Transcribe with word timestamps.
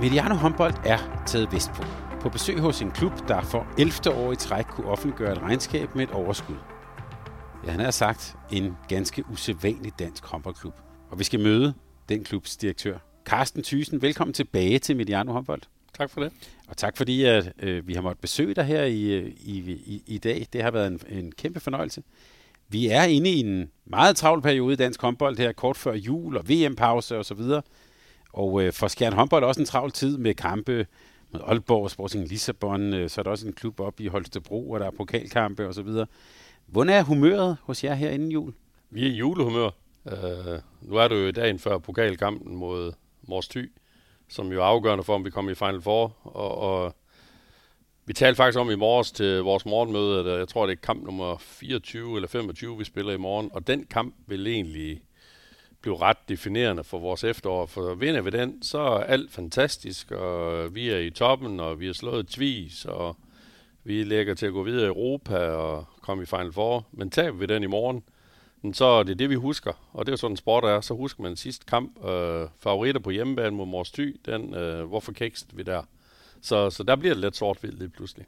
Mediano 0.00 0.34
håndbold 0.34 0.74
er 0.84 1.24
taget 1.26 1.52
vestpå. 1.52 1.82
På 2.20 2.28
besøg 2.28 2.58
hos 2.58 2.82
en 2.82 2.90
klub, 2.90 3.12
der 3.28 3.42
for 3.42 3.66
11. 3.78 4.16
år 4.16 4.32
i 4.32 4.36
træk 4.36 4.64
kunne 4.64 4.86
offentliggøre 4.86 5.32
et 5.32 5.42
regnskab 5.42 5.94
med 5.94 6.04
et 6.04 6.10
overskud. 6.10 6.56
Ja, 7.66 7.70
han 7.70 7.80
har 7.80 7.90
sagt 7.90 8.36
en 8.52 8.76
ganske 8.88 9.24
usædvanlig 9.32 9.92
dansk 9.98 10.24
håndboldklub. 10.24 10.74
Og 11.10 11.18
vi 11.18 11.24
skal 11.24 11.40
møde 11.40 11.74
den 12.08 12.24
klubs 12.24 12.56
direktør. 12.56 12.98
Carsten 13.24 13.62
Thysen, 13.62 14.02
velkommen 14.02 14.34
tilbage 14.34 14.78
til 14.78 14.96
Mediano 14.96 15.32
håndbold. 15.32 15.62
Tak 15.98 16.10
for 16.10 16.20
det. 16.20 16.32
Og 16.68 16.76
tak 16.76 16.96
fordi, 16.96 17.24
at 17.24 17.52
øh, 17.58 17.88
vi 17.88 17.94
har 17.94 18.00
måttet 18.02 18.20
besøge 18.20 18.54
dig 18.54 18.64
her 18.64 18.84
i, 18.84 19.02
øh, 19.02 19.26
i, 19.26 19.58
i, 19.70 20.02
i 20.06 20.18
dag. 20.18 20.46
Det 20.52 20.62
har 20.62 20.70
været 20.70 20.86
en, 20.86 21.00
en 21.18 21.32
kæmpe 21.32 21.60
fornøjelse. 21.60 22.02
Vi 22.68 22.88
er 22.88 23.02
inde 23.02 23.30
i 23.30 23.40
en 23.40 23.70
meget 23.84 24.16
travl 24.16 24.42
periode 24.42 24.72
i 24.72 24.76
dansk 24.76 25.02
håndbold 25.02 25.38
her, 25.38 25.52
kort 25.52 25.76
før 25.76 25.94
jul 25.94 26.36
og 26.36 26.48
VM-pause 26.48 27.18
og 27.18 27.24
så 27.24 27.34
videre. 27.34 27.62
Og 28.32 28.62
øh, 28.62 28.72
for 28.72 28.88
Skjern 28.88 29.12
håndbold 29.12 29.44
også 29.44 29.60
en 29.60 29.66
travl 29.66 29.90
tid 29.90 30.18
med 30.18 30.34
kampe 30.34 30.86
med 31.32 31.40
Aalborg, 31.46 31.90
Sporting 31.90 32.28
Lissabon, 32.28 32.94
øh, 32.94 33.10
så 33.10 33.20
er 33.20 33.22
der 33.22 33.30
også 33.30 33.46
en 33.46 33.52
klub 33.52 33.80
op 33.80 34.00
i 34.00 34.06
Holstebro, 34.06 34.70
og 34.70 34.80
der 34.80 34.86
er 34.86 34.90
pokalkampe 34.90 35.68
og 35.68 35.74
så 35.74 35.82
videre. 35.82 36.06
Hvordan 36.66 36.92
er 36.92 37.02
humøret 37.02 37.56
hos 37.62 37.84
jer 37.84 37.94
her 37.94 38.10
inden 38.10 38.32
jul? 38.32 38.54
Vi 38.90 39.02
er 39.02 39.10
i 39.10 39.14
julehumør. 39.14 39.70
Øh, 40.06 40.60
nu 40.82 40.96
er 40.96 41.08
det 41.08 41.26
jo 41.26 41.30
dagen 41.30 41.58
før 41.58 41.78
pokalkampen 41.78 42.56
mod 42.56 42.92
Mors 43.22 43.48
Thy, 43.48 43.72
som 44.28 44.52
jo 44.52 44.60
er 44.60 44.64
afgørende 44.64 45.04
for, 45.04 45.14
om 45.14 45.24
vi 45.24 45.30
kommer 45.30 45.50
i 45.50 45.54
Final 45.54 45.80
Four. 45.80 46.16
Og, 46.22 46.58
og 46.58 46.94
vi 48.04 48.12
talte 48.12 48.36
faktisk 48.36 48.58
om 48.58 48.70
i 48.70 48.74
morges 48.74 49.12
til 49.12 49.38
vores 49.42 49.66
morgenmøde, 49.66 50.32
at 50.32 50.38
jeg 50.38 50.48
tror, 50.48 50.66
det 50.66 50.72
er 50.72 50.80
kamp 50.80 51.04
nummer 51.04 51.36
24 51.38 52.16
eller 52.16 52.28
25, 52.28 52.78
vi 52.78 52.84
spiller 52.84 53.12
i 53.12 53.16
morgen. 53.16 53.50
Og 53.52 53.66
den 53.66 53.84
kamp 53.84 54.14
vil 54.26 54.46
egentlig 54.46 55.02
blive 55.80 55.96
ret 55.96 56.28
definerende 56.28 56.84
for 56.84 56.98
vores 56.98 57.24
efterår. 57.24 57.66
For 57.66 57.94
vinder 57.94 58.20
vi 58.20 58.30
den, 58.30 58.62
så 58.62 58.78
er 58.78 59.04
alt 59.04 59.30
fantastisk, 59.30 60.10
og 60.10 60.74
vi 60.74 60.88
er 60.88 60.98
i 60.98 61.10
toppen, 61.10 61.60
og 61.60 61.80
vi 61.80 61.86
har 61.86 61.92
slået 61.92 62.28
tvis, 62.28 62.84
og 62.84 63.16
vi 63.84 64.04
lægger 64.04 64.34
til 64.34 64.46
at 64.46 64.52
gå 64.52 64.62
videre 64.62 64.84
i 64.84 64.88
Europa 64.88 65.36
og 65.36 65.84
komme 66.00 66.22
i 66.22 66.26
Final 66.26 66.52
Four. 66.52 66.86
Men 66.92 67.10
taber 67.10 67.38
vi 67.38 67.46
den 67.46 67.62
i 67.62 67.66
morgen, 67.66 68.02
så 68.72 68.84
er 68.84 69.02
det 69.02 69.18
det, 69.18 69.30
vi 69.30 69.34
husker. 69.34 69.72
Og 69.92 70.06
det 70.06 70.10
er 70.10 70.12
jo 70.12 70.16
sådan 70.16 70.36
sport 70.36 70.64
er. 70.64 70.80
Så 70.80 70.94
husker 70.94 71.22
man 71.22 71.36
sidste 71.36 71.66
kamp. 71.66 72.04
Øh, 72.04 72.48
favoritter 72.58 73.00
på 73.00 73.10
hjemmebane 73.10 73.56
mod 73.56 73.66
Mors 73.66 73.90
Thy, 73.90 74.20
den, 74.26 74.54
øh, 74.54 74.84
hvorfor 74.84 75.12
kækst 75.12 75.56
vi 75.56 75.62
der? 75.62 75.82
Så, 76.42 76.70
så 76.70 76.82
der 76.82 76.96
bliver 76.96 77.14
det 77.14 77.20
lidt 77.20 77.36
sort-hvidt 77.36 77.78
lige 77.78 77.88
pludselig. 77.88 78.26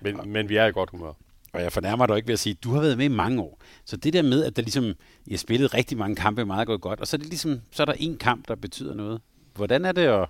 Men, 0.00 0.20
men 0.26 0.48
vi 0.48 0.56
er 0.56 0.66
i 0.66 0.72
godt 0.72 0.90
humør. 0.90 1.12
Og 1.54 1.62
jeg 1.62 1.72
fornærmer 1.72 2.06
dig 2.06 2.16
ikke 2.16 2.28
ved 2.28 2.32
at 2.32 2.38
sige, 2.38 2.56
at 2.58 2.64
du 2.64 2.72
har 2.72 2.80
været 2.80 2.98
med 2.98 3.04
i 3.04 3.08
mange 3.08 3.42
år. 3.42 3.60
Så 3.84 3.96
det 3.96 4.12
der 4.12 4.22
med, 4.22 4.44
at 4.44 4.56
der 4.56 4.62
ligesom, 4.62 4.84
I 5.26 5.30
har 5.30 5.38
spillet 5.38 5.74
rigtig 5.74 5.98
mange 5.98 6.16
kampe, 6.16 6.44
meget 6.44 6.66
gået 6.66 6.80
godt, 6.80 7.00
og 7.00 7.06
så 7.06 7.16
er, 7.16 7.18
det 7.18 7.28
ligesom, 7.28 7.60
så 7.70 7.82
er 7.82 7.84
der 7.84 7.92
en 7.92 8.16
kamp, 8.16 8.48
der 8.48 8.54
betyder 8.54 8.94
noget. 8.94 9.20
Hvordan 9.54 9.84
er 9.84 9.92
det 9.92 10.02
at, 10.02 10.28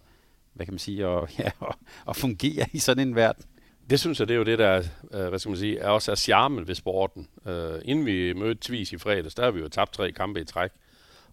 hvad 0.54 0.66
kan 0.66 0.72
man 0.72 0.78
sige, 0.78 1.06
at, 1.06 1.30
ja, 1.38 1.46
at, 1.46 1.76
at 2.08 2.16
fungere 2.16 2.66
i 2.72 2.78
sådan 2.78 3.08
en 3.08 3.14
verden? 3.14 3.44
Det 3.90 4.00
synes 4.00 4.20
jeg, 4.20 4.28
det 4.28 4.34
er 4.34 4.38
jo 4.38 4.44
det, 4.44 4.58
der 4.58 4.82
øh, 5.14 5.28
hvad 5.28 5.38
skal 5.38 5.50
man 5.50 5.58
sige, 5.58 5.78
er 5.78 5.88
også 5.88 6.10
er 6.10 6.16
charmen 6.16 6.68
ved 6.68 6.74
sporten. 6.74 7.28
Uh, 7.46 7.52
inden 7.84 8.06
vi 8.06 8.32
mødte 8.32 8.60
Tvis 8.60 8.92
i 8.92 8.98
fredags, 8.98 9.34
der 9.34 9.44
har 9.44 9.50
vi 9.50 9.60
jo 9.60 9.68
tabt 9.68 9.92
tre 9.92 10.12
kampe 10.12 10.40
i 10.40 10.44
træk. 10.44 10.70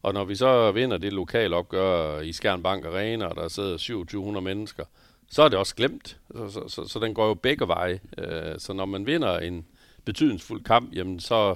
Og 0.03 0.13
når 0.13 0.25
vi 0.25 0.35
så 0.35 0.71
vinder 0.71 0.97
det 0.97 1.13
lokale 1.13 1.55
opgør 1.55 2.19
i 2.19 2.33
Skjern 2.33 2.63
Bank 2.63 2.85
Arena, 2.85 3.25
og 3.25 3.35
der 3.35 3.47
sidder 3.47 3.71
2700 3.71 4.43
mennesker, 4.43 4.83
så 5.31 5.43
er 5.43 5.49
det 5.49 5.59
også 5.59 5.75
glemt. 5.75 6.17
Så, 6.31 6.49
så, 6.49 6.67
så, 6.67 6.87
så 6.87 6.99
den 6.99 7.13
går 7.13 7.27
jo 7.27 7.33
begge 7.33 7.67
veje. 7.67 7.99
Øh, 8.17 8.55
så 8.57 8.73
når 8.73 8.85
man 8.85 9.05
vinder 9.05 9.39
en, 9.39 9.65
betydningsfuld 10.05 10.63
kamp, 10.63 10.93
jamen 10.93 11.19
så, 11.19 11.55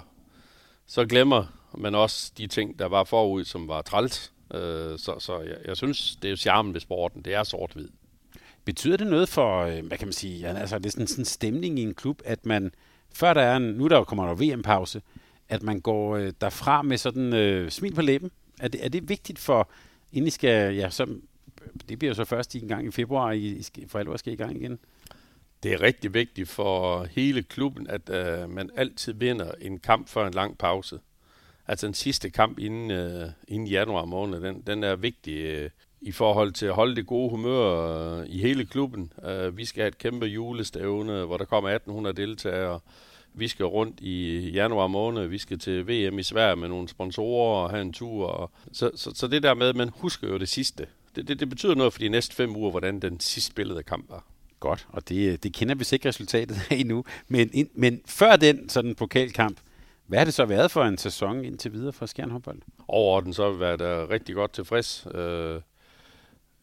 så 0.85 1.05
glemmer 1.05 1.45
man 1.77 1.95
også 1.95 2.31
de 2.37 2.47
ting, 2.47 2.79
der 2.79 2.85
var 2.85 3.03
forud, 3.03 3.43
som 3.43 3.67
var 3.67 3.81
træls. 3.81 4.33
Øh, 4.53 4.99
så 4.99 5.15
så 5.19 5.39
jeg, 5.39 5.57
jeg 5.65 5.77
synes, 5.77 6.15
det 6.15 6.27
er 6.27 6.29
jo 6.29 6.35
charmen 6.35 6.73
ved 6.73 6.81
sporten. 6.81 7.21
Det 7.21 7.33
er 7.33 7.43
sort-hvid. 7.43 7.89
Betyder 8.65 8.97
det 8.97 9.07
noget 9.07 9.29
for, 9.29 9.61
øh, 9.61 9.85
hvad 9.85 9.97
kan 9.97 10.07
man 10.07 10.13
sige, 10.13 10.47
altså 10.47 10.79
det 10.79 10.85
er 10.85 10.89
sådan, 10.89 11.07
sådan 11.07 11.21
en 11.21 11.25
stemning 11.25 11.79
i 11.79 11.81
en 11.81 11.93
klub, 11.93 12.21
at 12.25 12.45
man, 12.45 12.71
før 13.13 13.33
der 13.33 13.41
er 13.41 13.57
en, 13.57 13.63
nu 13.63 13.87
der 13.87 14.03
kommer 14.03 14.27
der 14.27 14.55
VM-pause, 14.55 15.01
at 15.49 15.63
man 15.63 15.81
går 15.81 16.15
øh, 16.15 16.33
derfra 16.41 16.81
med 16.81 16.97
sådan 16.97 17.33
øh, 17.33 17.71
smil 17.71 17.93
på 17.93 18.01
læben? 18.01 18.31
Er 18.59 18.67
det, 18.67 18.85
er 18.85 18.89
det 18.89 19.09
vigtigt 19.09 19.39
for, 19.39 19.69
inden 20.11 20.27
I 20.27 20.31
skal, 20.31 20.75
ja, 20.75 20.89
så, 20.89 21.07
det 21.89 21.99
bliver 21.99 22.09
jo 22.09 22.15
så 22.15 22.25
først 22.25 22.55
i 22.55 22.61
en 22.61 22.67
gang 22.67 22.87
i 22.87 22.91
februar, 22.91 23.31
I, 23.31 23.45
I 23.45 23.61
skal, 23.61 23.89
for 23.89 23.99
alvor 23.99 24.17
skal 24.17 24.33
I 24.33 24.35
gang 24.35 24.55
igen? 24.55 24.79
Det 25.65 25.73
er 25.73 25.81
rigtig 25.81 26.13
vigtigt 26.13 26.49
for 26.49 27.03
hele 27.11 27.43
klubben, 27.43 27.87
at 27.87 28.09
øh, 28.09 28.49
man 28.49 28.69
altid 28.75 29.13
vinder 29.13 29.51
en 29.61 29.79
kamp 29.79 30.09
før 30.09 30.27
en 30.27 30.33
lang 30.33 30.57
pause. 30.57 30.99
Altså 31.67 31.87
den 31.87 31.93
sidste 31.93 32.29
kamp 32.29 32.59
inden, 32.59 32.91
øh, 32.91 33.29
inden 33.47 33.67
januar 33.67 34.05
måned, 34.05 34.41
den, 34.41 34.63
den 34.67 34.83
er 34.83 34.95
vigtig 34.95 35.33
øh, 35.33 35.69
i 36.01 36.11
forhold 36.11 36.51
til 36.51 36.65
at 36.65 36.73
holde 36.73 36.95
det 36.95 37.07
gode 37.07 37.29
humør 37.29 38.19
øh, 38.19 38.25
i 38.29 38.37
hele 38.41 38.65
klubben. 38.65 39.13
Øh, 39.23 39.57
vi 39.57 39.65
skal 39.65 39.81
have 39.81 39.87
et 39.87 39.97
kæmpe 39.97 40.25
julestævne, 40.25 41.25
hvor 41.25 41.37
der 41.37 41.45
kommer 41.45 41.69
1800 41.69 42.15
deltagere. 42.15 42.79
Vi 43.33 43.47
skal 43.47 43.65
rundt 43.65 43.99
i 43.99 44.49
januar 44.49 44.87
måned. 44.87 45.27
Vi 45.27 45.37
skal 45.37 45.59
til 45.59 45.87
VM 45.87 46.19
i 46.19 46.23
Sverige 46.23 46.55
med 46.55 46.67
nogle 46.67 46.87
sponsorer 46.87 47.63
og 47.63 47.69
have 47.69 47.81
en 47.81 47.93
tur. 47.93 48.27
Og 48.27 48.51
så, 48.71 48.91
så, 48.95 49.11
så 49.15 49.27
det 49.27 49.43
der 49.43 49.53
med, 49.53 49.67
at 49.67 49.75
man 49.75 49.89
husker 49.95 50.27
jo 50.27 50.37
det 50.37 50.49
sidste. 50.49 50.87
Det, 51.15 51.27
det, 51.27 51.39
det 51.39 51.49
betyder 51.49 51.75
noget 51.75 51.93
for 51.93 51.99
de 51.99 52.09
næste 52.09 52.35
fem 52.35 52.55
uger, 52.55 52.71
hvordan 52.71 52.99
den 52.99 53.19
sidste 53.19 53.51
spillede 53.51 53.83
kamp 53.83 54.09
var. 54.09 54.34
Godt, 54.65 54.87
og 54.89 55.09
det, 55.09 55.43
det 55.43 55.53
kender 55.53 55.75
vi 55.75 55.83
sikkert 55.83 56.09
resultatet 56.09 56.57
af 56.69 56.75
endnu. 56.75 57.05
Men, 57.27 57.49
in, 57.53 57.69
men 57.73 58.01
før 58.05 58.35
den 58.35 58.69
sådan 58.69 58.95
pokalkamp, 58.95 59.57
hvad 60.07 60.19
har 60.19 60.25
det 60.25 60.33
så 60.33 60.45
været 60.45 60.71
for 60.71 60.83
en 60.83 60.97
sæson 60.97 61.45
indtil 61.45 61.73
videre 61.73 61.93
for 61.93 62.05
Skjern 62.05 62.31
håndbold? 62.31 62.61
Overordnet 62.87 63.35
så 63.35 63.43
har 63.43 63.51
vi 63.51 63.59
været 63.59 63.81
uh, 63.81 64.09
rigtig 64.09 64.35
godt 64.35 64.53
tilfreds. 64.53 65.07
Uh, 65.15 65.61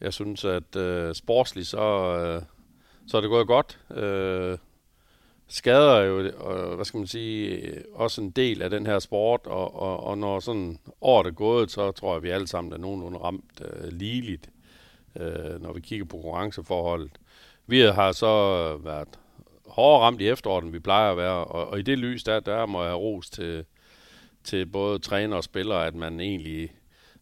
jeg 0.00 0.12
synes, 0.12 0.44
at 0.44 0.76
uh, 0.76 1.12
sportsligt 1.14 1.66
så, 1.66 1.78
uh, 2.38 2.42
så 3.06 3.16
er 3.16 3.20
det 3.20 3.30
gået 3.30 3.46
godt. 3.46 3.78
Uh, 3.90 4.58
skader 5.48 5.92
er 5.92 6.04
jo, 6.04 6.18
uh, 6.18 6.74
hvad 6.74 6.84
skal 6.84 6.98
man 6.98 7.06
sige, 7.06 7.74
også 7.94 8.20
en 8.20 8.30
del 8.30 8.62
af 8.62 8.70
den 8.70 8.86
her 8.86 8.98
sport, 8.98 9.40
og, 9.44 9.74
og, 9.74 10.04
og 10.04 10.18
når 10.18 10.40
sådan 10.40 10.78
året 11.00 11.26
er 11.26 11.30
gået, 11.30 11.70
så 11.70 11.92
tror 11.92 12.10
jeg, 12.10 12.16
at 12.16 12.22
vi 12.22 12.30
alle 12.30 12.48
sammen 12.48 12.72
er 12.72 12.78
nogenlunde 12.78 13.18
ramt 13.18 13.60
uh, 13.60 13.88
ligeligt, 13.88 14.50
uh, 15.20 15.62
når 15.62 15.72
vi 15.72 15.80
kigger 15.80 16.06
på 16.06 16.16
konkurrenceforholdet. 16.16 17.10
Vi 17.66 17.80
har 17.80 18.12
så 18.12 18.26
øh, 18.26 18.84
været 18.84 19.08
hårdere 19.66 20.02
ramt 20.02 20.20
i 20.20 20.28
efteråret, 20.28 20.64
end 20.64 20.72
vi 20.72 20.78
plejer 20.78 21.10
at 21.10 21.16
være, 21.16 21.44
og, 21.44 21.68
og 21.68 21.78
i 21.78 21.82
det 21.82 21.98
lys, 21.98 22.24
der, 22.24 22.40
der 22.40 22.66
må 22.66 22.82
jeg 22.82 22.90
have 22.90 22.98
ros 22.98 23.30
til, 23.30 23.64
til 24.44 24.66
både 24.66 24.98
træner 24.98 25.36
og 25.36 25.44
spillere, 25.44 25.86
at 25.86 25.94
man 25.94 26.20
egentlig 26.20 26.72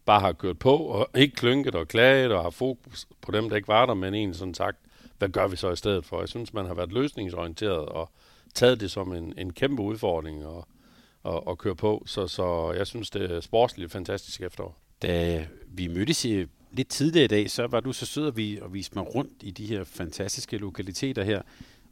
bare 0.04 0.20
har 0.20 0.32
kørt 0.32 0.58
på, 0.58 0.76
og 0.76 1.08
ikke 1.16 1.36
klynket 1.36 1.74
og 1.74 1.88
klaget, 1.88 2.32
og 2.32 2.42
har 2.42 2.50
fokus 2.50 3.06
på 3.20 3.32
dem, 3.32 3.48
der 3.48 3.56
ikke 3.56 3.68
var 3.68 3.86
der, 3.86 3.94
men 3.94 4.14
egentlig 4.14 4.38
sådan 4.38 4.54
sagt, 4.54 4.78
hvad 5.18 5.28
gør 5.28 5.48
vi 5.48 5.56
så 5.56 5.70
i 5.70 5.76
stedet 5.76 6.04
for? 6.04 6.20
Jeg 6.20 6.28
synes, 6.28 6.52
man 6.52 6.66
har 6.66 6.74
været 6.74 6.92
løsningsorienteret 6.92 7.86
og 7.86 8.10
taget 8.54 8.80
det 8.80 8.90
som 8.90 9.12
en, 9.12 9.34
en 9.38 9.52
kæmpe 9.52 9.82
udfordring 9.82 10.46
og, 10.46 10.68
at, 11.24 11.40
at 11.48 11.58
køre 11.58 11.76
på. 11.76 12.02
Så, 12.06 12.26
så 12.26 12.72
jeg 12.72 12.86
synes, 12.86 13.10
det 13.10 13.30
er 13.30 13.40
sportsligt 13.40 13.92
fantastisk 13.92 14.40
efterår. 14.40 14.76
Da 15.02 15.46
vi 15.66 15.88
mødtes 15.88 16.24
i 16.24 16.46
lidt 16.72 16.88
tidligere 16.88 17.24
i 17.24 17.28
dag, 17.28 17.50
så 17.50 17.66
var 17.66 17.80
du 17.80 17.92
så 17.92 18.06
sød 18.06 18.26
at 18.26 18.36
vi, 18.36 18.58
og 18.62 18.74
viste 18.74 18.94
mig 18.94 19.14
rundt 19.14 19.32
i 19.42 19.50
de 19.50 19.66
her 19.66 19.84
fantastiske 19.84 20.58
lokaliteter 20.58 21.24
her. 21.24 21.42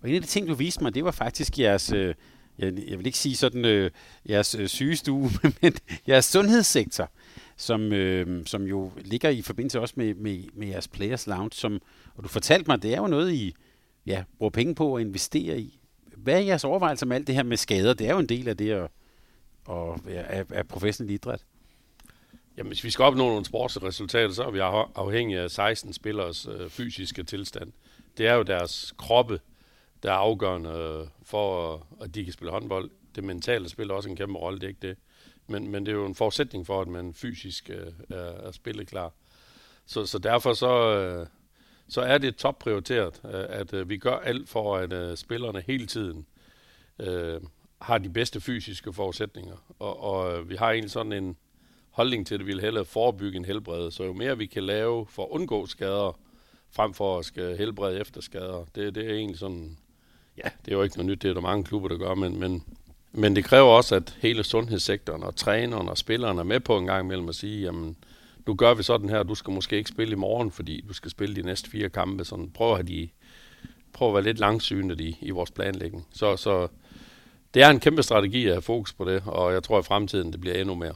Og 0.02 0.08
en 0.08 0.14
af 0.14 0.20
de 0.20 0.26
ting, 0.26 0.48
du 0.48 0.54
viste 0.54 0.82
mig, 0.82 0.94
det 0.94 1.04
var 1.04 1.10
faktisk 1.10 1.58
jeres, 1.58 1.92
øh, 1.92 2.14
jeg, 2.58 2.72
jeg 2.88 2.98
vil 2.98 3.06
ikke 3.06 3.18
sige 3.18 3.36
sådan, 3.36 3.64
øh, 3.64 3.90
jeres 4.28 4.54
øh, 4.54 4.68
sygestue, 4.68 5.30
men 5.62 5.74
jeres 6.08 6.24
sundhedssektor, 6.24 7.10
som, 7.56 7.92
øh, 7.92 8.46
som 8.46 8.62
jo 8.62 8.92
ligger 8.96 9.28
i 9.28 9.42
forbindelse 9.42 9.80
også 9.80 9.94
med, 9.96 10.14
med, 10.14 10.44
med 10.54 10.66
jeres 10.66 10.88
Players 10.88 11.26
Lounge, 11.26 11.52
som, 11.52 11.80
og 12.14 12.24
du 12.24 12.28
fortalte 12.28 12.70
mig, 12.70 12.82
det 12.82 12.94
er 12.94 12.98
jo 12.98 13.06
noget, 13.06 13.32
I 13.32 13.54
ja, 14.06 14.24
bruger 14.38 14.50
penge 14.50 14.74
på 14.74 14.94
at 14.94 15.00
investere 15.00 15.60
i. 15.60 15.80
Hvad 16.16 16.34
er 16.34 16.38
jeres 16.38 16.64
overvejelser 16.64 17.06
om 17.06 17.12
alt 17.12 17.26
det 17.26 17.34
her 17.34 17.42
med 17.42 17.56
skader? 17.56 17.94
Det 17.94 18.08
er 18.08 18.12
jo 18.12 18.18
en 18.18 18.28
del 18.28 18.48
af 18.48 18.56
det 18.56 18.70
at, 18.70 18.88
at, 19.70 20.00
af, 20.06 20.44
af 20.50 20.68
professionel 20.68 21.14
idræt. 21.14 21.44
Jamen, 22.58 22.68
hvis 22.68 22.84
vi 22.84 22.90
skal 22.90 23.02
opnå 23.02 23.28
nogle 23.28 23.44
sportsresultater, 23.44 24.34
så 24.34 24.42
er 24.42 24.50
vi 24.50 24.58
afhængige 24.94 25.40
af 25.40 25.50
16 25.50 25.92
spillers 25.92 26.46
øh, 26.46 26.70
fysiske 26.70 27.22
tilstand. 27.22 27.72
Det 28.16 28.26
er 28.26 28.34
jo 28.34 28.42
deres 28.42 28.94
kroppe, 28.96 29.40
der 30.02 30.10
er 30.10 30.16
afgørende 30.16 30.70
øh, 30.70 31.08
for, 31.22 31.74
øh, 31.74 31.80
at 32.00 32.14
de 32.14 32.24
kan 32.24 32.32
spille 32.32 32.50
håndbold. 32.50 32.90
Det 33.14 33.24
mentale 33.24 33.68
spiller 33.68 33.94
også 33.94 34.08
en 34.08 34.16
kæmpe 34.16 34.38
rolle, 34.38 34.58
det 34.58 34.64
er 34.64 34.68
ikke 34.68 34.88
det. 34.88 34.96
Men, 35.46 35.70
men 35.70 35.86
det 35.86 35.92
er 35.92 35.96
jo 35.96 36.06
en 36.06 36.14
forudsætning 36.14 36.66
for, 36.66 36.80
at 36.80 36.88
man 36.88 37.14
fysisk 37.14 37.70
øh, 37.70 37.92
er, 38.10 38.16
er 38.16 38.50
spilleklar. 38.52 39.12
Så, 39.86 40.06
så 40.06 40.18
derfor 40.18 40.52
så, 40.52 40.98
øh, 40.98 41.26
så 41.88 42.00
er 42.00 42.18
det 42.18 42.36
topprioriteret, 42.36 43.20
øh, 43.24 43.44
at 43.48 43.74
øh, 43.74 43.88
vi 43.88 43.98
gør 43.98 44.16
alt 44.16 44.48
for, 44.48 44.76
at 44.76 44.92
øh, 44.92 45.16
spillerne 45.16 45.62
hele 45.66 45.86
tiden 45.86 46.26
øh, 46.98 47.40
har 47.80 47.98
de 47.98 48.08
bedste 48.08 48.40
fysiske 48.40 48.92
forudsætninger. 48.92 49.56
Og, 49.78 50.02
og 50.02 50.38
øh, 50.38 50.50
vi 50.50 50.56
har 50.56 50.70
egentlig 50.70 50.90
sådan 50.90 51.12
en 51.12 51.36
holdning 51.98 52.26
til, 52.26 52.38
det 52.38 52.46
vi 52.46 52.52
vil 52.52 52.60
hellere 52.60 52.84
forebygge 52.84 53.36
en 53.36 53.44
helbred. 53.44 53.90
Så 53.90 54.04
jo 54.04 54.12
mere 54.12 54.38
vi 54.38 54.46
kan 54.46 54.64
lave 54.64 55.06
for 55.06 55.22
at 55.22 55.28
undgå 55.30 55.66
skader, 55.66 56.18
frem 56.70 56.94
for 56.94 57.18
at 57.18 57.24
skal 57.24 57.56
helbrede 57.56 58.00
efter 58.00 58.20
skader, 58.20 58.64
det, 58.74 58.94
det 58.94 59.10
er 59.10 59.14
egentlig 59.14 59.38
sådan, 59.38 59.76
ja, 60.36 60.48
det 60.64 60.72
er 60.72 60.76
jo 60.76 60.82
ikke 60.82 60.96
noget 60.96 61.10
nyt, 61.10 61.22
det 61.22 61.30
er 61.30 61.34
der 61.34 61.40
mange 61.40 61.64
klubber, 61.64 61.88
der 61.88 61.96
gør, 61.96 62.14
men, 62.14 62.40
men, 62.40 62.64
men 63.12 63.36
det 63.36 63.44
kræver 63.44 63.68
også, 63.68 63.94
at 63.94 64.16
hele 64.20 64.44
sundhedssektoren 64.44 65.22
og 65.22 65.36
træneren 65.36 65.88
og 65.88 65.98
spillerne 65.98 66.40
er 66.40 66.44
med 66.44 66.60
på 66.60 66.78
en 66.78 66.86
gang 66.86 67.04
imellem 67.04 67.28
at 67.28 67.34
sige, 67.34 67.62
jamen, 67.62 67.96
nu 68.46 68.54
gør 68.54 68.74
vi 68.74 68.82
sådan 68.82 69.08
her, 69.08 69.22
du 69.22 69.34
skal 69.34 69.52
måske 69.52 69.76
ikke 69.76 69.90
spille 69.90 70.12
i 70.12 70.16
morgen, 70.16 70.50
fordi 70.50 70.84
du 70.88 70.94
skal 70.94 71.10
spille 71.10 71.36
de 71.36 71.42
næste 71.42 71.70
fire 71.70 71.88
kampe. 71.88 72.24
Sådan, 72.24 72.50
prøv 72.50 72.70
at, 72.70 72.76
have 72.76 72.86
de, 72.86 73.08
prøv 73.92 74.08
at 74.08 74.14
være 74.14 74.24
lidt 74.24 74.38
langsynet 74.38 75.00
i, 75.00 75.18
i 75.20 75.30
vores 75.30 75.50
planlægning. 75.50 76.06
Så, 76.12 76.36
så 76.36 76.68
det 77.54 77.62
er 77.62 77.70
en 77.70 77.80
kæmpe 77.80 78.02
strategi 78.02 78.46
at 78.46 78.52
have 78.52 78.62
fokus 78.62 78.92
på 78.92 79.04
det, 79.04 79.22
og 79.26 79.52
jeg 79.52 79.62
tror, 79.62 79.80
i 79.80 79.82
fremtiden 79.82 80.32
det 80.32 80.40
bliver 80.40 80.56
endnu 80.56 80.74
mere. 80.74 80.94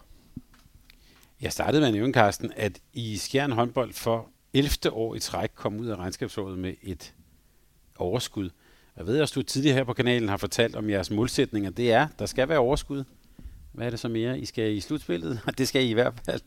Jeg 1.43 1.53
startede 1.53 1.81
med 1.81 1.89
at 1.89 1.95
nævne, 1.95 2.13
Carsten, 2.13 2.53
at 2.57 2.81
I 2.93 3.17
Skjern 3.17 3.53
håndbold 3.53 3.93
for 3.93 4.29
11. 4.55 4.93
år 4.93 5.15
i 5.15 5.19
træk 5.19 5.51
kom 5.55 5.81
ud 5.81 5.87
af 5.87 5.97
regnskabsåret 5.97 6.59
med 6.59 6.75
et 6.83 7.15
overskud. 7.99 8.51
Jeg 8.97 9.07
ved 9.07 9.21
også, 9.21 9.35
du 9.35 9.43
tidligere 9.43 9.77
her 9.77 9.85
på 9.85 9.93
kanalen 9.93 10.29
har 10.29 10.37
fortalt 10.37 10.77
om 10.77 10.91
jeres 10.91 11.11
målsætninger. 11.11 11.71
Det 11.71 11.93
er, 11.93 12.09
der 12.19 12.27
skal 12.27 12.49
være 12.49 12.59
overskud. 12.59 13.05
Hvad 13.73 13.87
er 13.87 13.91
det 13.91 14.01
så 14.01 14.09
mere? 14.09 14.39
I 14.39 14.45
skal 14.45 14.73
i 14.73 14.81
slutspillet? 14.81 15.41
Det 15.59 15.69
skal 15.69 15.85
I 15.85 15.91
i 15.91 15.93
hvert 15.93 16.15
fald. 16.27 16.41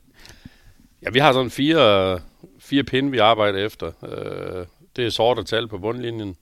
Ja, 1.01 1.09
vi 1.09 1.19
har 1.19 1.33
sådan 1.33 1.51
fire, 1.51 2.19
fire 2.59 2.83
pinde, 2.83 3.12
vi 3.12 3.18
arbejder 3.18 3.65
efter. 3.65 3.91
Øh, 4.03 4.65
det 4.95 5.06
er 5.06 5.09
sorte 5.09 5.44
tal 5.44 5.68
på 5.68 5.77
bundlinjen. 5.77 6.36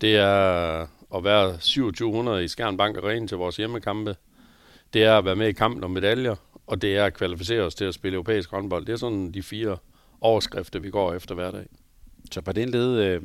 Det 0.00 0.16
er 0.16 0.86
at 1.14 1.24
være 1.24 1.52
2700 1.52 2.44
i 2.44 2.48
Skjern 2.48 2.76
Bank 2.76 2.96
Arena 2.96 3.26
til 3.26 3.36
vores 3.36 3.56
hjemmekampe. 3.56 4.16
Det 4.92 5.04
er 5.04 5.18
at 5.18 5.24
være 5.24 5.36
med 5.36 5.48
i 5.48 5.52
kampen 5.52 5.84
om 5.84 5.90
medaljer, 5.90 6.36
og 6.70 6.82
det 6.82 6.96
er 6.96 7.04
at 7.04 7.14
kvalificere 7.14 7.62
os 7.62 7.74
til 7.74 7.84
at 7.84 7.94
spille 7.94 8.14
europæisk 8.14 8.50
håndbold. 8.50 8.86
Det 8.86 8.92
er 8.92 8.96
sådan 8.96 9.30
de 9.32 9.42
fire 9.42 9.76
overskrifter, 10.20 10.78
vi 10.78 10.90
går 10.90 11.14
efter 11.14 11.34
hver 11.34 11.50
dag. 11.50 11.66
Så 12.32 12.40
på 12.40 12.52
den 12.52 12.68
led, 12.68 12.98
øh, 12.98 13.22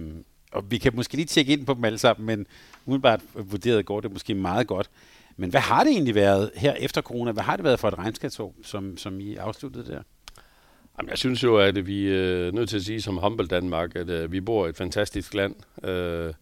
og 0.52 0.72
vi 0.72 0.78
kan 0.78 0.96
måske 0.96 1.16
lige 1.16 1.26
tjekke 1.26 1.54
ind 1.54 1.66
på 1.66 1.74
dem 1.74 1.86
alle 1.86 1.98
sammen, 1.98 2.26
men 2.26 2.48
umiddelbart 2.86 3.22
vurderet 3.34 3.86
går 3.86 4.02
det 4.02 4.12
måske 4.12 4.34
meget 4.34 4.68
godt. 4.68 4.90
Men 5.38 5.50
hvad 5.50 5.62
har 5.62 5.84
det 5.84 5.92
egentlig 5.92 6.16
været 6.16 6.52
her 6.56 6.74
efter 6.74 7.02
corona? 7.02 7.32
Hvad 7.32 7.44
har 7.44 7.56
det 7.56 7.64
været 7.64 7.80
for 7.80 7.88
et 7.88 7.98
regnskabsår, 7.98 8.56
som, 8.64 8.98
som 8.98 9.20
I 9.20 9.36
afsluttede 9.36 9.92
der? 9.92 10.02
Jamen, 10.98 11.10
jeg 11.10 11.18
synes 11.18 11.44
jo, 11.44 11.58
at 11.58 11.88
vi 11.88 12.10
er 12.10 12.52
nødt 12.52 12.70
til 12.70 12.78
at 12.78 12.84
sige 12.84 13.02
som 13.02 13.18
Humble 13.18 13.48
Danmark, 13.48 13.96
at 13.96 14.10
uh, 14.10 14.32
vi 14.32 14.42
bor 14.42 14.66
i 14.66 14.70
et 14.70 14.78
fantastisk 14.78 15.34
land. 15.34 15.56
Uh, 15.78 16.34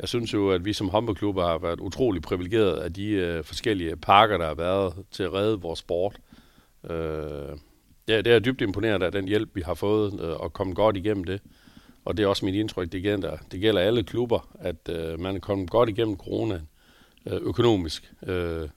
jeg 0.00 0.08
synes 0.08 0.34
jo, 0.34 0.50
at 0.50 0.64
vi 0.64 0.72
som 0.72 0.88
håndboldklub 0.88 1.36
har 1.36 1.58
været 1.58 1.80
utrolig 1.80 2.22
privilegeret 2.22 2.76
af 2.76 2.92
de 2.92 3.06
øh, 3.06 3.44
forskellige 3.44 3.96
parker, 3.96 4.38
der 4.38 4.46
har 4.46 4.54
været 4.54 4.94
til 5.10 5.22
at 5.22 5.32
redde 5.32 5.60
vores 5.60 5.78
sport. 5.78 6.16
Øh, 6.90 7.52
uh, 7.52 7.58
ja, 8.08 8.20
det 8.20 8.26
er 8.26 8.38
dybt 8.38 8.60
imponeret 8.60 9.02
af 9.02 9.12
den 9.12 9.28
hjælp, 9.28 9.50
vi 9.54 9.60
har 9.60 9.74
fået 9.74 10.20
øh, 10.20 10.30
og 10.40 10.52
kommet 10.52 10.76
godt 10.76 10.96
igennem 10.96 11.24
det. 11.24 11.40
Og 12.04 12.16
det 12.16 12.22
er 12.22 12.26
også 12.26 12.44
mit 12.44 12.54
indtryk, 12.54 12.92
det 12.92 13.02
gælder, 13.02 13.36
det 13.52 13.60
gælder 13.60 13.80
alle 13.80 14.02
klubber, 14.02 14.48
at 14.60 14.88
øh, 14.88 15.20
man 15.20 15.36
er 15.36 15.40
kommet 15.40 15.70
godt 15.70 15.88
igennem 15.88 16.16
corona 16.16 16.60
øh, 17.26 17.40
økonomisk. 17.42 18.12
Øh, 18.26 18.68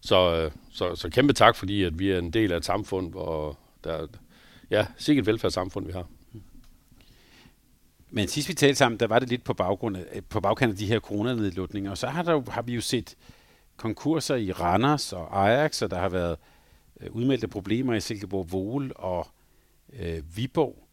så, 0.00 0.36
øh, 0.36 0.50
så, 0.70 0.94
så 0.94 1.10
kæmpe 1.10 1.32
tak, 1.32 1.56
fordi 1.56 1.82
at 1.82 1.98
vi 1.98 2.10
er 2.10 2.18
en 2.18 2.30
del 2.30 2.52
af 2.52 2.56
et 2.56 2.64
samfund, 2.64 3.10
hvor 3.10 3.58
der, 3.84 4.06
ja, 4.70 4.86
sikkert 4.98 5.26
velfærdssamfund, 5.26 5.86
vi 5.86 5.92
har. 5.92 6.06
Men 8.14 8.28
sidst 8.28 8.48
vi 8.48 8.54
talte 8.54 8.74
sammen, 8.74 9.00
der 9.00 9.06
var 9.06 9.18
det 9.18 9.28
lidt 9.28 9.44
på, 9.44 9.54
baggrund 9.54 9.96
af, 9.96 10.24
på 10.24 10.40
bagkant 10.40 10.72
af 10.72 10.78
de 10.78 10.86
her 10.86 11.00
coronanedlukninger, 11.00 11.90
og 11.90 11.98
så 11.98 12.06
har, 12.06 12.22
der, 12.22 12.50
har 12.50 12.62
vi 12.62 12.74
jo 12.74 12.80
set 12.80 13.16
konkurser 13.76 14.34
i 14.34 14.52
Randers 14.52 15.12
og 15.12 15.48
Ajax, 15.48 15.82
og 15.82 15.90
der 15.90 15.98
har 15.98 16.08
været 16.08 16.36
øh, 17.00 17.10
udmeldte 17.10 17.48
problemer 17.48 17.94
i 17.94 18.00
Silkeborg 18.00 18.52
Vol 18.52 18.92
og 18.94 19.26
øh, 19.92 20.36
Viborg. 20.36 20.88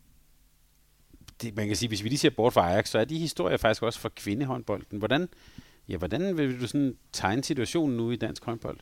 Det, 1.42 1.56
man 1.56 1.68
kan 1.68 1.76
sige, 1.76 1.90
hvis 1.90 2.04
vi 2.04 2.10
lige 2.10 2.20
ser 2.20 2.30
bort 2.30 2.54
fra 2.54 2.72
Ajax, 2.72 2.90
så 2.90 3.00
er 3.00 3.06
de 3.06 3.18
historier 3.18 3.58
faktisk 3.58 3.84
også 3.84 4.00
for 4.00 4.10
kvindehåndbolden. 4.10 4.98
Hvordan, 4.98 5.30
ja, 5.90 5.98
hvordan 5.98 6.38
vil 6.38 6.62
du 6.62 6.68
sådan 6.68 6.96
tegne 7.14 7.44
situationen 7.44 7.98
nu 7.98 8.12
i 8.12 8.16
dansk 8.16 8.46
håndbold? 8.46 8.78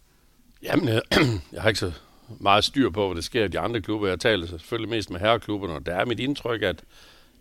Jamen, 0.64 0.88
jeg, 0.88 1.02
øh, 1.20 1.28
jeg 1.54 1.62
har 1.62 1.70
ikke 1.70 1.80
så 1.80 1.92
meget 2.40 2.64
styr 2.64 2.90
på, 2.90 3.08
hvad 3.08 3.16
der 3.16 3.22
sker 3.22 3.46
i 3.46 3.48
de 3.48 3.60
andre 3.60 3.82
klubber. 3.82 4.08
Jeg 4.08 4.20
taler 4.20 4.48
selvfølgelig 4.48 4.90
mest 4.90 5.10
med 5.10 5.20
herreklubberne, 5.20 5.74
og 5.74 5.86
der 5.86 5.96
er 5.96 6.06
mit 6.06 6.20
indtryk, 6.20 6.62
at, 6.62 6.84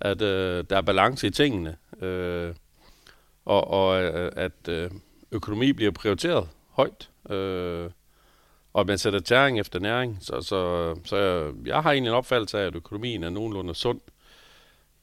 at 0.00 0.22
øh, 0.22 0.64
der 0.70 0.76
er 0.76 0.80
balance 0.80 1.26
i 1.26 1.30
tingene, 1.30 1.76
øh, 2.00 2.54
og, 3.44 3.70
og 3.70 4.02
øh, 4.02 4.32
at 4.36 4.68
øh, 4.68 4.90
økonomi 5.32 5.72
bliver 5.72 5.90
prioriteret 5.90 6.48
højt, 6.70 7.10
øh, 7.30 7.90
og 8.72 8.80
at 8.80 8.86
man 8.86 8.98
sætter 8.98 9.20
tæring 9.20 9.60
efter 9.60 9.78
næring. 9.78 10.18
Så, 10.20 10.40
så, 10.40 10.94
så 11.04 11.16
jeg, 11.16 11.52
jeg 11.66 11.82
har 11.82 11.92
egentlig 11.92 12.10
en 12.10 12.16
opfattelse 12.16 12.58
af, 12.58 12.66
at 12.66 12.74
økonomien 12.74 13.24
er 13.24 13.30
nogenlunde 13.30 13.74
sund. 13.74 14.00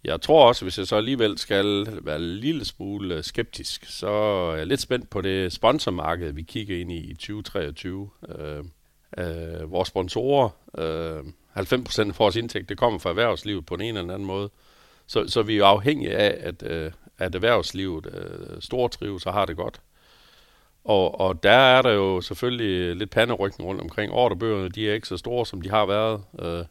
Jeg 0.04 0.22
tror 0.22 0.48
også, 0.48 0.66
hvis 0.66 0.78
jeg 0.78 0.88
så 0.88 0.96
alligevel 0.96 1.38
skal 1.38 1.88
være 2.02 2.16
en 2.16 2.22
lille 2.22 2.66
smule 2.66 3.24
skeptisk, 3.24 3.86
så 3.86 4.10
er 4.10 4.56
jeg 4.56 4.68
lidt 4.68 4.82
spændt 4.82 5.10
på 5.10 5.22
det 5.22 5.54
sponsormarked, 5.54 6.32
vi 6.32 6.42
kigger 6.42 6.80
ind 6.80 6.92
i 6.92 6.98
i 6.98 7.14
2023. 7.14 8.10
Øh, 8.30 8.64
øh, 9.18 9.72
vores 9.72 9.88
sponsorer, 9.88 10.50
øh, 10.78 11.24
90% 11.56 12.00
af 12.00 12.20
vores 12.20 12.36
indtægt, 12.36 12.70
det 12.70 12.78
kommer 12.78 13.00
fra 13.00 13.10
erhvervslivet 13.10 13.66
på 13.66 13.76
en 13.76 13.82
eller 13.82 14.14
anden 14.14 14.26
måde. 14.26 14.50
Så, 15.08 15.28
så 15.28 15.42
vi 15.42 15.54
er 15.54 15.58
jo 15.58 15.66
afhængige 15.66 16.16
af, 16.16 16.38
at, 16.48 16.64
øh, 16.64 16.92
at 17.18 17.36
erhvervslivet 17.36 18.06
øh, 18.06 18.62
stortrives 18.62 19.26
og 19.26 19.34
har 19.34 19.46
det 19.46 19.58
godt. 19.58 19.82
Og, 20.84 21.20
og 21.20 21.44
der 21.44 21.52
er 21.52 21.82
der 21.82 21.92
jo 21.92 22.22
selvfølgelig 22.22 22.96
lidt 22.96 23.10
panderykning 23.10 23.70
rundt 23.70 23.82
omkring. 23.82 24.12
Ordrebøgerne, 24.12 24.70
de 24.70 24.90
er 24.90 24.94
ikke 24.94 25.08
så 25.08 25.18
store, 25.18 25.46
som 25.46 25.62
de 25.62 25.70
har 25.70 25.86
været. 25.86 26.22
Øh, 26.40 26.66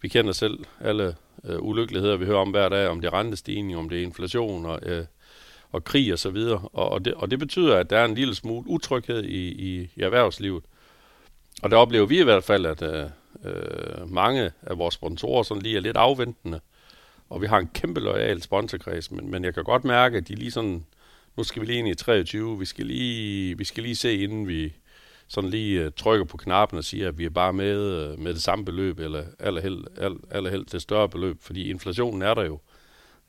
vi 0.00 0.08
kender 0.08 0.32
selv 0.32 0.58
alle 0.80 1.14
øh, 1.44 1.62
ulykkeligheder, 1.62 2.16
vi 2.16 2.24
hører 2.24 2.38
om 2.38 2.50
hver 2.50 2.68
dag, 2.68 2.88
om 2.88 3.00
det 3.00 3.08
er 3.08 3.14
rentestigning, 3.14 3.78
om 3.78 3.88
det 3.88 3.98
er 3.98 4.02
inflation 4.02 4.66
og, 4.66 4.80
øh, 4.82 5.04
og 5.72 5.84
krig 5.84 6.12
og 6.12 6.18
så 6.18 6.30
videre. 6.30 6.68
Og, 6.72 6.88
og, 6.88 7.04
det, 7.04 7.14
og 7.14 7.30
det 7.30 7.38
betyder, 7.38 7.76
at 7.76 7.90
der 7.90 7.98
er 7.98 8.04
en 8.04 8.14
lille 8.14 8.34
smule 8.34 8.70
utryghed 8.70 9.24
i, 9.24 9.48
i, 9.48 9.90
i 9.96 10.00
erhvervslivet. 10.00 10.64
Og 11.62 11.70
der 11.70 11.76
oplever 11.76 12.06
vi 12.06 12.20
i 12.20 12.24
hvert 12.24 12.44
fald, 12.44 12.66
at 12.66 12.82
øh, 12.82 13.04
øh 13.44 14.10
mange 14.10 14.50
af 14.62 14.78
vores 14.78 14.94
sponsorer 14.94 15.42
sådan 15.42 15.62
lige 15.62 15.76
er 15.76 15.80
lidt 15.80 15.96
afventende. 15.96 16.60
Og 17.30 17.42
vi 17.42 17.46
har 17.46 17.58
en 17.58 17.68
kæmpe 17.74 18.00
lojal 18.00 18.42
sponsorkreds, 18.42 19.10
men, 19.10 19.30
men 19.30 19.44
jeg 19.44 19.54
kan 19.54 19.64
godt 19.64 19.84
mærke, 19.84 20.16
at 20.16 20.28
de 20.28 20.34
lige 20.34 20.50
sådan, 20.50 20.86
nu 21.36 21.44
skal 21.44 21.62
vi 21.62 21.66
lige 21.66 21.78
ind 21.78 21.88
i 21.88 21.94
23, 21.94 22.58
vi 22.58 22.64
skal 22.64 22.86
lige, 22.86 23.58
vi 23.58 23.64
skal 23.64 23.82
lige 23.82 23.96
se, 23.96 24.16
inden 24.16 24.48
vi 24.48 24.72
sådan 25.28 25.50
lige 25.50 25.86
uh, 25.86 25.92
trykker 25.96 26.24
på 26.24 26.36
knappen 26.36 26.78
og 26.78 26.84
siger, 26.84 27.08
at 27.08 27.18
vi 27.18 27.24
er 27.24 27.30
bare 27.30 27.52
med 27.52 28.12
uh, 28.12 28.18
med 28.18 28.34
det 28.34 28.42
samme 28.42 28.64
beløb, 28.64 28.98
eller 28.98 29.24
allerheld, 29.38 29.84
aller, 29.96 30.18
allerheld 30.30 30.66
til 30.66 30.80
større 30.80 31.08
beløb, 31.08 31.36
fordi 31.40 31.70
inflationen 31.70 32.22
er 32.22 32.34
der 32.34 32.44
jo. 32.44 32.60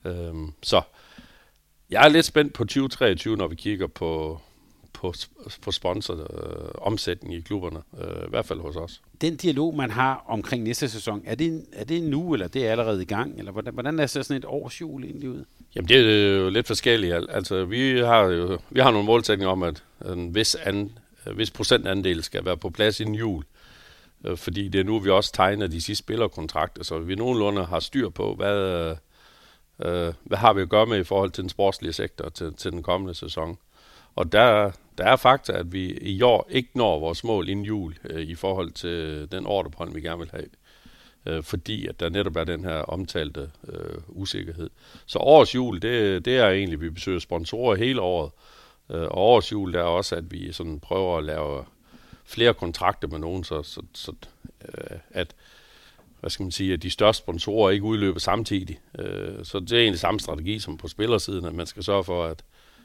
Øhm, 0.05 0.51
så 0.63 0.81
jeg 1.89 2.05
er 2.05 2.09
lidt 2.09 2.25
spændt 2.25 2.53
på 2.53 2.63
2023, 2.63 3.37
når 3.37 3.47
vi 3.47 3.55
kigger 3.55 3.87
på, 3.87 4.41
på, 4.99 5.13
på 5.61 5.71
sponsoromsætning 5.71 7.33
øh, 7.33 7.39
i 7.39 7.41
klubberne, 7.41 7.79
øh, 8.01 8.27
i 8.27 8.29
hvert 8.29 8.45
fald 8.45 8.59
hos 8.59 8.75
os. 8.75 9.01
Den 9.21 9.35
dialog, 9.35 9.75
man 9.75 9.91
har 9.91 10.23
omkring 10.27 10.63
næste 10.63 10.89
sæson, 10.89 11.21
er 11.25 11.35
det, 11.35 11.65
er 11.73 11.83
det 11.83 12.03
nu, 12.03 12.33
eller 12.33 12.47
det 12.47 12.67
er 12.67 12.71
allerede 12.71 13.01
i 13.01 13.05
gang? 13.05 13.39
Eller 13.39 13.51
hvordan, 13.51 13.73
hvordan 13.73 13.99
er 13.99 14.07
så 14.07 14.23
sådan 14.23 14.37
et 14.37 14.45
årsjul 14.45 15.03
egentlig 15.03 15.29
ud? 15.29 15.43
Jamen, 15.75 15.89
det 15.89 15.97
er 15.97 16.37
jo 16.37 16.49
lidt 16.49 16.67
forskelligt. 16.67 17.15
Altså, 17.29 17.65
vi 17.65 17.99
har 17.99 18.21
jo 18.21 18.59
vi 18.69 18.79
har 18.79 18.91
nogle 18.91 19.05
målsætninger 19.05 19.51
om, 19.51 19.63
at 19.63 19.83
en 20.05 20.35
vis, 20.35 20.55
an, 20.55 20.75
en 21.27 21.37
vis 21.37 21.51
procentandel 21.51 22.23
skal 22.23 22.45
være 22.45 22.57
på 22.57 22.69
plads 22.69 22.99
inden 22.99 23.15
jul. 23.15 23.43
Øh, 24.25 24.37
fordi 24.37 24.67
det 24.67 24.79
er 24.79 24.83
nu, 24.83 24.99
vi 24.99 25.09
også 25.09 25.33
tegner 25.33 25.67
de 25.67 25.81
sidste 25.81 26.03
spillerkontrakter, 26.03 26.83
så 26.83 26.99
vi 26.99 27.15
nogenlunde 27.15 27.65
har 27.65 27.79
styr 27.79 28.09
på, 28.09 28.35
hvad, 28.35 28.57
øh, 29.85 30.13
hvad 30.23 30.37
har 30.37 30.53
vi 30.53 30.61
at 30.61 30.69
gøre 30.69 30.85
med 30.85 30.99
i 30.99 31.03
forhold 31.03 31.31
til 31.31 31.41
den 31.41 31.49
sportslige 31.49 31.93
sektor 31.93 32.29
til, 32.29 32.53
til 32.53 32.71
den 32.71 32.83
kommende 32.83 33.13
sæson. 33.13 33.57
Og 34.15 34.31
der, 34.31 34.71
der 34.99 35.05
er 35.05 35.15
fakta, 35.15 35.51
at 35.51 35.73
vi 35.73 35.97
i 36.01 36.21
år 36.21 36.47
ikke 36.49 36.69
når 36.75 36.99
vores 36.99 37.23
mål 37.23 37.49
inden 37.49 37.65
jul 37.65 37.95
øh, 38.09 38.21
i 38.21 38.35
forhold 38.35 38.71
til 38.71 38.89
øh, 38.89 39.27
den 39.31 39.45
ordrebrønd, 39.45 39.93
vi 39.93 40.01
gerne 40.01 40.19
vil 40.19 40.31
have. 40.31 40.45
Øh, 41.25 41.43
fordi 41.43 41.87
at 41.87 41.99
der 41.99 42.09
netop 42.09 42.35
er 42.35 42.43
den 42.43 42.63
her 42.63 42.77
omtalte 42.77 43.51
øh, 43.67 43.97
usikkerhed. 44.07 44.69
Så 45.05 45.19
årets 45.19 45.55
jul, 45.55 45.81
det, 45.81 46.25
det 46.25 46.37
er 46.37 46.49
egentlig, 46.49 46.77
at 46.77 46.81
vi 46.81 46.89
besøger 46.89 47.19
sponsorer 47.19 47.75
hele 47.75 48.01
året. 48.01 48.31
Øh, 48.89 49.01
og 49.01 49.17
årets 49.17 49.51
jul, 49.51 49.73
det 49.73 49.79
er 49.79 49.83
også, 49.83 50.15
at 50.15 50.31
vi 50.31 50.51
sådan 50.51 50.79
prøver 50.79 51.17
at 51.17 51.23
lave 51.23 51.65
flere 52.25 52.53
kontrakter 52.53 53.07
med 53.07 53.19
nogen, 53.19 53.43
så, 53.43 53.63
så, 53.63 53.81
så 53.93 54.11
øh, 54.61 54.97
at 55.11 55.35
hvad 56.19 56.29
skal 56.29 56.43
man 56.43 56.51
sige, 56.51 56.73
at 56.73 56.83
de 56.83 56.89
største 56.89 57.23
sponsorer 57.23 57.71
ikke 57.71 57.85
udløber 57.85 58.19
samtidig. 58.19 58.79
Øh, 58.99 59.45
så 59.45 59.59
det 59.59 59.71
er 59.71 59.79
egentlig 59.79 59.99
samme 59.99 60.19
strategi 60.19 60.59
som 60.59 60.77
på 60.77 60.87
spillersiden, 60.87 61.45
at 61.45 61.55
man 61.55 61.67
skal 61.67 61.83
sørge 61.83 62.03
for, 62.03 62.25
at 62.25 62.43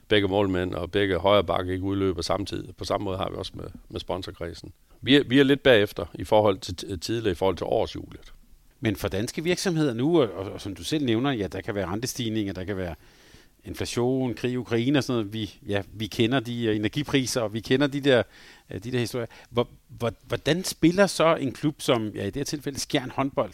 begge 0.09 0.29
målmænd 0.29 0.75
og 0.75 0.91
begge 0.91 1.19
højre 1.19 1.45
bakke 1.45 1.73
ikke 1.73 1.85
udløber 1.85 2.23
samtidig. 2.23 2.77
På 2.77 2.85
samme 2.85 3.05
måde 3.05 3.17
har 3.17 3.31
vi 3.31 3.37
også 3.37 3.53
med, 3.55 3.65
med 3.89 4.01
sponsorkredsen. 4.01 4.73
Vi 5.01 5.17
er, 5.17 5.25
vi 5.25 5.39
er 5.39 5.43
lidt 5.43 5.63
bagefter 5.63 6.07
i 6.15 6.25
forhold 6.25 6.59
til 6.59 7.01
tidligere, 7.01 7.33
i 7.33 7.35
forhold 7.35 7.57
til 7.57 7.67
årsjulet. 7.67 8.33
Men 8.81 8.97
for 8.97 9.09
danske 9.09 9.45
virksomheder 9.45 9.95
nu, 9.95 10.21
og, 10.21 10.33
og, 10.33 10.53
og 10.53 10.61
som 10.61 10.75
du 10.75 10.85
selv 10.85 11.05
nævner, 11.05 11.33
ja, 11.33 11.47
der 11.47 11.61
kan 11.61 11.75
være 11.75 11.87
rentestigninger, 11.87 12.53
der 12.53 12.65
kan 12.65 12.77
være 12.77 12.95
inflation, 13.65 14.35
krig 14.35 14.53
i 14.53 14.57
Ukraine 14.57 14.99
og 14.99 15.05
sådan 15.05 15.19
noget. 15.19 15.33
Vi, 15.33 15.55
ja, 15.69 15.83
vi 15.93 16.07
kender 16.07 16.41
de 16.41 16.65
øh, 16.65 16.77
energipriser, 16.77 17.41
og 17.41 17.55
vi 17.55 17.61
kender 17.61 17.87
de 17.87 18.01
der, 18.01 18.23
øh, 18.71 18.85
de 18.85 18.93
der 18.93 18.99
historier. 18.99 19.27
Hvor, 19.51 19.69
hvor, 19.89 20.13
hvordan 20.27 20.65
spiller 20.65 21.07
så 21.07 21.37
en 21.37 21.53
klub 21.53 21.75
som, 21.79 22.09
ja, 22.09 22.23
i 22.23 22.27
det 22.27 22.37
her 22.37 22.45
tilfælde, 22.45 22.81
Skjern 22.81 23.11
håndbold, 23.11 23.53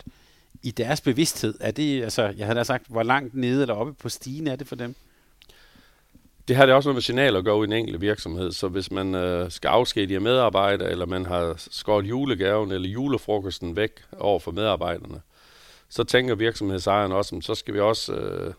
i 0.62 0.71
deres 0.71 1.00
bevidsthed? 1.00 1.54
Er 1.61 1.71
det, 1.71 2.02
altså, 2.02 2.23
jeg 2.23 2.47
havde 2.47 2.59
da 2.59 2.64
sagt, 2.64 2.87
hvor 2.88 3.02
langt 3.02 3.35
nede 3.35 3.62
eller 3.62 3.75
oppe 3.75 3.92
på 3.92 4.09
stigen 4.09 4.47
er 4.47 4.57
det 4.57 4.69
for 4.69 4.76
dem? 4.76 4.95
Det 6.50 6.57
har 6.57 6.66
det 6.66 6.75
også 6.75 6.88
noget 6.88 6.97
med 6.97 7.02
signaler 7.02 7.38
at 7.38 7.45
gå 7.45 7.62
i 7.62 7.64
en 7.64 7.73
enkelt 7.73 8.00
virksomhed, 8.00 8.52
så 8.52 8.69
hvis 8.69 8.90
man 8.90 9.14
øh, 9.14 9.50
skal 9.50 9.69
afskedige 9.69 10.21
medarbejdere, 10.21 10.90
eller 10.90 11.07
man 11.07 11.26
har 11.26 11.54
skåret 11.57 12.04
julegaven 12.04 12.73
eller 12.73 12.88
julefrokosten 12.88 13.76
væk 13.76 13.90
over 14.19 14.38
for 14.38 14.50
medarbejderne, 14.50 15.21
så 15.88 16.04
tænker 16.04 16.35
virksomhedsejeren 16.35 17.12
også, 17.12 17.40
så 17.40 17.54
skal 17.54 17.75
vi 17.75 17.80
også 17.80 18.12
øh, 18.14 18.54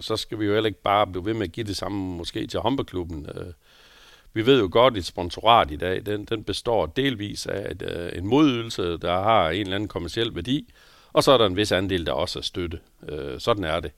så 0.00 0.16
skal 0.16 0.38
vi 0.38 0.44
jo 0.44 0.52
heller 0.52 0.66
ikke 0.66 0.82
bare 0.82 1.06
blive 1.06 1.24
ved 1.24 1.34
med 1.34 1.46
at 1.46 1.52
give 1.52 1.66
det 1.66 1.76
samme 1.76 2.16
måske 2.16 2.46
til 2.46 2.60
håndboldklubben. 2.60 3.26
Øh, 3.34 3.52
vi 4.32 4.46
ved 4.46 4.60
jo 4.60 4.68
godt, 4.72 4.94
at 4.94 4.98
et 4.98 5.04
sponsorat 5.04 5.70
i 5.70 5.76
dag, 5.76 6.06
den, 6.06 6.24
den 6.24 6.44
består 6.44 6.86
delvis 6.86 7.46
af 7.46 7.70
et, 7.70 7.82
øh, 7.82 8.18
en 8.18 8.26
modydelse, 8.26 8.98
der 8.98 9.12
har 9.12 9.50
en 9.50 9.60
eller 9.60 9.74
anden 9.74 9.88
kommersiel 9.88 10.34
værdi, 10.34 10.74
og 11.12 11.24
så 11.24 11.32
er 11.32 11.38
der 11.38 11.46
en 11.46 11.56
vis 11.56 11.72
andel, 11.72 12.06
der 12.06 12.12
også 12.12 12.38
er 12.38 12.42
støtte. 12.42 12.78
Øh, 13.08 13.40
sådan 13.40 13.64
er 13.64 13.80
det. 13.80 13.90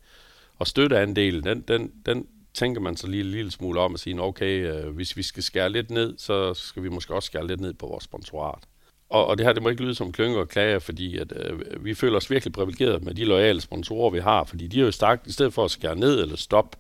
Og 0.58 0.66
støtteandelen, 0.66 1.44
den, 1.44 1.60
den, 1.60 1.92
den 2.06 2.26
tænker 2.56 2.80
man 2.80 2.96
så 2.96 3.06
lige 3.06 3.24
en 3.24 3.30
lille 3.30 3.50
smule 3.50 3.80
om 3.80 3.94
at 3.94 4.00
sige, 4.00 4.22
okay, 4.22 4.72
øh, 4.72 4.94
hvis 4.94 5.16
vi 5.16 5.22
skal 5.22 5.42
skære 5.42 5.70
lidt 5.70 5.90
ned, 5.90 6.14
så 6.18 6.54
skal 6.54 6.82
vi 6.82 6.88
måske 6.88 7.14
også 7.14 7.26
skære 7.26 7.46
lidt 7.46 7.60
ned 7.60 7.74
på 7.74 7.86
vores 7.86 8.04
sponsorat. 8.04 8.62
Og, 9.08 9.26
og 9.26 9.38
det 9.38 9.46
her, 9.46 9.52
det 9.52 9.62
må 9.62 9.68
ikke 9.68 9.82
lyde 9.82 9.94
som 9.94 10.12
klønge 10.12 10.38
og 10.38 10.48
klager, 10.48 10.78
fordi 10.78 11.18
at, 11.18 11.32
øh, 11.36 11.84
vi 11.84 11.94
føler 11.94 12.16
os 12.16 12.30
virkelig 12.30 12.52
privilegeret 12.52 13.02
med 13.02 13.14
de 13.14 13.24
loyale 13.24 13.60
sponsorer, 13.60 14.10
vi 14.10 14.20
har, 14.20 14.44
fordi 14.44 14.66
de 14.66 14.80
er 14.80 14.84
jo 14.84 14.90
stærkt, 14.90 15.26
i 15.26 15.32
stedet 15.32 15.54
for 15.54 15.64
at 15.64 15.70
skære 15.70 15.96
ned 15.96 16.22
eller 16.22 16.36
stoppe, 16.36 16.78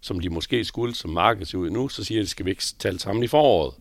som 0.00 0.20
de 0.20 0.28
måske 0.28 0.64
skulle 0.64 0.94
som 0.94 1.10
markedet 1.10 1.48
ser 1.48 1.58
ud 1.58 1.70
nu, 1.70 1.88
så 1.88 2.04
siger 2.04 2.18
de, 2.18 2.22
at 2.22 2.28
skal 2.28 2.46
vi 2.46 2.50
ikke 2.50 2.62
tale 2.78 2.98
sammen 2.98 3.24
i 3.24 3.26
foråret. 3.26 3.74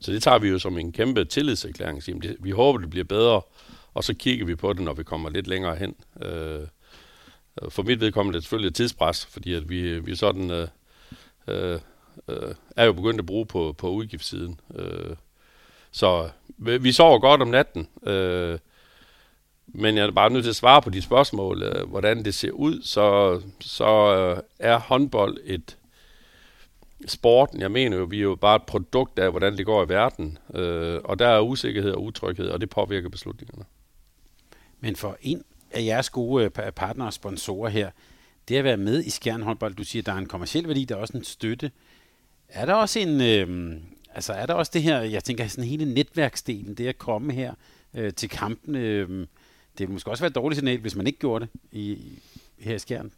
Så 0.00 0.12
det 0.12 0.22
tager 0.22 0.38
vi 0.38 0.48
jo 0.48 0.58
som 0.58 0.78
en 0.78 0.92
kæmpe 0.92 1.24
tillidserklæring. 1.24 2.02
Vi 2.40 2.50
håber, 2.50 2.78
det 2.78 2.90
bliver 2.90 3.04
bedre, 3.04 3.42
og 3.94 4.04
så 4.04 4.14
kigger 4.14 4.46
vi 4.46 4.54
på 4.54 4.72
det, 4.72 4.82
når 4.82 4.92
vi 4.92 5.02
kommer 5.02 5.30
lidt 5.30 5.46
længere 5.46 5.76
hen. 5.76 5.94
Øh, 6.22 6.60
Øh, 7.62 7.70
for 7.70 7.82
mit 7.82 8.00
vedkommende 8.00 8.36
er 8.36 8.38
det 8.40 8.44
selvfølgelig 8.44 8.68
et 8.68 8.74
tidspres, 8.74 9.26
fordi 9.26 9.54
at 9.54 9.68
vi, 9.68 9.98
vi 9.98 10.14
sådan 10.14 10.50
øh, 10.50 10.68
øh, 11.48 11.80
øh, 12.28 12.54
er 12.76 12.84
jo 12.84 12.92
begyndt 12.92 13.20
at 13.20 13.26
bruge 13.26 13.46
på, 13.46 13.74
på 13.78 13.90
udgiftssiden. 13.90 14.60
Øh, 14.74 15.16
så 15.90 16.30
vi 16.58 16.92
sover 16.92 17.18
godt 17.18 17.42
om 17.42 17.48
natten. 17.48 17.88
Øh, 18.02 18.58
men 19.66 19.96
jeg 19.96 20.06
er 20.06 20.10
bare 20.10 20.30
nødt 20.30 20.44
til 20.44 20.50
at 20.50 20.56
svare 20.56 20.82
på 20.82 20.90
de 20.90 21.02
spørgsmål, 21.02 21.62
øh, 21.62 21.88
hvordan 21.88 22.24
det 22.24 22.34
ser 22.34 22.50
ud. 22.50 22.82
Så, 22.82 23.40
så 23.60 24.16
øh, 24.16 24.42
er 24.58 24.78
håndbold 24.78 25.36
et 25.44 25.76
sporten. 27.06 27.60
Jeg 27.60 27.70
mener 27.70 27.96
jo, 27.96 28.04
vi 28.04 28.18
er 28.18 28.22
jo 28.22 28.34
bare 28.34 28.56
et 28.56 28.62
produkt 28.62 29.18
af, 29.18 29.30
hvordan 29.30 29.56
det 29.56 29.66
går 29.66 29.84
i 29.84 29.88
verden. 29.88 30.38
Øh, 30.54 31.00
og 31.04 31.18
der 31.18 31.28
er 31.28 31.40
usikkerhed 31.40 31.90
og 31.90 32.02
utryghed, 32.02 32.48
og 32.48 32.60
det 32.60 32.70
påvirker 32.70 33.08
beslutningerne. 33.08 33.64
Men 34.80 34.96
for 34.96 35.16
en 35.20 35.44
af 35.76 35.84
jeres 35.84 36.10
gode 36.10 36.44
øh, 36.44 36.50
partnere 36.50 37.08
og 37.08 37.12
sponsorer 37.12 37.68
her, 37.70 37.90
det 38.48 38.56
at 38.56 38.64
være 38.64 38.76
med 38.76 39.04
i 39.04 39.10
Skjern 39.10 39.42
håndbold, 39.42 39.74
du 39.74 39.84
siger, 39.84 40.02
der 40.02 40.12
er 40.12 40.16
en 40.16 40.26
kommersiel 40.26 40.68
værdi, 40.68 40.84
der 40.84 40.96
er 40.96 41.00
også 41.00 41.16
en 41.16 41.24
støtte. 41.24 41.70
Er 42.48 42.66
der 42.66 42.74
også 42.74 42.98
en, 42.98 43.20
øh, 43.20 43.76
Altså 44.16 44.32
er 44.32 44.46
der 44.46 44.54
også 44.54 44.70
det 44.74 44.82
her, 44.82 45.00
jeg 45.00 45.24
tænker 45.24 45.46
sådan 45.46 45.64
hele 45.64 45.94
netværksdelen, 45.94 46.74
det 46.74 46.86
at 46.86 46.98
komme 46.98 47.32
her 47.32 47.54
øh, 47.94 48.12
til 48.12 48.28
kampen, 48.28 48.74
øh, 48.74 49.08
det 49.08 49.28
ville 49.78 49.92
måske 49.92 50.10
også 50.10 50.22
være 50.22 50.28
et 50.28 50.34
dårligt 50.34 50.58
signal, 50.58 50.80
hvis 50.80 50.96
man 50.96 51.06
ikke 51.06 51.18
gjorde 51.18 51.44
det 51.44 51.60
i, 51.72 51.98
her 52.58 52.74
i 52.74 52.78
Skjern. 52.78 53.12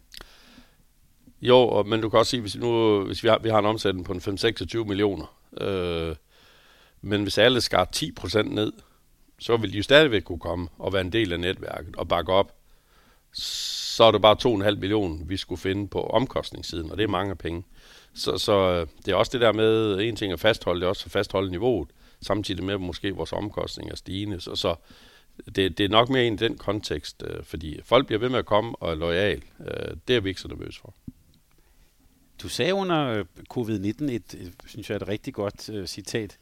Jo, 1.43 1.57
og, 1.57 1.89
men 1.89 2.01
du 2.01 2.09
kan 2.09 2.19
også 2.19 2.31
sige, 2.31 2.41
hvis, 2.41 2.57
nu, 2.57 3.01
hvis 3.05 3.23
vi, 3.23 3.29
har, 3.29 3.39
vi 3.39 3.49
har 3.49 3.59
en 3.59 3.67
omsætning 3.67 4.07
på 4.07 4.13
en 4.13 4.21
5-26 4.21 4.85
millioner, 4.85 5.37
øh, 5.61 6.17
men 7.03 7.23
hvis 7.23 7.39
alle 7.39 7.61
skar 7.61 7.89
10% 7.97 8.43
ned, 8.43 8.73
så 9.39 9.57
vil 9.57 9.73
de 9.73 9.77
jo 9.77 9.83
stadigvæk 9.83 10.23
kunne 10.23 10.39
komme 10.39 10.69
og 10.79 10.93
være 10.93 11.03
en 11.03 11.13
del 11.13 11.33
af 11.33 11.41
netværket 11.41 11.97
og 11.97 12.09
bakke 12.09 12.33
op. 12.33 12.55
Så 13.33 14.05
er 14.05 14.11
det 14.11 14.23
bare 14.23 14.69
2,5 14.69 14.79
millioner, 14.79 15.25
vi 15.25 15.37
skulle 15.37 15.61
finde 15.61 15.89
på 15.89 16.03
omkostningssiden, 16.03 16.91
og 16.91 16.97
det 16.97 17.05
er 17.05 17.09
mange 17.09 17.37
penge. 17.37 17.65
Så, 18.15 18.39
så 18.39 18.53
øh, 18.53 18.87
det 19.07 19.13
er 19.13 19.17
også 19.17 19.33
det 19.33 19.41
der 19.41 19.53
med, 19.53 20.01
en 20.01 20.17
ting 20.17 20.33
at 20.33 20.41
fastholde, 20.41 20.81
det 20.81 20.85
er 20.85 20.89
også 20.89 21.03
at 21.07 21.13
fastholde 21.13 21.51
niveauet, 21.51 21.89
samtidig 22.21 22.65
med, 22.65 22.75
at 22.75 22.81
måske 22.81 23.15
vores 23.15 23.33
omkostninger 23.33 23.93
er 23.93 23.97
stigende. 23.97 24.41
Så, 24.41 24.57
så 24.57 24.75
det, 25.47 25.79
det 25.79 25.81
er 25.81 25.89
nok 25.89 26.09
mere 26.09 26.27
i 26.27 26.37
den 26.37 26.57
kontekst, 26.57 27.23
øh, 27.27 27.45
fordi 27.45 27.81
folk 27.85 28.07
bliver 28.07 28.21
ved 28.21 28.29
med 28.29 28.39
at 28.39 28.47
komme 28.47 28.77
og 28.77 28.91
er 28.91 28.95
lojal. 28.95 29.43
Øh, 29.61 29.97
det 30.09 30.17
er 30.17 30.21
vi 30.21 30.29
ikke 30.29 30.41
så 30.41 30.49
nervøse 30.49 30.81
for. 30.81 30.95
Du 32.43 32.49
sagde 32.49 32.75
under 32.75 33.07
øh, 33.07 33.25
covid-19 33.55 34.11
et, 34.11 34.35
øh, 34.35 34.47
synes 34.67 34.91
jeg, 34.91 34.97
et 34.97 35.09
rigtig 35.09 35.35
godt 35.35 35.71
citat, 35.91 36.39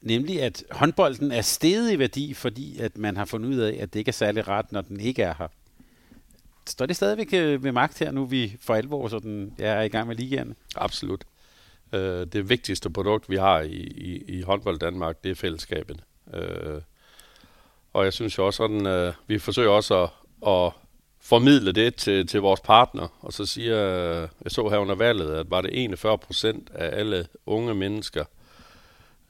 nemlig 0.00 0.42
at 0.42 0.64
håndbolden 0.70 1.32
er 1.32 1.42
steget 1.42 1.92
i 1.92 1.98
værdi, 1.98 2.34
fordi 2.34 2.78
at 2.78 2.98
man 2.98 3.16
har 3.16 3.24
fundet 3.24 3.48
ud 3.48 3.56
af, 3.56 3.76
at 3.80 3.92
det 3.92 3.98
ikke 3.98 4.08
er 4.08 4.12
særlig 4.12 4.48
rart, 4.48 4.72
når 4.72 4.80
den 4.80 5.00
ikke 5.00 5.22
er 5.22 5.34
her. 5.38 5.48
Står 6.66 6.86
det 6.86 6.96
stadigvæk 6.96 7.28
øh, 7.32 7.62
med 7.62 7.72
magt 7.72 7.98
her, 7.98 8.10
nu 8.10 8.24
vi 8.24 8.56
for 8.60 8.74
alvor 8.74 9.08
sådan, 9.08 9.52
ja, 9.58 9.64
er 9.64 9.82
i 9.82 9.88
gang 9.88 10.08
med 10.08 10.16
ligaerne? 10.16 10.54
Absolut. 10.76 11.24
Øh, 11.92 12.26
det 12.26 12.48
vigtigste 12.48 12.90
produkt, 12.90 13.30
vi 13.30 13.36
har 13.36 13.60
i, 13.60 13.76
i, 13.76 14.38
i 14.38 14.42
håndbold 14.42 14.78
Danmark, 14.78 15.24
det 15.24 15.30
er 15.30 15.34
fællesskabet. 15.34 16.02
Øh, 16.34 16.80
og 17.92 18.04
jeg 18.04 18.12
synes 18.12 18.38
jo 18.38 18.46
også 18.46 18.56
sådan, 18.56 18.86
øh, 18.86 19.12
vi 19.26 19.38
forsøger 19.38 19.70
også 19.70 20.02
at, 20.02 20.10
at 20.48 20.72
formidle 21.20 21.72
det 21.72 21.94
til, 21.94 22.26
til 22.26 22.40
vores 22.40 22.60
partner, 22.60 23.08
og 23.20 23.32
så 23.32 23.46
siger, 23.46 23.76
øh, 23.76 24.28
jeg 24.44 24.50
så 24.50 24.68
her 24.68 24.78
under 24.78 24.94
valget, 24.94 25.34
at 25.34 25.50
var 25.50 25.60
det 25.60 25.70
41 25.72 26.18
procent 26.18 26.70
af 26.74 26.98
alle 26.98 27.26
unge 27.46 27.74
mennesker 27.74 28.24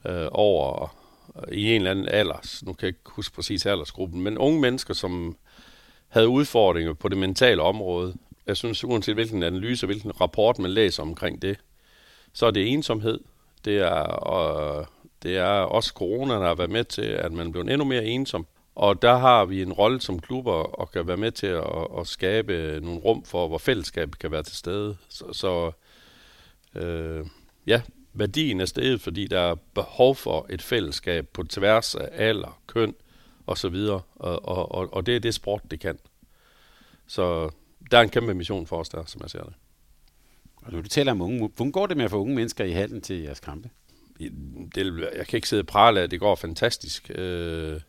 øh, 0.07 0.27
over 0.31 0.95
øh, 1.35 1.57
i 1.57 1.69
en 1.69 1.75
eller 1.75 1.91
anden 1.91 2.09
alders, 2.09 2.63
nu 2.65 2.73
kan 2.73 2.85
jeg 2.85 2.89
ikke 2.89 2.99
huske 3.05 3.35
præcis 3.35 3.65
aldersgruppen, 3.65 4.21
men 4.21 4.37
unge 4.37 4.61
mennesker, 4.61 4.93
som 4.93 5.37
havde 6.07 6.27
udfordringer 6.27 6.93
på 6.93 7.07
det 7.07 7.17
mentale 7.17 7.61
område. 7.61 8.15
Jeg 8.47 8.57
synes, 8.57 8.83
uanset 8.83 9.15
hvilken 9.15 9.43
analyse 9.43 9.85
og 9.85 9.87
hvilken 9.87 10.21
rapport 10.21 10.59
man 10.59 10.71
læser 10.71 11.03
omkring 11.03 11.41
det, 11.41 11.59
så 12.33 12.45
er 12.45 12.51
det 12.51 12.73
ensomhed. 12.73 13.19
Det 13.65 13.77
er, 13.77 14.01
og 14.03 14.85
det 15.23 15.37
er 15.37 15.45
også 15.45 15.93
corona, 15.93 16.33
der 16.33 16.47
har 16.47 16.55
været 16.55 16.69
med 16.69 16.83
til, 16.83 17.01
at 17.01 17.31
man 17.31 17.51
bliver 17.51 17.65
endnu 17.65 17.85
mere 17.85 18.05
ensom. 18.05 18.47
Og 18.75 19.01
der 19.01 19.17
har 19.17 19.45
vi 19.45 19.61
en 19.61 19.73
rolle 19.73 20.01
som 20.01 20.19
klubber 20.19 20.51
og 20.51 20.91
kan 20.91 21.07
være 21.07 21.17
med 21.17 21.31
til 21.31 21.47
at, 21.47 21.87
at 21.99 22.07
skabe 22.07 22.79
nogle 22.83 22.99
rum 22.99 23.23
for, 23.23 23.47
hvor 23.47 23.57
fællesskabet 23.57 24.19
kan 24.19 24.31
være 24.31 24.43
til 24.43 24.57
stede. 24.57 24.97
Så, 25.09 25.25
så 25.33 25.71
øh, 26.75 27.25
ja, 27.67 27.81
værdien 28.19 28.61
er 28.61 28.65
steget, 28.65 29.01
fordi 29.01 29.27
der 29.27 29.39
er 29.39 29.55
behov 29.73 30.15
for 30.15 30.45
et 30.49 30.61
fællesskab 30.61 31.27
på 31.27 31.43
tværs 31.43 31.95
af 31.95 32.09
alder, 32.11 32.61
køn, 32.67 32.95
og 33.45 33.57
så 33.57 33.69
videre. 33.69 34.01
Og, 34.15 34.45
og, 34.45 34.71
og, 34.71 34.93
og 34.93 35.05
det 35.05 35.15
er 35.15 35.19
det 35.19 35.33
sport, 35.33 35.61
det 35.71 35.79
kan. 35.79 35.99
Så 37.07 37.49
der 37.91 37.97
er 37.97 38.01
en 38.01 38.09
kæmpe 38.09 38.33
mission 38.33 38.67
for 38.67 38.79
os 38.79 38.89
der, 38.89 39.03
som 39.05 39.21
jeg 39.21 39.29
ser 39.29 39.43
det. 39.43 39.53
Og 40.55 40.73
nu 40.73 40.81
du 40.81 40.87
taler 40.87 41.11
om 41.11 41.21
unge, 41.21 41.49
hvordan 41.55 41.71
går 41.71 41.87
det 41.87 41.97
med 41.97 42.05
at 42.05 42.11
få 42.11 42.21
unge 42.21 42.35
mennesker 42.35 42.63
i 42.63 42.71
halen 42.71 43.01
til 43.01 43.21
jeres 43.21 43.39
kampe? 43.39 43.69
Det, 44.75 45.09
jeg 45.15 45.27
kan 45.27 45.37
ikke 45.37 45.49
sidde 45.49 45.61
og 45.61 45.67
prale 45.67 46.01
af, 46.01 46.09
det 46.09 46.19
går 46.19 46.35
fantastisk. 46.35 47.11
Øh, 47.15 47.81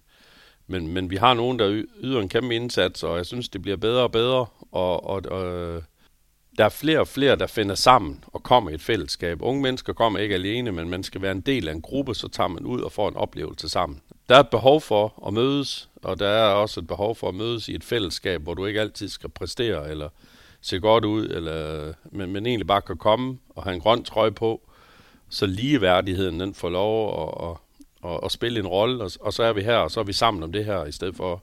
men, 0.67 0.89
men 0.89 1.11
vi 1.11 1.17
har 1.17 1.35
nogen, 1.35 1.59
der 1.59 1.85
yder 2.01 2.21
en 2.21 2.29
kæmpe 2.29 2.55
indsats, 2.55 3.03
og 3.03 3.17
jeg 3.17 3.27
synes, 3.27 3.49
det 3.49 3.63
bliver 3.63 3.77
bedre 3.77 4.03
og 4.03 4.13
bedre. 4.13 4.47
Og, 4.73 5.07
og, 5.07 5.23
og 5.31 5.83
der 6.59 6.65
er 6.65 6.69
flere 6.69 7.01
og 7.01 7.09
flere, 7.09 7.37
der 7.37 7.47
finder 7.47 7.75
sammen 7.75 8.25
og 8.27 8.43
kommer 8.43 8.71
i 8.71 8.75
et 8.75 8.83
fællesskab. 8.83 9.43
Unge 9.43 9.63
mennesker 9.63 9.93
kommer 9.93 10.19
ikke 10.19 10.35
alene, 10.35 10.73
men 10.73 10.89
man 10.89 11.03
skal 11.03 11.23
være 11.23 11.33
en 11.33 11.41
del 11.41 11.69
af 11.69 11.73
en 11.73 11.83
gruppe, 11.83 12.15
så 12.15 12.29
tager 12.29 12.49
man 12.49 12.67
ud 12.67 12.81
og 12.81 12.93
får 12.93 13.09
en 13.09 13.17
oplevelse 13.17 13.69
sammen. 13.69 14.01
Der 14.29 14.35
er 14.35 14.41
et 14.41 14.51
behov 14.51 14.81
for 14.81 15.23
at 15.27 15.35
mødes, 15.35 15.89
og 16.03 16.19
der 16.19 16.29
er 16.29 16.53
også 16.53 16.81
et 16.81 16.87
behov 16.87 17.17
for 17.17 17.29
at 17.29 17.35
mødes 17.35 17.69
i 17.69 17.75
et 17.75 17.85
fællesskab, 17.85 18.43
hvor 18.43 18.55
du 18.55 18.67
ikke 18.67 18.81
altid 18.81 19.09
skal 19.09 19.31
præstere 19.31 19.91
eller 19.91 20.09
se 20.61 20.81
godt 20.81 21.05
ud, 21.05 21.29
eller, 21.29 21.93
men, 22.13 22.33
men 22.33 22.47
egentlig 22.47 22.67
bare 22.67 22.83
kan 22.83 22.97
komme 22.97 23.39
og 23.49 23.63
have 23.63 23.75
en 23.75 23.81
grøn 23.81 24.05
trøje 24.05 24.33
på, 24.33 24.69
så 25.29 25.47
ligeværdigheden 25.47 26.41
den 26.41 26.55
får 26.55 26.69
lov 26.69 27.23
at, 27.23 27.49
at, 27.49 28.13
at, 28.13 28.21
at 28.25 28.33
spille 28.33 28.61
en 28.61 28.67
rolle, 28.67 29.05
og, 29.05 29.11
og 29.21 29.33
så 29.33 29.43
er 29.43 29.53
vi 29.53 29.63
her, 29.63 29.77
og 29.77 29.91
så 29.91 30.01
er 30.01 30.05
vi 30.05 30.13
sammen 30.13 30.43
om 30.43 30.53
det 30.53 30.65
her, 30.65 30.85
i 30.85 30.93
stedet 30.93 31.17
for, 31.17 31.43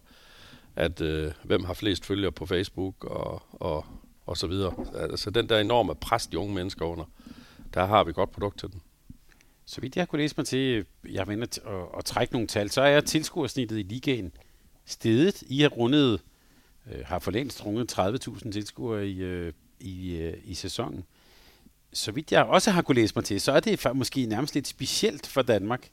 at 0.76 1.02
øh, 1.02 1.32
hvem 1.44 1.64
har 1.64 1.74
flest 1.74 2.06
følgere 2.06 2.32
på 2.32 2.46
Facebook 2.46 3.04
og, 3.04 3.44
og, 3.52 3.86
og 4.26 4.38
så 4.38 4.48
videre. 4.48 4.74
Altså 4.96 5.30
den 5.30 5.50
der 5.50 5.60
enorme 5.60 5.96
pres, 5.96 6.28
de 6.28 6.40
unge 6.40 6.56
mennesker 6.56 6.86
under, 6.86 7.06
der 7.74 7.86
har 7.86 8.04
vi 8.04 8.14
godt 8.14 8.32
produkt 8.32 8.60
til 8.60 8.72
den. 8.72 8.82
Så 9.66 9.82
vidt 9.82 9.96
jeg 9.96 10.08
kunne 10.08 10.22
læse 10.22 10.36
mig 10.38 10.46
til, 10.46 10.86
jeg 11.10 11.28
vender 11.28 11.44
at, 11.44 11.60
at, 11.68 11.86
at 11.98 12.06
trække 12.06 12.34
nogle 12.34 12.48
tal, 12.48 12.72
så 12.72 12.82
er 12.82 13.02
tilskuersnittet 13.02 13.80
i 13.80 13.84
ligaen 13.84 14.32
stedet. 14.86 15.44
I 15.48 15.62
har 15.62 15.70
rundet, 15.70 16.22
øh, 16.92 17.06
har 17.06 17.20
for 17.20 17.32
længst 17.32 17.66
rundet 17.66 18.00
30.000 18.00 18.52
tilskuere 18.52 19.08
i, 19.08 19.18
øh, 19.18 19.54
i, 19.80 20.16
øh, 20.16 20.34
i 20.44 20.54
sæsonen. 20.54 21.04
så 21.94 22.12
vidt 22.12 22.32
jeg 22.32 22.44
også 22.44 22.72
har 22.72 22.82
kunne 22.82 22.96
læse 23.02 23.14
mig 23.16 23.26
til, 23.26 23.42
så 23.42 23.52
er 23.52 23.60
det 23.60 23.86
måske 23.96 24.26
nærmest 24.26 24.56
lidt 24.56 24.68
specielt 24.68 25.28
for 25.28 25.42
Danmark. 25.42 25.90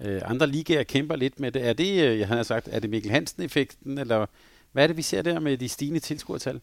Øh, 0.00 0.22
andre 0.24 0.46
ligaer 0.46 0.82
kæmper 0.82 1.16
lidt 1.16 1.40
med 1.40 1.52
det. 1.52 1.66
Er 1.66 1.72
det, 1.72 2.04
øh, 2.04 2.18
jeg 2.18 2.28
har 2.28 2.42
sagt, 2.42 2.68
er 2.72 2.80
det 2.80 2.90
Mikkel 2.90 3.10
Hansen-effekten, 3.10 3.98
eller 3.98 4.26
hvad 4.72 4.82
er 4.82 4.86
det, 4.86 4.96
vi 4.96 5.02
ser 5.02 5.22
der 5.22 5.40
med 5.40 5.58
de 5.58 5.68
stigende 5.68 6.00
tilskuertal? 6.00 6.60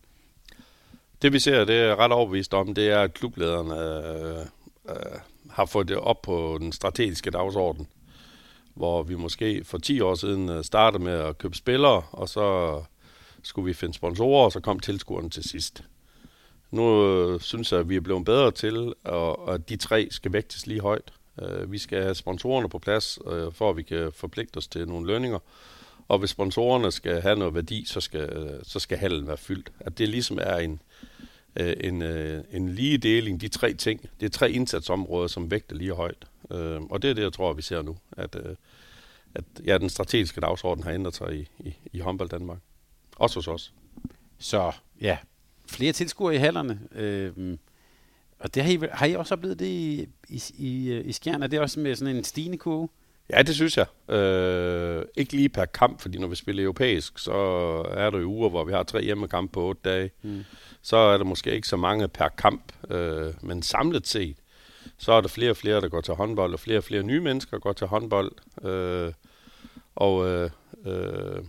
Det 1.23 1.33
vi 1.33 1.39
ser, 1.39 1.65
det 1.65 1.75
er 1.75 1.99
ret 1.99 2.11
overbevist 2.11 2.53
om, 2.53 2.73
det 2.73 2.89
er, 2.89 3.01
at 3.01 3.13
klublederne 3.13 3.75
øh, 3.75 4.45
øh, 4.89 5.19
har 5.49 5.65
fået 5.65 5.87
det 5.87 5.97
op 5.97 6.21
på 6.21 6.57
den 6.61 6.71
strategiske 6.71 7.31
dagsorden, 7.31 7.87
hvor 8.73 9.03
vi 9.03 9.15
måske 9.15 9.63
for 9.63 9.77
10 9.77 10.01
år 10.01 10.15
siden 10.15 10.49
øh, 10.49 10.63
startede 10.63 11.03
med 11.03 11.13
at 11.13 11.37
købe 11.37 11.55
spillere, 11.55 12.03
og 12.11 12.29
så 12.29 12.81
skulle 13.43 13.65
vi 13.65 13.73
finde 13.73 13.93
sponsorer, 13.93 14.45
og 14.45 14.51
så 14.51 14.59
kom 14.59 14.79
tilskuerne 14.79 15.29
til 15.29 15.49
sidst. 15.49 15.83
Nu 16.71 17.07
øh, 17.07 17.39
synes 17.39 17.71
jeg, 17.71 17.79
at 17.79 17.89
vi 17.89 17.95
er 17.95 18.01
blevet 18.01 18.25
bedre 18.25 18.51
til, 18.51 18.93
og, 19.03 19.47
og 19.47 19.69
de 19.69 19.75
tre 19.75 20.07
skal 20.11 20.33
vægtes 20.33 20.67
lige 20.67 20.81
højt. 20.81 21.13
Øh, 21.41 21.71
vi 21.71 21.77
skal 21.77 22.01
have 22.01 22.15
sponsorerne 22.15 22.69
på 22.69 22.79
plads, 22.79 23.19
øh, 23.31 23.53
for 23.53 23.69
at 23.69 23.77
vi 23.77 23.83
kan 23.83 24.11
forpligte 24.15 24.57
os 24.57 24.67
til 24.67 24.87
nogle 24.87 25.07
lønninger. 25.07 25.39
Og 26.07 26.19
hvis 26.19 26.29
sponsorerne 26.29 26.91
skal 26.91 27.21
have 27.21 27.35
noget 27.35 27.55
værdi, 27.55 27.85
så 27.85 28.01
skal, 28.01 28.21
øh, 28.21 28.59
så 28.63 28.79
skal 28.79 28.97
hallen 28.97 29.27
være 29.27 29.37
fyldt. 29.37 29.71
At 29.79 29.97
det 29.97 30.09
ligesom 30.09 30.39
er 30.41 30.57
en, 30.57 30.71
øh, 30.71 30.92
en, 31.55 32.01
øh, 32.01 32.43
en 32.51 32.69
lige 32.69 32.97
deling, 32.97 33.41
de 33.41 33.47
tre 33.47 33.73
ting. 33.73 34.01
Det 34.19 34.25
er 34.25 34.29
tre 34.29 34.51
indsatsområder, 34.51 35.27
som 35.27 35.51
vægter 35.51 35.75
lige 35.75 35.93
højt. 35.93 36.25
Øh, 36.51 36.81
og 36.81 37.01
det 37.01 37.09
er 37.09 37.13
det, 37.13 37.21
jeg 37.21 37.33
tror, 37.33 37.53
vi 37.53 37.61
ser 37.61 37.81
nu. 37.81 37.97
At, 38.17 38.35
øh, 38.35 38.55
at 39.35 39.43
ja, 39.65 39.77
den 39.77 39.89
strategiske 39.89 40.41
dagsorden 40.41 40.83
har 40.83 40.91
ændret 40.91 41.15
sig 41.15 41.35
i, 41.35 41.47
i, 41.59 41.75
i 41.93 41.99
håndbold 41.99 42.29
Danmark. 42.29 42.57
Også 43.15 43.35
hos 43.35 43.47
os. 43.47 43.73
Så 44.37 44.71
ja, 45.01 45.17
flere 45.69 45.91
tilskuere 45.91 46.35
i 46.35 46.37
hallerne. 46.37 46.79
Øh, 46.95 47.57
og 48.39 48.55
det 48.55 48.63
har 48.63 48.71
I, 48.71 48.79
har 48.91 49.05
I 49.05 49.15
også 49.15 49.33
oplevet 49.33 49.59
det 49.59 49.65
i, 49.65 50.07
i, 50.29 50.43
i, 50.57 50.99
i 50.99 51.11
Skjern? 51.11 51.43
Er 51.43 51.47
det 51.47 51.59
også 51.59 51.79
med 51.79 51.95
sådan 51.95 52.15
en 52.15 52.23
stigende 52.23 52.57
kurve? 52.57 52.89
Ja, 53.29 53.41
det 53.41 53.55
synes 53.55 53.77
jeg. 53.77 54.15
Øh, 54.15 55.05
ikke 55.15 55.33
lige 55.33 55.49
per 55.49 55.65
kamp, 55.65 56.01
fordi 56.01 56.17
når 56.17 56.27
vi 56.27 56.35
spiller 56.35 56.63
europæisk, 56.63 57.19
så 57.19 57.33
er 57.91 58.09
der 58.09 58.19
jo 58.19 58.25
uger, 58.25 58.49
hvor 58.49 58.63
vi 58.63 58.71
har 58.71 58.83
tre 58.83 59.03
hjemmekampe 59.03 59.51
på 59.51 59.61
otte 59.61 59.81
dage. 59.83 60.11
Mm. 60.21 60.43
Så 60.83 60.97
er 60.97 61.17
der 61.17 61.25
måske 61.25 61.51
ikke 61.51 61.67
så 61.67 61.77
mange 61.77 62.07
per 62.07 62.27
kamp, 62.27 62.91
øh, 62.91 63.33
men 63.41 63.63
samlet 63.63 64.07
set, 64.07 64.37
så 64.97 65.11
er 65.11 65.21
der 65.21 65.27
flere 65.27 65.49
og 65.49 65.57
flere, 65.57 65.81
der 65.81 65.89
går 65.89 66.01
til 66.01 66.13
håndbold, 66.13 66.53
og 66.53 66.59
flere 66.59 66.77
og 66.77 66.83
flere 66.83 67.03
nye 67.03 67.21
mennesker 67.21 67.59
går 67.59 67.73
til 67.73 67.87
håndbold. 67.87 68.31
Øh, 68.63 69.13
og 69.95 70.27
øh, 70.27 70.49
øh, 70.85 71.43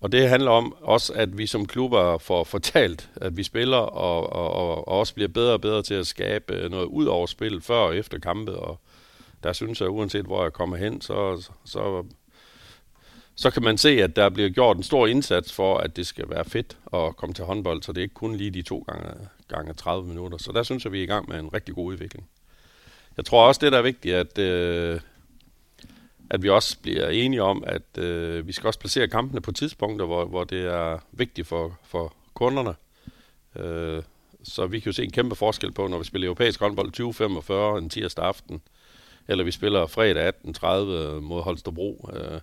og 0.00 0.12
det 0.12 0.28
handler 0.28 0.50
om 0.50 0.76
også, 0.80 1.12
at 1.12 1.38
vi 1.38 1.46
som 1.46 1.66
klubber 1.66 2.18
får 2.18 2.44
fortalt, 2.54 3.10
at 3.16 3.36
vi 3.36 3.42
spiller, 3.42 3.76
og, 3.76 4.32
og, 4.32 4.50
og, 4.50 4.88
og 4.88 4.98
også 4.98 5.14
bliver 5.14 5.28
bedre 5.28 5.52
og 5.52 5.60
bedre 5.60 5.82
til 5.82 5.94
at 5.94 6.06
skabe 6.06 6.54
øh, 6.54 6.70
noget 6.70 6.86
ud 6.86 7.06
over 7.06 7.26
spillet 7.26 7.62
før 7.62 7.78
og 7.78 7.96
efter 7.96 8.18
kampet. 8.18 8.56
Og 8.56 8.80
der 9.42 9.52
synes 9.52 9.80
jeg, 9.80 9.90
uanset 9.90 10.24
hvor 10.24 10.42
jeg 10.42 10.52
kommer 10.52 10.76
hen, 10.76 11.00
så, 11.00 11.50
så, 11.64 12.04
så 13.36 13.50
kan 13.50 13.62
man 13.62 13.78
se, 13.78 13.88
at 14.02 14.16
der 14.16 14.28
bliver 14.28 14.48
gjort 14.48 14.76
en 14.76 14.82
stor 14.82 15.06
indsats 15.06 15.52
for, 15.52 15.78
at 15.78 15.96
det 15.96 16.06
skal 16.06 16.30
være 16.30 16.44
fedt 16.44 16.76
at 16.92 17.16
komme 17.16 17.34
til 17.34 17.44
håndbold, 17.44 17.82
så 17.82 17.92
det 17.92 17.98
er 17.98 18.02
ikke 18.02 18.14
kun 18.14 18.36
lige 18.36 18.50
de 18.50 18.62
to 18.62 18.84
gange, 18.88 19.08
gange 19.48 19.72
30 19.72 20.08
minutter. 20.08 20.38
Så 20.38 20.52
der 20.52 20.62
synes 20.62 20.84
jeg, 20.84 20.92
vi 20.92 20.98
er 20.98 21.02
i 21.02 21.06
gang 21.06 21.28
med 21.28 21.38
en 21.38 21.54
rigtig 21.54 21.74
god 21.74 21.86
udvikling. 21.86 22.28
Jeg 23.16 23.24
tror 23.24 23.46
også, 23.46 23.58
det 23.64 23.72
der 23.72 23.78
er 23.78 23.82
vigtigt, 23.82 24.14
at... 24.14 24.38
Øh, 24.38 25.00
at 26.30 26.42
vi 26.42 26.48
også 26.48 26.78
bliver 26.82 27.08
enige 27.08 27.42
om, 27.42 27.64
at 27.66 27.98
øh, 27.98 28.46
vi 28.46 28.52
skal 28.52 28.66
også 28.66 28.78
placere 28.78 29.08
kampene 29.08 29.40
på 29.40 29.52
tidspunkter, 29.52 30.06
hvor, 30.06 30.24
hvor 30.24 30.44
det 30.44 30.60
er 30.64 30.98
vigtigt 31.12 31.46
for, 31.46 31.78
for 31.82 32.14
kunderne. 32.34 32.74
Øh, 33.56 34.02
så 34.44 34.66
vi 34.66 34.80
kan 34.80 34.86
jo 34.90 34.92
se 34.92 35.04
en 35.04 35.10
kæmpe 35.10 35.36
forskel 35.36 35.72
på, 35.72 35.86
når 35.86 35.98
vi 35.98 36.04
spiller 36.04 36.26
europæisk 36.26 36.60
håndbold 36.60 37.74
20.45 37.76 37.78
en 37.78 37.90
tirsdag 37.90 38.24
aften, 38.24 38.62
eller 39.28 39.44
vi 39.44 39.50
spiller 39.50 39.86
fredag 39.86 40.32
18.30 40.46 40.64
mod 41.20 41.42
Holstebro. 41.42 42.10
Øh, 42.12 42.40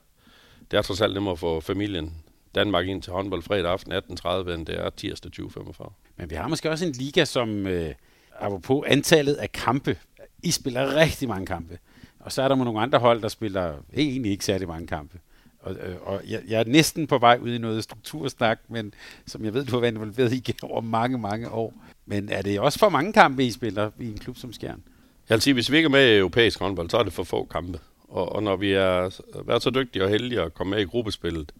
det 0.72 0.78
er 0.78 0.82
trods 0.82 1.02
alt 1.02 1.14
nemmere 1.14 1.32
at 1.32 1.40
få 1.40 1.60
familien 1.60 2.14
Danmark 2.56 2.88
ind 2.88 3.02
til 3.02 3.14
håndbold 3.14 3.42
fredag 3.42 3.72
aften 3.72 3.94
18.30, 3.94 4.52
end 4.52 4.66
det 4.66 4.80
er 4.80 4.90
tirsdag 4.90 5.32
20.45. 5.40 5.92
Men 6.18 6.30
vi 6.30 6.36
har 6.36 6.48
måske 6.48 6.70
også 6.70 6.86
en 6.86 6.92
liga, 6.92 7.26
som 7.26 7.68
øh, 7.68 7.94
apropos 8.40 8.84
antallet 8.88 9.34
af 9.34 9.52
kampe, 9.52 9.98
I 10.44 10.52
spiller 10.52 10.96
rigtig 10.96 11.28
mange 11.28 11.46
kampe. 11.46 11.78
Og 12.20 12.32
så 12.32 12.42
er 12.42 12.48
der 12.48 12.56
nogle 12.56 12.82
andre 12.82 13.00
hold, 13.00 13.22
der 13.22 13.28
spiller 13.28 13.74
egentlig 13.96 14.32
ikke 14.32 14.46
særlig 14.46 14.68
mange 14.68 14.88
kampe. 14.88 15.20
Og, 15.60 15.76
øh, 15.76 15.96
og 16.02 16.22
jeg, 16.28 16.42
jeg 16.48 16.60
er 16.60 16.64
næsten 16.64 17.08
på 17.08 17.18
vej 17.18 17.40
ud 17.42 17.54
i 17.54 17.58
noget 17.58 17.84
struktursnak, 17.84 18.60
men 18.68 18.94
som 19.26 19.46
jeg 19.46 19.54
ved, 19.54 19.66
du 19.66 19.72
har 19.72 19.80
været 19.80 19.92
involveret 19.92 20.34
i 20.34 20.56
over 20.62 20.82
mange, 20.82 21.18
mange 21.18 21.50
år. 21.50 21.74
Men 22.06 22.30
er 22.30 22.42
det 22.42 22.60
også 22.60 22.80
for 22.80 22.90
mange 22.90 23.14
kampe, 23.14 23.46
I 23.46 23.52
spiller 23.52 23.92
i 24.00 24.08
en 24.08 24.18
klub 24.18 24.38
som 24.38 24.54
Skjern? 24.54 24.84
Jeg 25.30 25.36
vil 25.36 25.42
sige, 25.42 25.54
hvis 25.54 25.72
vi 25.72 25.78
ikke 25.78 25.88
er 25.88 25.92
med 25.92 26.08
i 26.08 26.18
europæisk 26.18 26.60
håndbold, 26.60 26.90
så 26.90 26.98
er 26.98 27.04
det 27.04 27.14
for 27.14 27.24
få 27.24 27.46
kampe. 27.46 27.80
Og, 28.12 28.32
og 28.32 28.44
når 28.44 28.56
vi 28.56 28.72
er 28.74 29.22
været 29.46 29.64
så 29.64 29.70
dygtige 29.70 30.04
og 30.04 30.10
heldige 30.10 30.42
at 30.42 30.54
komme 30.54 30.72
med 30.72 30.80
i 30.80 30.86
gruppespillet, 30.86 31.52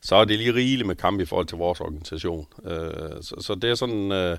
så 0.00 0.16
er 0.16 0.24
det 0.24 0.38
lige 0.38 0.54
rigeligt 0.54 0.86
med 0.86 0.96
kampe 0.96 1.22
i 1.22 1.26
forhold 1.26 1.46
til 1.46 1.58
vores 1.58 1.80
organisation. 1.80 2.46
Øh, 2.64 3.22
så, 3.22 3.36
så 3.40 3.54
det 3.54 3.70
er 3.70 3.74
sådan 3.74 4.12
øh, 4.12 4.38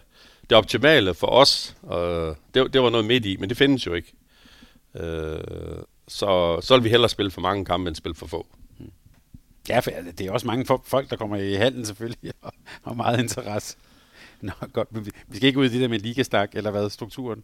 det 0.50 0.58
optimale 0.58 1.14
for 1.14 1.28
os. 1.28 1.76
Øh, 1.92 2.36
det, 2.54 2.74
det 2.74 2.82
var 2.82 2.90
noget 2.90 3.06
midt 3.06 3.26
i, 3.26 3.38
men 3.38 3.50
det 3.50 3.58
findes 3.58 3.86
jo 3.86 3.94
ikke. 3.94 4.14
Øh, 4.96 5.40
så, 6.08 6.60
så 6.62 6.76
vil 6.76 6.84
vi 6.84 6.90
hellere 6.90 7.10
spille 7.10 7.32
for 7.32 7.42
mange 7.42 7.66
kampe, 7.66 7.88
end 7.88 7.96
spille 7.96 8.16
for 8.16 8.28
få. 8.28 8.48
Ja, 9.70 9.80
for 9.80 9.92
det 10.18 10.28
er 10.28 10.32
også 10.32 10.48
mange 10.48 10.66
folk, 10.84 11.10
der 11.10 11.16
kommer 11.16 11.36
i 11.36 11.54
handen 11.54 11.86
selvfølgelig, 11.86 12.34
og 12.42 12.54
har 12.84 12.94
meget 12.94 13.20
interesse. 13.20 13.78
Nå, 14.42 14.52
godt, 14.74 14.94
men 14.94 15.06
vi 15.06 15.38
skal 15.38 15.48
ikke 15.48 15.60
ud 15.60 15.66
i 15.66 15.70
det 15.70 15.82
der 15.82 15.88
med 15.88 16.00
ligastak, 16.00 16.56
eller 16.56 16.72
hvad, 16.72 16.90
strukturen? 16.90 17.44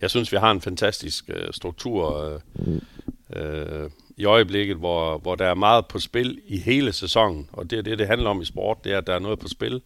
Jeg 0.00 0.10
synes, 0.10 0.32
vi 0.32 0.36
har 0.36 0.50
en 0.50 0.60
fantastisk 0.60 1.24
øh, 1.28 1.52
struktur 1.52 2.24
øh, 2.24 2.80
øh, 3.36 3.90
i 4.16 4.24
øjeblikket, 4.24 4.76
hvor, 4.76 5.18
hvor 5.18 5.34
der 5.34 5.46
er 5.46 5.54
meget 5.54 5.86
på 5.86 5.98
spil 5.98 6.40
i 6.46 6.58
hele 6.58 6.92
sæsonen. 6.92 7.48
Og 7.52 7.70
det 7.70 7.78
er 7.78 7.82
det, 7.82 7.98
det 7.98 8.06
handler 8.06 8.30
om 8.30 8.42
i 8.42 8.44
sport, 8.44 8.84
det 8.84 8.92
er, 8.92 8.98
at 8.98 9.06
der 9.06 9.14
er 9.14 9.18
noget 9.18 9.38
på 9.38 9.48
spil. 9.48 9.82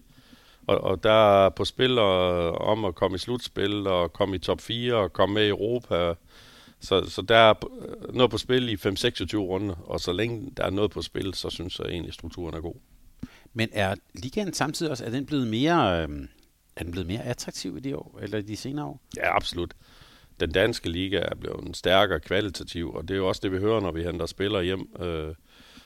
Og, 0.66 0.80
og 0.80 1.02
der 1.02 1.44
er 1.44 1.48
på 1.48 1.64
spil 1.64 1.98
og, 1.98 2.52
om 2.52 2.84
at 2.84 2.94
komme 2.94 3.14
i 3.14 3.18
slutspil, 3.18 3.86
og 3.86 4.12
komme 4.12 4.36
i 4.36 4.38
top 4.38 4.60
4, 4.60 4.94
og 4.94 5.12
komme 5.12 5.34
med 5.34 5.44
i 5.44 5.48
Europa, 5.48 6.14
så, 6.80 7.10
så 7.10 7.22
der 7.22 7.36
er 7.36 7.54
noget 8.12 8.30
på 8.30 8.38
spil 8.38 8.68
i 8.68 8.74
5-26 8.74 9.36
runder, 9.36 9.74
og 9.86 10.00
så 10.00 10.12
længe 10.12 10.52
der 10.56 10.64
er 10.64 10.70
noget 10.70 10.90
på 10.90 11.02
spil, 11.02 11.34
så 11.34 11.50
synes 11.50 11.78
jeg 11.78 11.86
egentlig, 11.88 12.08
at 12.08 12.14
strukturen 12.14 12.54
er 12.54 12.60
god. 12.60 12.74
Men 13.54 13.68
er 13.72 13.94
ligaen 14.14 14.54
samtidig 14.54 14.90
også, 14.90 15.04
er 15.04 15.10
den 15.10 15.26
blevet 15.26 15.46
mere, 15.46 16.02
øh, 16.02 16.08
er 16.78 16.84
den 16.84 16.92
blevet 16.92 17.06
mere 17.08 17.22
attraktiv 17.22 17.76
i 17.76 17.80
de 17.80 17.96
år, 17.96 18.18
eller 18.22 18.40
de 18.40 18.56
senere 18.56 18.86
år? 18.86 19.00
Ja, 19.16 19.36
absolut. 19.36 19.74
Den 20.40 20.52
danske 20.52 20.88
liga 20.88 21.18
er 21.18 21.34
blevet 21.34 21.64
en 21.64 21.74
stærkere 21.74 22.20
kvalitativ, 22.20 22.94
og 22.94 23.08
det 23.08 23.14
er 23.14 23.18
jo 23.18 23.28
også 23.28 23.40
det, 23.44 23.52
vi 23.52 23.58
hører, 23.58 23.80
når 23.80 23.92
vi 23.92 24.02
henter 24.02 24.26
spillere 24.26 24.64
hjem, 24.64 24.88
øh, 25.00 25.34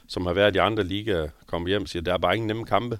som 0.08 0.26
har 0.26 0.32
været 0.32 0.56
i 0.56 0.58
andre 0.58 0.84
ligaer, 0.84 1.28
kommer 1.46 1.68
hjem 1.68 1.82
og 1.82 1.88
siger, 1.88 2.02
der 2.02 2.14
er 2.14 2.18
bare 2.18 2.34
ingen 2.34 2.46
nemme 2.46 2.64
kampe. 2.64 2.98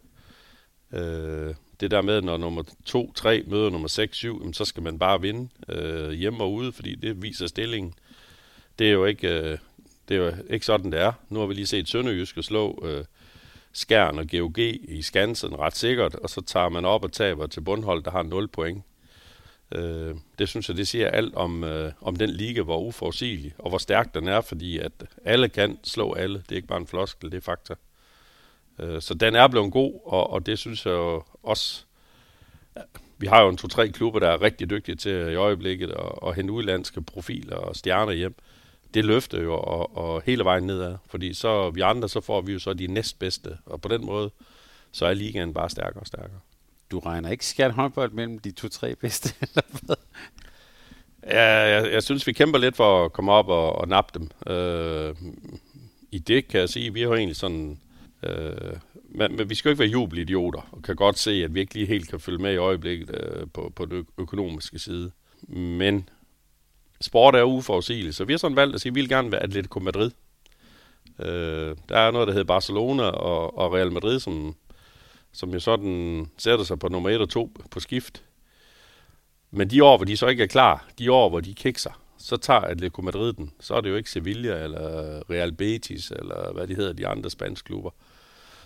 Øh, 0.93 1.55
det 1.81 1.91
der 1.91 2.03
med, 2.03 2.23
når 2.23 2.37
nummer 2.37 2.63
2-3 2.63 3.51
møder 3.51 3.71
nummer 3.71 3.89
6-7, 4.49 4.53
så 4.53 4.65
skal 4.65 4.83
man 4.83 4.99
bare 4.99 5.21
vinde 5.21 5.49
øh, 5.69 6.11
hjemme 6.11 6.43
og 6.43 6.53
ude, 6.53 6.73
fordi 6.73 6.95
det 6.95 7.23
viser 7.23 7.47
stillingen. 7.47 7.95
Det 8.79 8.87
er 8.87 8.93
jo 8.93 9.05
ikke, 9.05 9.29
øh, 9.29 9.59
det 10.09 10.17
er 10.17 10.25
jo 10.25 10.33
ikke 10.51 10.67
sådan, 10.67 10.93
det 10.93 11.01
er. 11.01 11.13
Nu 11.29 11.39
har 11.41 11.47
vi 11.47 11.55
lige 11.55 11.67
set 11.67 11.89
Sønderjyske 11.89 12.43
slå 12.43 12.85
øh, 12.85 13.05
Skjern 13.73 14.19
og 14.19 14.29
GOG 14.31 14.59
i 14.59 15.03
Skansen 15.03 15.59
ret 15.59 15.77
sikkert, 15.77 16.15
og 16.15 16.31
så 16.31 16.41
tager 16.41 16.69
man 16.69 16.85
op 16.85 17.05
og 17.05 17.13
taber 17.13 17.47
til 17.47 17.61
bundhold, 17.61 18.03
der 18.03 18.11
har 18.11 18.23
0 18.23 18.49
point. 18.49 18.85
Øh, 19.75 20.15
det 20.39 20.49
synes 20.49 20.69
jeg, 20.69 20.77
det 20.77 20.89
siger 20.89 21.09
alt 21.09 21.35
om, 21.35 21.65
øh, 21.65 21.93
om 22.01 22.17
den 22.17 22.31
liga, 22.31 22.63
hvor 22.63 22.81
uforudsigelig, 22.81 23.55
og 23.59 23.69
hvor 23.69 23.79
stærk 23.79 24.15
den 24.15 24.29
er, 24.29 24.41
fordi 24.41 24.79
at 24.79 24.93
alle 25.25 25.49
kan 25.49 25.79
slå 25.85 26.15
alle. 26.15 26.39
Det 26.39 26.53
er 26.53 26.57
ikke 26.57 26.69
bare 26.69 26.81
en 26.81 26.87
floskel, 26.87 27.31
det 27.31 27.37
er 27.37 27.41
fakta. 27.41 27.75
Øh, 28.79 29.03
så 29.03 29.15
den 29.15 29.35
er 29.35 29.49
blevet 29.49 29.73
god, 29.73 30.01
og, 30.05 30.31
og 30.31 30.47
det 30.47 30.59
synes 30.59 30.87
jeg 30.87 30.93
jo 30.93 31.23
også... 31.43 31.85
Øh, 32.77 32.83
vi 33.19 33.27
har 33.27 33.43
jo 33.43 33.49
en 33.49 33.57
to-tre 33.57 33.89
klubber, 33.89 34.21
der 34.21 34.29
er 34.29 34.43
rigtig 34.43 34.71
dygtige 34.71 34.97
til 34.97 35.13
i 35.13 35.35
øjeblikket 35.35 35.91
at, 35.91 36.29
at 36.29 36.35
hente 36.35 36.53
udlandske 36.53 37.03
profiler 37.03 37.57
og 37.57 37.77
stjerner 37.77 38.13
hjem. 38.13 38.35
Det 38.95 39.05
løfter 39.05 39.43
jo 39.43 39.55
og, 39.55 39.97
og 39.97 40.23
hele 40.27 40.45
vejen 40.45 40.65
nedad, 40.65 40.97
fordi 41.07 41.35
så 41.35 41.71
vi 41.71 41.81
andre, 41.81 42.09
så 42.09 42.21
får 42.21 42.41
vi 42.41 42.53
jo 42.53 42.59
så 42.59 42.73
de 42.73 42.87
næstbedste, 42.87 43.59
og 43.67 43.81
på 43.81 43.89
den 43.89 44.07
måde, 44.07 44.31
så 44.93 45.07
er 45.07 45.15
ligaen 45.15 45.55
bare 45.55 45.71
stærkere 45.71 46.01
og 46.01 46.07
stærkere. 46.07 46.41
Du 46.91 46.99
regner 46.99 47.31
ikke 47.31 47.47
skært 47.47 47.73
håndbold 47.73 48.13
mellem 48.13 48.39
de 48.39 48.51
to-tre 48.51 48.95
bedste, 48.95 49.35
eller 49.49 49.63
hvad? 49.83 49.97
Ja, 51.27 51.49
jeg, 51.49 51.93
jeg 51.93 52.03
synes, 52.03 52.27
vi 52.27 52.33
kæmper 52.33 52.59
lidt 52.59 52.77
for 52.77 53.05
at 53.05 53.13
komme 53.13 53.33
op 53.33 53.49
og, 53.49 53.77
og 53.77 53.89
nappe 53.89 54.19
dem. 54.19 54.55
Øh, 54.55 55.15
I 56.11 56.19
det 56.19 56.49
kan 56.49 56.61
jeg 56.61 56.69
sige, 56.69 56.93
vi 56.93 57.03
har 57.03 57.15
egentlig 57.15 57.37
sådan 57.37 57.79
Øh, 58.23 58.77
men, 59.05 59.37
men 59.37 59.51
vi 59.51 59.55
skal 59.55 59.69
jo 59.69 59.73
ikke 59.73 59.81
være 59.81 59.89
jubelidioter, 59.89 60.69
og 60.73 60.83
kan 60.83 60.97
godt 60.97 61.19
se, 61.19 61.31
at 61.31 61.55
vi 61.55 61.61
ikke 61.61 61.75
lige 61.75 61.87
helt 61.87 62.09
kan 62.09 62.21
følge 62.21 62.39
med 62.39 62.53
i 62.53 62.57
øjeblikket 62.57 63.11
øh, 63.15 63.47
på, 63.55 63.73
på 63.77 63.85
den 63.85 64.07
økonomiske 64.19 64.79
side. 64.79 65.11
Men 65.49 66.09
sport 67.03 67.35
er 67.35 67.43
uforudsigeligt, 67.43 68.17
så 68.17 68.25
vi 68.25 68.33
har 68.33 68.39
sådan 68.39 68.57
valgt 68.57 68.75
at 68.75 68.81
sige, 68.81 68.91
at 68.91 68.95
vi 68.95 69.01
vil 69.01 69.09
gerne 69.09 69.33
være 69.33 69.43
Atletico 69.43 69.81
Madrid. 69.81 70.11
Øh, 71.19 71.77
der 71.89 71.99
er 71.99 72.11
noget, 72.11 72.29
der 72.29 72.33
hedder 72.33 72.47
Barcelona 72.47 73.03
og, 73.03 73.59
og 73.59 73.73
Real 73.73 73.93
Madrid, 73.93 74.21
som, 74.21 74.55
som 75.33 75.53
jo 75.53 75.61
sådan 75.61 76.31
sætter 76.39 76.65
sig 76.65 76.79
på 76.79 76.89
nummer 76.89 77.11
1 77.11 77.21
og 77.21 77.29
2 77.29 77.51
på 77.71 77.81
skift. 77.81 78.23
Men 79.51 79.71
de 79.71 79.85
år, 79.85 79.97
hvor 79.97 80.05
de 80.05 80.17
så 80.17 80.27
ikke 80.27 80.43
er 80.43 80.47
klar, 80.47 80.87
de 80.99 81.13
år, 81.13 81.29
hvor 81.29 81.41
de 81.41 81.55
kikser, 81.55 82.03
så 82.19 82.37
tager 82.37 82.61
Atletico 82.61 83.03
Madrid 83.03 83.33
den. 83.33 83.53
Så 83.61 83.75
er 83.75 83.81
det 83.81 83.91
jo 83.91 83.97
ikke 83.97 84.11
Sevilla 84.11 84.65
eller 84.65 85.23
Real 85.31 85.53
Betis, 85.53 86.11
eller 86.11 86.53
hvad 86.53 86.67
de 86.67 86.75
hedder, 86.75 86.93
de 86.93 87.07
andre 87.07 87.31
spanske 87.31 87.67
klubber. 87.67 87.91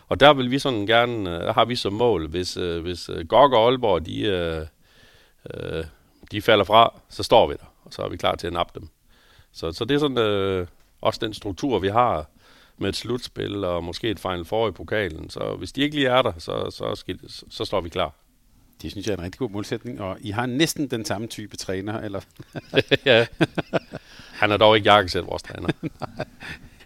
Og 0.08 0.20
der 0.20 0.34
vil 0.34 0.50
vi 0.50 0.58
sådan 0.58 0.86
gerne, 0.86 1.36
øh, 1.36 1.42
der 1.42 1.52
har 1.52 1.64
vi 1.64 1.76
som 1.76 1.92
mål, 1.92 2.28
hvis, 2.28 2.56
øh, 2.56 2.82
hvis 2.82 3.08
øh, 3.08 3.26
Gok 3.28 3.52
og 3.52 3.66
Aalborg, 3.66 4.06
de, 4.06 4.68
de 6.30 6.42
falder 6.42 6.64
fra, 6.64 7.00
så 7.08 7.22
står 7.22 7.46
vi 7.46 7.54
der, 7.54 7.72
og 7.86 7.92
så 7.92 8.02
er 8.02 8.08
vi 8.08 8.16
klar 8.16 8.34
til 8.34 8.46
at 8.46 8.52
nappe 8.52 8.80
dem. 8.80 8.88
Så, 9.52 9.72
så 9.72 9.84
det 9.84 9.94
er 9.94 9.98
sådan 9.98 10.18
øh, 10.18 10.66
også 11.00 11.20
den 11.22 11.34
struktur, 11.34 11.78
vi 11.78 11.88
har 11.88 12.28
med 12.78 12.88
et 12.88 12.96
slutspil 12.96 13.64
og 13.64 13.84
måske 13.84 14.10
et 14.10 14.20
Final 14.20 14.44
Four 14.44 14.68
i 14.68 14.72
pokalen. 14.72 15.30
Så 15.30 15.54
hvis 15.58 15.72
de 15.72 15.80
ikke 15.80 15.96
lige 15.96 16.08
er 16.08 16.22
der, 16.22 16.32
så, 16.38 16.70
så, 16.70 16.94
skal, 16.94 17.20
så, 17.50 17.64
står 17.64 17.80
vi 17.80 17.88
klar. 17.88 18.14
Det 18.82 18.90
synes 18.90 19.06
jeg 19.06 19.12
er 19.12 19.16
en 19.16 19.24
rigtig 19.24 19.38
god 19.38 19.50
målsætning, 19.50 20.00
og 20.00 20.16
I 20.20 20.30
har 20.30 20.46
næsten 20.46 20.90
den 20.90 21.04
samme 21.04 21.26
type 21.26 21.56
træner, 21.56 22.00
eller? 22.00 22.20
ja. 23.04 23.26
Han 24.32 24.50
er 24.50 24.56
dog 24.56 24.76
ikke 24.76 24.92
jakkesæt, 24.92 25.26
vores 25.26 25.42
træner. 25.42 25.68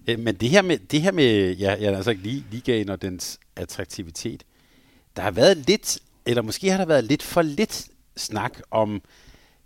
Men 0.19 0.35
det 0.35 0.49
her 0.49 0.63
med, 0.63 0.79
det 0.79 1.03
her 1.03 1.13
med 1.13 1.57
ja, 1.57 1.77
ja, 1.81 1.97
altså 1.97 2.13
lige 2.13 2.45
ligaen 2.51 2.89
og 2.89 3.03
dens 3.03 3.41
attraktivitet, 3.57 4.45
der 5.17 5.23
har 5.23 5.31
været 5.31 5.57
lidt, 5.57 5.99
eller 6.27 6.43
måske 6.43 6.71
har 6.71 6.79
der 6.79 6.85
været 6.85 7.05
lidt 7.05 7.23
for 7.23 7.43
lidt 7.43 7.89
snak 8.17 8.61
om 8.71 9.03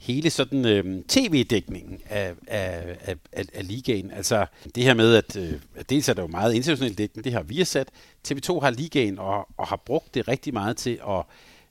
hele 0.05 0.31
sådan 0.31 0.65
øh, 0.65 1.03
tv-dækningen 1.09 2.01
af, 2.07 2.35
af, 2.47 2.97
af, 3.01 3.17
af, 3.33 3.45
af 3.55 3.69
ligaen. 3.69 4.11
Altså 4.11 4.47
det 4.75 4.83
her 4.83 4.95
med, 4.95 5.15
at, 5.15 5.37
øh, 5.37 5.53
at 5.75 5.91
dels 5.91 6.09
er 6.09 6.15
der 6.15 6.23
jo 6.23 6.29
meget 6.29 6.55
international 6.55 6.95
dækning, 6.95 7.25
det 7.25 7.33
har 7.33 7.43
vi 7.43 7.65
sat. 7.65 7.89
TV2 8.29 8.61
har 8.61 8.71
ligaen 8.71 9.19
og, 9.19 9.49
og 9.57 9.67
har 9.67 9.83
brugt 9.87 10.15
det 10.15 10.29
rigtig 10.29 10.53
meget 10.53 10.77
til 10.77 11.01
at 11.09 11.23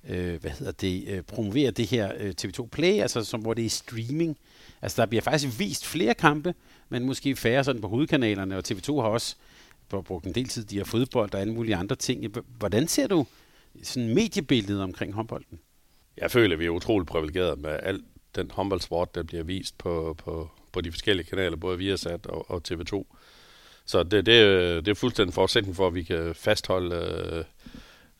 øh, 0.10 0.42
hvad 0.42 0.52
hedder 0.52 0.72
det, 0.72 1.08
øh, 1.08 1.22
promovere 1.22 1.72
det 1.72 1.88
her 1.88 2.12
øh, 2.18 2.34
TV2 2.42 2.68
Play, 2.68 3.02
altså 3.02 3.24
som, 3.24 3.42
hvor 3.42 3.54
det 3.54 3.66
er 3.66 3.70
streaming. 3.70 4.38
Altså 4.82 5.02
der 5.02 5.08
bliver 5.08 5.22
faktisk 5.22 5.60
vist 5.60 5.86
flere 5.86 6.14
kampe, 6.14 6.54
men 6.90 7.06
måske 7.06 7.36
færre 7.36 7.64
sådan 7.64 7.82
på 7.82 7.88
hovedkanalerne, 7.88 8.58
og 8.58 8.64
TV2 8.68 9.02
har 9.02 9.10
også 9.10 9.36
brugt 9.90 10.26
en 10.26 10.36
del 10.36 10.48
tid, 10.48 10.66
de 10.66 10.78
har 10.78 10.86
fodbold 10.86 11.34
og 11.34 11.42
alle 11.42 11.54
mulige 11.54 11.76
andre 11.76 11.96
ting. 11.96 12.36
Hvordan 12.58 12.88
ser 12.88 13.08
du 13.08 13.26
sådan 13.84 14.14
mediebilledet 14.14 14.84
omkring 14.84 15.14
håndbolden? 15.14 15.60
Jeg 16.18 16.32
føler, 16.32 16.56
at 16.56 16.60
vi 16.60 16.66
er 16.66 16.70
utroligt 16.70 17.10
privilegerede 17.10 17.62
med 17.62 17.80
alt 17.84 18.04
den 18.36 18.52
håndboldsport, 18.52 19.16
der 19.16 19.24
bliver 19.24 19.44
vist 19.44 19.78
på, 19.78 20.16
på, 20.18 20.50
på 20.72 20.82
de 20.82 20.92
forskellige 20.92 21.28
kanaler, 21.28 21.58
både 21.58 21.78
Viasat 21.78 22.26
og, 22.26 22.52
og 22.52 22.62
TV2. 22.68 23.04
Så 23.86 24.04
det, 24.04 24.26
det, 24.26 24.86
det 24.86 24.92
er 24.92 24.96
fuldstændig 24.96 25.34
forudsætning 25.34 25.76
for, 25.76 25.88
at 25.88 25.96
vi 25.96 26.04
kan 26.04 26.36
fastholde 26.36 26.96
øh, 26.96 27.44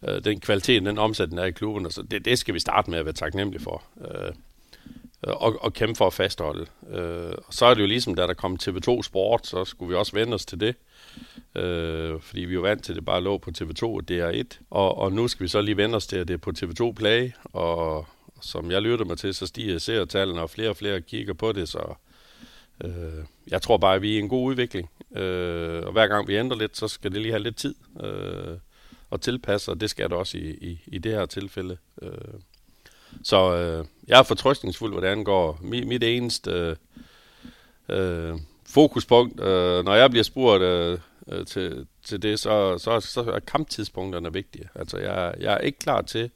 øh, 0.10 0.24
den 0.24 0.40
kvalitet, 0.40 0.86
den 0.86 0.98
omsætning 0.98 1.40
er 1.40 1.46
i 1.46 1.52
klubben. 1.52 1.92
Så 1.92 2.02
det, 2.02 2.26
det 2.26 2.40
skal 2.40 2.54
vi 2.54 2.60
starte 2.60 2.90
med 2.90 3.00
at 3.00 3.06
være 3.06 3.14
taknemmelige 3.14 3.64
for. 3.64 3.84
Øh, 4.02 4.34
og, 5.24 5.58
og 5.62 5.74
kæmpe 5.74 5.96
for 5.96 6.08
at 6.08 6.14
fastholde. 6.14 6.66
Øh, 6.90 7.34
og 7.48 7.54
så 7.54 7.66
er 7.66 7.74
det 7.74 7.82
jo 7.82 7.88
ligesom, 7.88 8.16
da 8.16 8.28
der 8.28 8.34
kom 8.34 8.58
TV2 8.64 9.02
Sport, 9.02 9.48
så 9.48 9.66
skulle 9.66 9.90
vi 9.90 9.96
også 9.96 10.12
vende 10.14 10.34
os 10.34 10.46
til 10.46 10.60
det. 10.60 10.76
Øh, 11.56 12.22
fordi 12.22 12.42
vi 12.42 12.54
er 12.54 12.56
jo 12.56 12.62
vant 12.62 12.84
til, 12.84 12.92
at 12.92 12.96
det 12.96 13.06
bare 13.06 13.22
lå 13.22 13.38
på 13.38 13.52
TV2 13.58 13.84
og 13.84 14.02
DR1. 14.12 14.60
Og, 14.70 14.98
og 14.98 15.12
nu 15.14 15.28
skal 15.28 15.44
vi 15.44 15.48
så 15.48 15.62
lige 15.62 15.78
vende 15.78 15.96
os 15.96 16.08
til, 16.08 16.18
at 16.18 16.28
det 16.28 16.34
er 16.34 16.38
på 16.38 16.52
TV2 16.58 16.94
Play, 16.94 17.32
og, 17.44 18.08
som 18.44 18.72
jeg 18.72 18.82
lytter 18.82 19.06
mig 19.06 19.18
til, 19.18 19.34
så 19.34 19.48
stiger 19.48 19.80
seertallene, 19.80 20.42
og 20.42 20.50
flere 20.50 20.70
og 20.70 20.78
flere 20.78 21.02
kigger 21.02 21.34
på 21.34 21.52
det, 21.52 21.70
så 21.70 21.94
øh, 22.84 23.24
jeg 23.48 23.62
tror 23.62 23.78
bare, 23.78 23.96
at 23.96 24.02
vi 24.02 24.14
er 24.14 24.18
i 24.18 24.20
en 24.20 24.30
god 24.30 24.46
udvikling. 24.50 24.90
Øh, 25.16 25.86
og 25.86 25.92
hver 25.92 26.08
gang 26.08 26.28
vi 26.28 26.38
ændrer 26.38 26.58
lidt, 26.58 26.78
så 26.78 26.88
skal 26.88 27.12
det 27.12 27.22
lige 27.22 27.32
have 27.32 27.44
lidt 27.44 27.56
tid 27.56 27.76
øh, 28.04 28.58
at 29.12 29.22
tilpasse, 29.22 29.72
og 29.72 29.82
det 29.82 29.90
skal 29.90 30.10
det 30.10 30.18
også 30.18 30.38
i, 30.38 30.50
i, 30.50 30.82
i 30.88 30.98
det 30.98 31.12
her 31.12 31.26
tilfælde. 31.26 31.78
Øh, 32.02 32.12
så 33.24 33.56
øh, 33.56 33.86
jeg 34.08 34.20
er 34.20 34.24
fortrøstningsfuld, 34.24 34.94
hvad 34.94 35.02
det 35.02 35.08
angår. 35.08 35.60
Mit, 35.62 35.88
mit 35.88 36.04
eneste 36.04 36.52
øh, 36.52 36.76
øh, 37.90 38.40
fokuspunkt, 38.66 39.40
øh, 39.40 39.86
når 39.86 39.96
jeg 39.96 40.10
bliver 40.10 40.24
spurgt 40.24 40.64
øh, 40.64 41.00
øh 41.28 41.46
til, 41.46 41.88
til 42.04 42.22
det, 42.22 42.40
så, 42.40 42.78
så, 42.78 43.00
så 43.00 43.22
er 43.22 43.40
kamptidspunkterne 43.40 44.34
vigtige. 44.34 44.70
Altså, 44.76 44.98
jeg, 44.98 45.34
jeg 45.40 45.54
er 45.54 45.58
ikke 45.58 45.80
klar 45.80 46.02
til, 46.02 46.32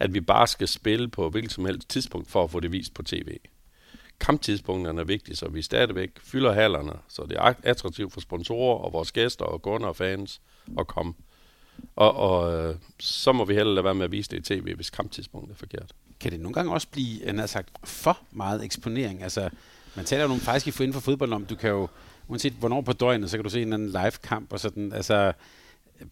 at 0.00 0.14
vi 0.14 0.20
bare 0.20 0.46
skal 0.46 0.68
spille 0.68 1.08
på 1.08 1.30
hvilket 1.30 1.52
som 1.52 1.64
helst 1.64 1.88
tidspunkt 1.88 2.30
for 2.30 2.44
at 2.44 2.50
få 2.50 2.60
det 2.60 2.72
vist 2.72 2.94
på 2.94 3.02
tv. 3.02 3.36
Kamptidspunkterne 4.20 5.00
er 5.00 5.04
vigtige, 5.04 5.36
så 5.36 5.48
vi 5.48 5.62
stadigvæk 5.62 6.10
fylder 6.22 6.52
hallerne, 6.52 6.92
så 7.08 7.26
det 7.28 7.36
er 7.36 7.54
attraktivt 7.62 8.12
for 8.12 8.20
sponsorer 8.20 8.78
og 8.78 8.92
vores 8.92 9.12
gæster 9.12 9.44
og 9.44 9.62
kunder 9.62 9.88
og 9.88 9.96
fans 9.96 10.40
at 10.78 10.86
komme. 10.86 11.14
Og, 11.96 12.16
og 12.16 12.52
øh, 12.52 12.76
så 12.98 13.32
må 13.32 13.44
vi 13.44 13.54
heller 13.54 13.74
lade 13.74 13.84
være 13.84 13.94
med 13.94 14.04
at 14.04 14.12
vise 14.12 14.30
det 14.30 14.50
i 14.50 14.54
tv, 14.54 14.74
hvis 14.74 14.90
kamptidspunktet 14.90 15.54
er 15.54 15.58
forkert. 15.58 15.92
Kan 16.20 16.32
det 16.32 16.40
nogle 16.40 16.54
gange 16.54 16.72
også 16.72 16.88
blive, 16.88 17.26
han 17.26 17.48
sagt, 17.48 17.68
for 17.84 18.18
meget 18.30 18.64
eksponering? 18.64 19.22
Altså, 19.22 19.50
man 19.96 20.04
taler 20.04 20.22
jo 20.22 20.28
nogle 20.28 20.42
faktisk 20.42 20.80
inden 20.80 20.92
for 20.92 21.00
fodbold 21.00 21.32
om, 21.32 21.44
du 21.44 21.54
kan 21.54 21.70
jo, 21.70 21.88
uanset 22.28 22.52
hvornår 22.52 22.80
på 22.80 22.92
døgnet, 22.92 23.30
så 23.30 23.36
kan 23.36 23.44
du 23.44 23.50
se 23.50 23.62
en 23.62 23.72
anden 23.72 23.88
live-kamp 23.88 24.52
og 24.52 24.60
sådan, 24.60 24.92
altså, 24.92 25.32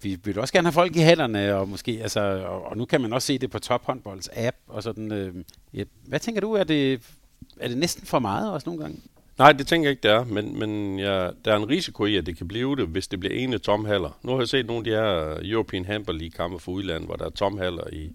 vi 0.03 0.19
vil 0.25 0.39
også 0.39 0.53
gerne 0.53 0.67
have 0.67 0.73
folk 0.73 0.97
i 0.97 1.01
hænderne, 1.01 1.55
og 1.55 1.69
måske, 1.69 1.99
altså, 2.03 2.21
og, 2.21 2.65
og 2.65 2.77
nu 2.77 2.85
kan 2.85 3.01
man 3.01 3.13
også 3.13 3.27
se 3.27 3.39
det 3.39 3.51
på 3.51 3.59
tophåndbolds 3.59 4.29
app, 4.37 4.57
og 4.67 4.83
sådan, 4.83 5.13
øh, 5.13 5.35
ja, 5.75 5.85
hvad 6.07 6.21
tænker 6.21 6.41
du, 6.41 6.53
er 6.53 6.65
det, 6.65 7.01
er 7.61 7.69
det 7.69 7.79
næsten 7.79 8.07
for 8.07 8.19
meget 8.19 8.53
også 8.53 8.69
nogle 8.69 8.83
gange? 8.83 9.01
Nej, 9.39 9.53
det 9.53 9.67
tænker 9.67 9.89
jeg 9.89 9.91
ikke, 9.91 10.03
det 10.03 10.11
er, 10.11 10.25
men, 10.25 10.59
men 10.59 10.99
ja, 10.99 11.31
der 11.45 11.53
er 11.53 11.57
en 11.57 11.69
risiko 11.69 12.05
i, 12.05 12.17
at 12.17 12.27
det 12.27 12.37
kan 12.37 12.49
blive 12.49 12.77
det, 12.77 12.87
hvis 12.87 13.09
det 13.09 13.21
bliver 13.21 13.35
ene 13.35 13.59
tomhaller. 13.59 14.19
Nu 14.23 14.33
har 14.33 14.39
jeg 14.39 14.49
set 14.49 14.67
nogle 14.67 14.81
af 14.81 14.85
de 14.85 14.91
her 14.91 15.39
European 15.53 15.85
Handball 15.85 16.19
League-kampe 16.19 16.59
for 16.59 16.73
udlandet, 16.73 17.09
hvor 17.09 17.17
der 17.17 17.25
er 17.25 17.31
tomhaller 17.31 17.85
i, 17.93 18.13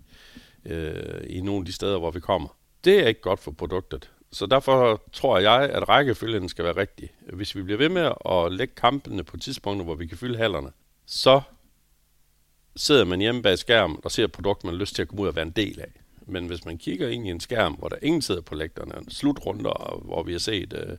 øh, 0.66 1.24
i 1.30 1.42
nogle 1.42 1.60
af 1.60 1.66
de 1.66 1.72
steder, 1.72 2.00
hvor 2.00 2.12
vi 2.12 2.20
kommer. 2.20 2.50
Det 2.84 3.04
er 3.04 3.08
ikke 3.08 3.22
godt 3.22 3.40
for 3.40 3.52
produktet. 3.52 4.10
Så 4.32 4.46
derfor 4.46 5.04
tror 5.14 5.40
jeg, 5.40 5.70
at 5.70 5.90
rækkefølgen 5.90 6.50
skal 6.50 6.66
være 6.66 6.78
rigtig. 6.78 7.10
Hvis 7.34 7.56
vi 7.56 7.64
bliver 7.64 7.78
ved 7.78 7.90
med 7.90 8.12
at 8.26 8.52
lægge 8.52 8.74
kampene 8.76 9.24
på 9.24 9.38
tidspunkter, 9.38 9.86
hvor 9.86 9.96
vi 9.96 10.08
kan 10.08 10.18
fylde 10.18 10.38
hallerne, 10.38 10.70
så 11.06 11.42
sidder 12.76 13.06
man 13.06 13.20
hjemme 13.20 13.42
bag 13.42 13.58
skærmen 13.58 13.98
og 14.04 14.12
ser 14.12 14.24
et 14.24 14.32
produkt, 14.32 14.64
man 14.64 14.74
har 14.74 14.80
lyst 14.80 14.96
til 14.96 15.02
at 15.02 15.08
komme 15.08 15.22
ud 15.22 15.28
og 15.28 15.36
være 15.36 15.46
en 15.46 15.52
del 15.52 15.80
af. 15.80 15.92
Men 16.28 16.48
hvis 16.48 16.66
man 16.66 16.78
kigger 16.78 17.10
ind 17.10 17.28
i 17.28 17.30
en 17.30 17.40
skærm, 17.40 17.74
hvor 17.74 17.88
der 17.88 17.96
ingen 18.02 18.22
sidder 18.22 18.42
på 18.42 18.56
lægterne, 18.56 18.94
slutrunder, 19.10 20.02
hvor 20.06 20.24
vi 20.24 20.32
har 20.32 20.40
set 20.40 20.74
øh, 20.74 20.98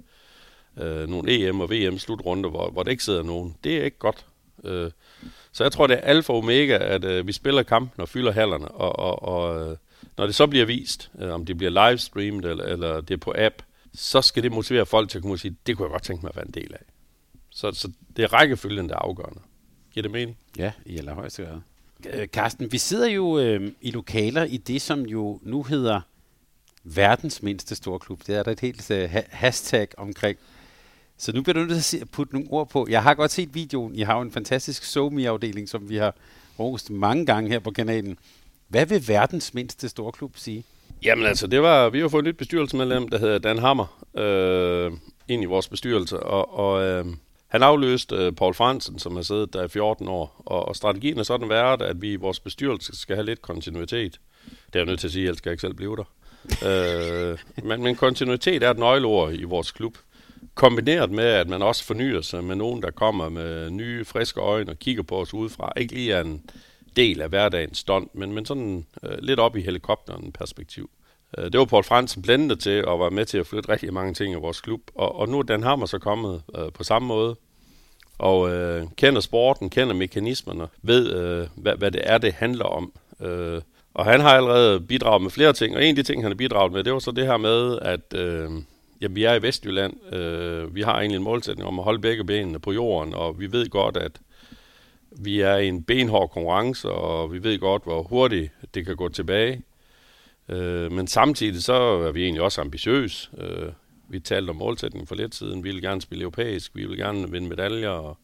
øh, 0.87 1.09
nogle 1.09 1.49
EM 1.49 1.61
og 1.61 1.71
VM 1.71 1.99
slutrunder, 1.99 2.51
hvor, 2.51 2.71
hvor 2.71 2.83
der 2.83 2.91
ikke 2.91 3.05
sidder 3.05 3.23
nogen, 3.23 3.57
det 3.65 3.77
er 3.77 3.85
ikke 3.85 3.99
godt. 3.99 4.27
Øh, 4.65 4.91
så 5.53 5.65
jeg 5.65 5.73
tror, 5.73 5.87
det 5.87 5.97
er 5.97 6.01
alfa 6.01 6.33
og 6.33 6.39
omega, 6.39 6.79
at 6.81 7.05
øh, 7.05 7.27
vi 7.27 7.33
spiller 7.33 7.63
kampen 7.63 8.01
og 8.01 8.09
fylder 8.09 8.33
hallerne, 8.33 8.69
og, 8.69 8.99
og, 8.99 9.23
og 9.23 9.71
øh, 9.71 9.77
når 10.17 10.27
det 10.27 10.35
så 10.35 10.47
bliver 10.47 10.67
vist, 10.67 11.11
øh, 11.19 11.33
om 11.33 11.47
det 11.47 11.59
bliver 11.59 11.89
livestreamet 11.89 12.45
eller, 12.45 12.65
eller 12.65 13.01
det 13.01 13.15
er 13.15 13.19
på 13.19 13.35
app, 13.37 13.63
så 13.95 14.23
skal 14.23 14.43
det 14.43 14.53
motivere 14.53 14.87
folk 14.87 15.11
til 15.11 15.19
at 15.19 15.23
kunne 15.23 15.39
sige, 15.39 15.57
det 15.67 15.77
kunne 15.77 15.87
jeg 15.87 15.91
godt 15.91 16.03
tænke 16.03 16.23
mig 16.23 16.31
at 16.31 16.37
være 16.37 16.47
en 16.47 16.55
del 16.55 16.75
af. 16.75 16.85
Så, 17.51 17.73
så 17.73 17.91
det 18.17 18.23
er 18.23 18.33
rækkefølgen, 18.33 18.89
der 18.89 18.95
er 18.95 18.99
afgørende. 18.99 19.41
Giver 19.95 20.03
det 20.03 20.11
mening? 20.11 20.37
Ja, 20.59 20.73
i 20.87 20.99
allerhøjeste 20.99 21.43
grad. 21.43 21.61
Øh, 22.13 22.29
Carsten, 22.29 22.73
vi 22.73 22.79
sidder 22.79 23.09
jo 23.09 23.39
øh, 23.39 23.73
i 23.81 23.91
lokaler 23.91 24.45
i 24.45 24.57
det, 24.57 24.83
som 24.83 25.01
jo 25.03 25.41
nu 25.43 25.63
hedder 25.63 26.01
verdens 26.85 27.43
mindste 27.43 27.75
storklub. 27.75 28.21
Det 28.27 28.37
er 28.37 28.43
der 28.43 28.53
et 28.53 28.61
helt 28.61 28.91
øh, 28.91 29.11
hashtag 29.31 29.89
omkring. 29.97 30.39
Så 31.19 31.33
nu 31.33 31.43
bliver 31.43 31.61
du 31.61 31.65
nødt 31.65 31.85
til 31.85 31.99
at 31.99 32.11
putte 32.11 32.35
nogle 32.35 32.49
ord 32.51 32.69
på. 32.69 32.87
Jeg 32.91 33.03
har 33.03 33.15
godt 33.15 33.31
set 33.31 33.55
videoen. 33.55 33.95
I 33.95 34.01
har 34.01 34.17
jo 34.17 34.23
en 34.23 34.33
fantastisk 34.33 34.85
SoMe-afdeling, 34.85 35.69
som 35.69 35.89
vi 35.89 35.97
har 35.97 36.15
rost 36.59 36.91
mange 36.91 37.27
gange 37.27 37.51
her 37.51 37.59
på 37.59 37.71
kanalen. 37.71 38.19
Hvad 38.69 38.87
vil 38.87 39.09
verdens 39.09 39.55
mindste 39.55 39.89
storklub 39.89 40.37
sige? 40.37 40.65
Jamen 41.05 41.27
altså, 41.27 41.47
det 41.47 41.63
var, 41.63 41.89
vi 41.89 42.01
har 42.01 42.09
fået 42.09 42.23
et 42.23 42.27
nyt 42.27 42.37
bestyrelsesmedlem, 42.37 43.09
der 43.09 43.19
hedder 43.19 43.39
Dan 43.39 43.59
Hammer, 43.59 44.05
øh, 44.17 44.93
ind 45.29 45.43
i 45.43 45.47
vores 45.47 45.69
bestyrelse, 45.69 46.21
og, 46.21 46.59
og 46.59 46.83
øh, 46.83 47.07
han 47.55 47.63
afløste 47.63 48.17
øh, 48.17 48.33
Paul 48.33 48.55
Fransen, 48.55 48.99
som 48.99 49.15
har 49.15 49.23
siddet 49.23 49.53
der 49.53 49.65
i 49.65 49.69
14 49.69 50.09
år, 50.09 50.43
og, 50.47 50.69
og 50.69 50.77
strategien 50.77 51.19
er 51.19 51.23
sådan 51.23 51.49
været, 51.49 51.83
at 51.83 52.03
vi 52.03 52.13
i 52.13 52.17
vores 52.17 52.41
bestyrelse 52.41 53.01
skal 53.01 53.17
have 53.17 53.27
lidt 53.27 53.43
kontinuitet. 53.43 54.21
Det 54.67 54.75
er 54.75 54.79
jeg 54.79 54.87
nødt 54.87 55.01
til 55.01 55.09
at 55.09 55.13
sige, 55.13 55.23
ellers 55.23 55.39
skal 55.39 55.51
jeg 55.51 55.53
ikke 55.53 55.61
selv 55.61 55.75
blive 55.75 55.97
der. 55.97 56.05
øh, 56.67 57.39
men, 57.65 57.83
men 57.83 57.97
kontinuitet 57.97 58.63
er 58.63 58.71
et 58.71 58.79
nøgleord 58.79 59.33
i 59.33 59.45
vores 59.45 59.71
klub. 59.71 59.99
Kombineret 60.55 61.11
med, 61.11 61.25
at 61.25 61.49
man 61.49 61.63
også 61.63 61.85
fornyer 61.85 62.21
sig 62.21 62.45
med 62.45 62.57
nogen, 62.57 62.83
der 62.83 62.91
kommer 62.91 63.29
med 63.29 63.71
nye, 63.71 64.05
friske 64.05 64.41
øjne 64.41 64.71
og 64.71 64.79
kigger 64.79 65.03
på 65.03 65.21
os 65.21 65.35
udefra. 65.35 65.73
Ikke 65.77 65.95
lige 65.95 66.13
er 66.13 66.21
en 66.21 66.43
del 66.97 67.21
af 67.21 67.29
hverdagens 67.29 67.79
stund, 67.79 68.09
men, 68.13 68.33
men 68.33 68.47
sådan 68.47 68.87
øh, 69.03 69.19
lidt 69.19 69.41
op 69.41 69.57
i 69.57 69.61
helikopteren 69.61 70.33
perspektiv. 70.33 70.91
Øh, 71.39 71.45
det 71.45 71.59
var 71.59 71.65
Paul 71.65 71.85
Fransen 71.85 72.23
blændet 72.23 72.61
til 72.61 72.85
og 72.85 73.01
var 73.01 73.11
med 73.11 73.25
til 73.25 73.39
at 73.39 73.47
flytte 73.47 73.69
rigtig 73.69 73.93
mange 73.93 74.15
ting 74.15 74.33
i 74.33 74.37
vores 74.37 74.61
klub. 74.61 74.81
Og, 74.95 75.17
og 75.17 75.29
nu 75.29 75.39
er 75.39 75.43
Dan 75.43 75.63
Hammer 75.63 75.87
så 75.87 75.99
kommet 75.99 76.43
øh, 76.59 76.73
på 76.73 76.85
samme 76.85 77.09
måde 77.09 77.37
og 78.19 78.53
øh, 78.53 78.87
kender 78.97 79.21
sporten, 79.21 79.71
kender 79.71 79.95
mekanismerne, 79.95 80.67
ved 80.83 81.13
øh, 81.13 81.49
hvad, 81.55 81.77
hvad 81.77 81.91
det 81.91 82.01
er, 82.05 82.19
det 82.19 82.33
handler 82.33 82.65
om. 82.65 82.93
Øh, 83.21 83.61
og 83.95 84.05
han 84.05 84.21
har 84.21 84.31
allerede 84.31 84.81
bidraget 84.81 85.23
med 85.23 85.31
flere 85.31 85.53
ting, 85.53 85.77
og 85.77 85.85
en 85.85 85.89
af 85.89 85.97
de 85.97 86.03
ting, 86.03 86.23
han 86.23 86.31
har 86.31 86.37
bidraget 86.37 86.73
med, 86.73 86.85
det 86.85 86.93
var 86.93 86.99
så 86.99 87.11
det 87.11 87.27
her 87.27 87.37
med, 87.37 87.79
at 87.83 88.15
øh, 88.15 88.51
jamen, 89.01 89.17
vi 89.17 89.25
er 89.25 89.35
i 89.35 89.43
Vestjylland. 89.43 90.15
Øh, 90.15 90.75
vi 90.75 90.83
har 90.83 90.95
egentlig 90.95 91.17
en 91.17 91.23
målsætning 91.23 91.69
om 91.69 91.79
at 91.79 91.85
holde 91.85 92.01
begge 92.01 92.25
benene 92.25 92.59
på 92.59 92.73
jorden, 92.73 93.15
og 93.15 93.41
vi 93.41 93.53
ved 93.53 93.69
godt, 93.71 93.97
at 93.97 94.13
vi 95.11 95.41
er 95.41 95.57
i 95.57 95.69
en 95.69 95.83
benhård 95.83 96.31
konkurrence, 96.31 96.91
og 96.91 97.33
vi 97.33 97.43
ved 97.43 97.59
godt, 97.59 97.83
hvor 97.85 98.03
hurtigt 98.03 98.53
det 98.75 98.87
kan 98.87 98.97
gå 98.97 99.09
tilbage. 99.09 99.63
Øh, 100.49 100.93
men 100.93 101.07
samtidig 101.07 101.63
så 101.63 101.75
er 101.75 102.13
vi 102.13 102.23
egentlig 102.23 102.43
også 102.43 102.61
ambitiøse. 102.61 103.29
Øh, 103.39 103.69
vi 104.09 104.21
talte 104.21 104.51
om 104.51 104.57
målsætningen 104.57 105.07
for 105.07 105.15
lidt 105.15 105.35
siden. 105.35 105.65
Vi 105.65 105.71
vil 105.71 105.83
gerne 105.83 106.01
spille 106.01 106.23
europæisk, 106.23 106.77
vi 106.77 106.87
vil 106.87 106.99
gerne 106.99 107.31
vinde 107.31 107.49
medaljer. 107.49 107.89
Og 107.89 108.19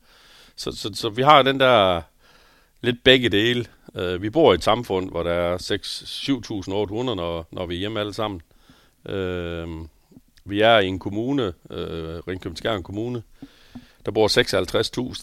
så, 0.57 0.73
så, 0.73 0.91
så 0.95 1.09
vi 1.09 1.23
har 1.23 1.43
den 1.43 1.61
der 1.61 2.03
lidt 2.81 3.05
begge 3.05 3.29
dele. 3.29 3.67
Uh, 3.95 4.23
vi 4.23 4.31
bor 4.31 4.53
i 4.53 4.55
et 4.55 4.65
samfund, 4.65 5.11
hvor 5.11 5.23
der 5.23 5.33
er 5.33 5.57
7.800, 5.57 7.15
når, 7.15 7.47
når 7.51 7.67
vi 7.67 7.75
er 7.75 7.79
hjemme 7.79 8.01
alle 8.01 8.15
sammen. 8.15 8.41
Uh, 9.05 9.87
vi 10.45 10.61
er 10.61 10.79
i 10.79 10.87
en 10.87 10.99
kommune, 10.99 11.53
øh, 11.71 12.17
uh, 12.17 12.29
Ringkøbing 12.29 12.85
Kommune, 12.85 13.23
der 14.07 14.13
bor 14.13 14.29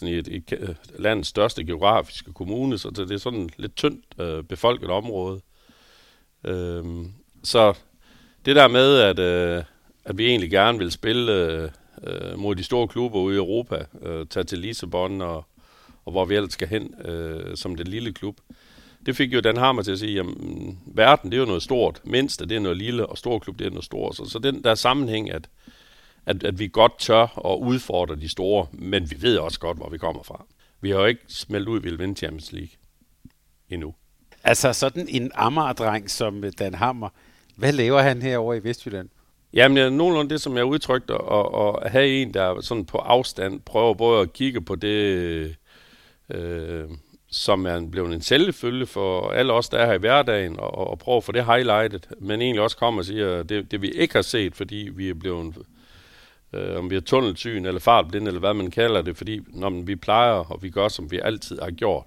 56.000 0.00 0.06
i 0.06 0.18
et, 0.18 0.28
et, 0.28 0.76
landets 0.98 1.28
største 1.28 1.64
geografiske 1.64 2.32
kommune, 2.32 2.78
så 2.78 2.90
det 2.90 3.10
er 3.10 3.18
sådan 3.18 3.42
et 3.42 3.54
lidt 3.56 3.76
tyndt 3.76 4.04
øh, 4.20 4.44
befolket 4.44 4.90
område. 4.90 5.40
Øh, 6.44 6.84
så 7.44 7.74
det 8.44 8.56
der 8.56 8.68
med, 8.68 8.98
at, 8.98 9.18
øh, 9.18 9.64
at 10.08 10.18
vi 10.18 10.26
egentlig 10.26 10.50
gerne 10.50 10.78
vil 10.78 10.90
spille 10.90 11.32
øh, 11.32 11.70
øh, 12.06 12.38
mod 12.38 12.54
de 12.54 12.64
store 12.64 12.88
klubber 12.88 13.18
ude 13.18 13.34
i 13.34 13.38
Europa, 13.38 13.84
øh, 14.02 14.26
tage 14.26 14.44
til 14.44 14.58
Lissabon 14.58 15.20
og, 15.20 15.44
og 16.04 16.12
hvor 16.12 16.24
vi 16.24 16.34
ellers 16.34 16.52
skal 16.52 16.68
hen 16.68 16.94
øh, 17.04 17.56
som 17.56 17.74
den 17.74 17.86
lille 17.86 18.12
klub, 18.12 18.40
det 19.06 19.16
fik 19.16 19.34
jo 19.34 19.40
Dan 19.40 19.56
Hammer 19.56 19.82
til 19.82 19.92
at 19.92 19.98
sige, 19.98 20.20
at 20.20 20.26
verden 20.86 21.30
det 21.30 21.36
er 21.36 21.40
jo 21.40 21.46
noget 21.46 21.62
stort, 21.62 22.00
mindste 22.04 22.46
det 22.46 22.56
er 22.56 22.60
noget 22.60 22.76
lille, 22.76 23.06
og 23.06 23.18
stor 23.18 23.38
klub 23.38 23.58
det 23.58 23.66
er 23.66 23.70
noget 23.70 23.84
stort. 23.84 24.16
Så, 24.16 24.24
så 24.24 24.38
den 24.38 24.64
der 24.64 24.74
sammenhæng, 24.74 25.30
at, 25.30 25.48
at, 26.26 26.44
at 26.44 26.58
vi 26.58 26.68
godt 26.68 26.98
tør 26.98 27.26
og 27.36 27.62
udfordre 27.62 28.16
de 28.16 28.28
store, 28.28 28.66
men 28.72 29.10
vi 29.10 29.16
ved 29.22 29.38
også 29.38 29.60
godt, 29.60 29.76
hvor 29.76 29.88
vi 29.88 29.98
kommer 29.98 30.22
fra. 30.22 30.44
Vi 30.80 30.90
har 30.90 30.98
jo 30.98 31.04
ikke 31.04 31.22
smeltet 31.28 31.68
ud, 31.68 31.76
at 31.76 31.84
vi 31.84 31.90
vil 31.90 31.98
vinde 31.98 32.14
Champions 32.14 32.52
League 32.52 32.70
endnu. 33.70 33.94
Altså 34.44 34.72
sådan 34.72 35.06
en 35.08 35.32
Amager-dreng 35.34 36.10
som 36.10 36.44
Dan 36.58 36.74
Hammer, 36.74 37.08
hvad 37.56 37.72
laver 37.72 38.00
han 38.00 38.22
herovre 38.22 38.56
i 38.56 38.64
Vestjylland? 38.64 39.08
Jamen, 39.52 39.76
det 39.76 39.84
er 39.84 39.90
nogenlunde 39.90 40.30
det, 40.30 40.40
som 40.40 40.56
jeg 40.56 40.64
udtrykte, 40.64 41.14
at, 41.14 41.46
at 41.84 41.90
have 41.90 42.08
en, 42.08 42.34
der 42.34 42.60
sådan 42.60 42.84
på 42.84 42.98
afstand 42.98 43.60
prøver 43.60 43.94
både 43.94 44.20
at 44.20 44.32
kigge 44.32 44.60
på 44.60 44.74
det, 44.74 45.56
øh, 46.30 46.84
som 47.30 47.66
er 47.66 47.86
blevet 47.90 48.14
en 48.14 48.20
selvfølge 48.22 48.86
for 48.86 49.30
alle 49.30 49.52
os, 49.52 49.68
der 49.68 49.78
er 49.78 49.86
her 49.86 49.94
i 49.94 49.98
hverdagen, 49.98 50.60
og, 50.60 50.90
og 50.90 50.98
prøver 50.98 51.18
at 51.18 51.24
få 51.24 51.32
det 51.32 51.44
highlightet, 51.44 52.08
men 52.20 52.42
egentlig 52.42 52.62
også 52.62 52.76
kommer 52.76 53.00
og 53.00 53.04
siger, 53.04 53.42
det, 53.42 53.70
det 53.70 53.82
vi 53.82 53.88
ikke 53.90 54.14
har 54.14 54.22
set, 54.22 54.54
fordi 54.54 54.90
vi 54.94 55.08
er 55.08 55.14
blevet, 55.14 55.58
øh, 56.52 56.78
om 56.78 56.90
vi 56.90 56.96
er 56.96 57.00
tunnelsyn 57.00 57.66
eller 57.66 57.80
fartblind, 57.80 58.26
eller 58.28 58.40
hvad 58.40 58.54
man 58.54 58.70
kalder 58.70 59.02
det, 59.02 59.16
fordi 59.16 59.40
når 59.48 59.70
vi 59.70 59.96
plejer, 59.96 60.32
og 60.32 60.62
vi 60.62 60.70
gør, 60.70 60.88
som 60.88 61.10
vi 61.10 61.18
altid 61.18 61.58
har 61.62 61.70
gjort. 61.70 62.04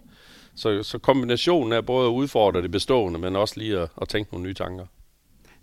Så, 0.55 0.83
så 0.83 0.97
kombinationen 0.97 1.73
er 1.73 1.81
både 1.81 2.07
at 2.07 2.11
udfordre 2.11 2.61
det 2.61 2.71
bestående, 2.71 3.19
men 3.19 3.35
også 3.35 3.53
lige 3.57 3.79
at, 3.79 3.89
at 4.01 4.09
tænke 4.09 4.33
nogle 4.33 4.47
nye 4.47 4.53
tanker. 4.53 4.85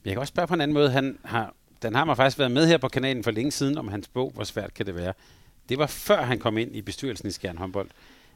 Jeg 0.05 0.13
kan 0.13 0.21
også 0.21 0.31
spørge 0.31 0.49
på 0.49 0.55
en 0.55 0.61
anden 0.61 0.75
måde. 0.75 0.91
Han 0.91 1.19
har, 1.25 1.55
den 1.83 1.95
har 1.95 2.05
man 2.05 2.17
faktisk 2.17 2.39
været 2.39 2.51
med 2.51 2.67
her 2.67 2.79
på 2.79 2.89
kanalen 2.89 3.25
for 3.25 3.31
længe 3.31 3.51
siden, 3.51 3.79
om 3.79 3.89
hans 3.89 4.09
bog, 4.09 4.31
hvor 4.35 4.45
svært 4.45 4.75
kan 4.75 4.87
det 4.87 4.95
være. 4.95 5.13
Det 5.69 5.79
var 5.79 5.87
før 5.87 6.23
han 6.23 6.39
kom 6.39 6.59
ind 6.59 6.77
i 6.77 6.83
bestyrelsen 6.83 7.29
i 7.29 7.31
Skjern 7.31 7.59
Håndbold. 7.59 7.91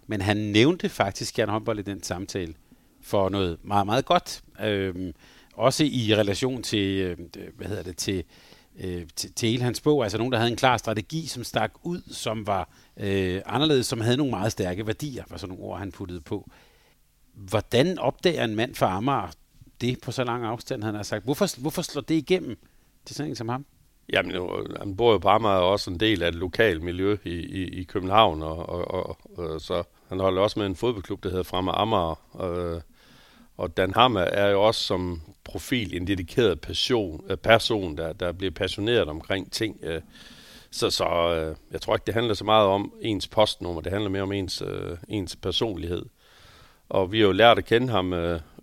Men 0.07 0.21
han 0.21 0.37
nævnte 0.37 0.89
faktisk 0.89 1.29
Skjern 1.29 1.49
Håndbold 1.49 1.79
i 1.79 1.83
den 1.83 2.03
samtale 2.03 2.55
for 3.03 3.29
noget 3.29 3.59
meget, 3.63 3.87
meget 3.87 4.05
godt. 4.05 4.43
Øhm, 4.65 5.13
også 5.55 5.85
i 5.85 6.15
relation 6.15 6.63
til, 6.63 7.01
øh, 7.01 7.19
hvad 7.57 7.67
hedder 7.67 7.83
det, 7.83 7.97
til, 7.97 8.25
øh, 8.81 9.07
til, 9.17 9.33
til 9.33 9.49
hele 9.49 9.63
hans 9.63 9.81
bog. 9.81 10.03
Altså 10.03 10.19
nogen, 10.19 10.33
der 10.33 10.39
havde 10.39 10.51
en 10.51 10.57
klar 10.57 10.77
strategi, 10.77 11.27
som 11.27 11.45
stak 11.45 11.73
ud, 11.83 12.03
som 12.11 12.47
var 12.47 12.69
øh, 12.97 13.43
anderledes, 13.47 13.87
som 13.87 14.01
havde 14.01 14.17
nogle 14.17 14.31
meget 14.31 14.53
stærke 14.53 14.87
værdier, 14.87 15.25
var 15.31 15.37
sådan 15.37 15.49
nogle 15.49 15.65
ord, 15.65 15.79
han 15.79 15.93
puttede 15.93 16.21
på. 16.21 16.51
Hvordan 17.35 17.99
opdager 17.99 18.45
en 18.45 18.57
mand 18.57 18.75
fra 18.75 18.97
Amager 18.97 19.31
det 19.81 20.01
på 20.01 20.13
så 20.13 20.25
lang 20.25 20.45
afstand, 20.45 20.85
han 20.85 20.95
har 20.95 21.03
sagt? 21.03 21.25
Hvorfor, 21.25 21.61
hvorfor 21.61 21.83
slår 21.83 22.03
det 22.03 22.15
igennem 22.15 22.59
til 23.05 23.17
sådan 23.17 23.31
en 23.31 23.37
som 23.37 23.49
ham? 23.49 23.67
Jamen, 24.13 24.51
han 24.79 24.97
bor 24.97 25.13
jo 25.13 25.19
på 25.19 25.29
Amager 25.29 25.55
og 25.55 25.71
også 25.71 25.91
en 25.91 26.01
del 26.01 26.23
af 26.23 26.29
et 26.29 26.35
lokalt 26.35 26.83
miljø 26.83 27.17
i, 27.25 27.31
i, 27.31 27.81
i 27.81 27.85
København, 27.85 28.43
og, 28.43 28.69
og, 28.69 28.91
og, 28.91 29.19
og 29.39 29.61
så 29.61 29.83
han 30.09 30.21
holder 30.21 30.43
også 30.43 30.59
med 30.59 30.67
en 30.67 30.77
fodboldklub, 30.77 31.23
der 31.23 31.29
hedder 31.29 31.43
Fremme 31.43 31.73
Amager, 31.73 32.21
og, 32.31 32.83
og 33.57 33.77
Dan 33.77 33.95
Hammer 33.95 34.21
er 34.21 34.51
jo 34.51 34.63
også 34.63 34.81
som 34.81 35.21
profil 35.45 35.97
en 35.97 36.07
dedikeret 36.07 36.61
person, 36.61 37.25
øh, 37.31 37.37
person 37.37 37.97
der, 37.97 38.13
der 38.13 38.33
bliver 38.33 38.51
passioneret 38.51 39.09
omkring 39.09 39.53
ting. 39.53 39.81
Så, 40.71 40.91
så 40.91 41.05
jeg 41.73 41.81
tror 41.81 41.95
ikke, 41.95 42.07
det 42.07 42.15
handler 42.15 42.35
så 42.35 42.45
meget 42.45 42.67
om 42.67 42.93
ens 43.01 43.29
postnummer, 43.29 43.81
det 43.81 43.93
handler 43.93 44.11
mere 44.11 44.23
om 44.23 44.33
ens, 44.33 44.63
ens 45.09 45.37
personlighed. 45.37 46.07
Og 46.89 47.13
vi 47.13 47.21
har 47.21 47.27
jo 47.27 47.33
lært 47.33 47.59
at 47.59 47.65
kende 47.65 47.89
ham 47.89 48.13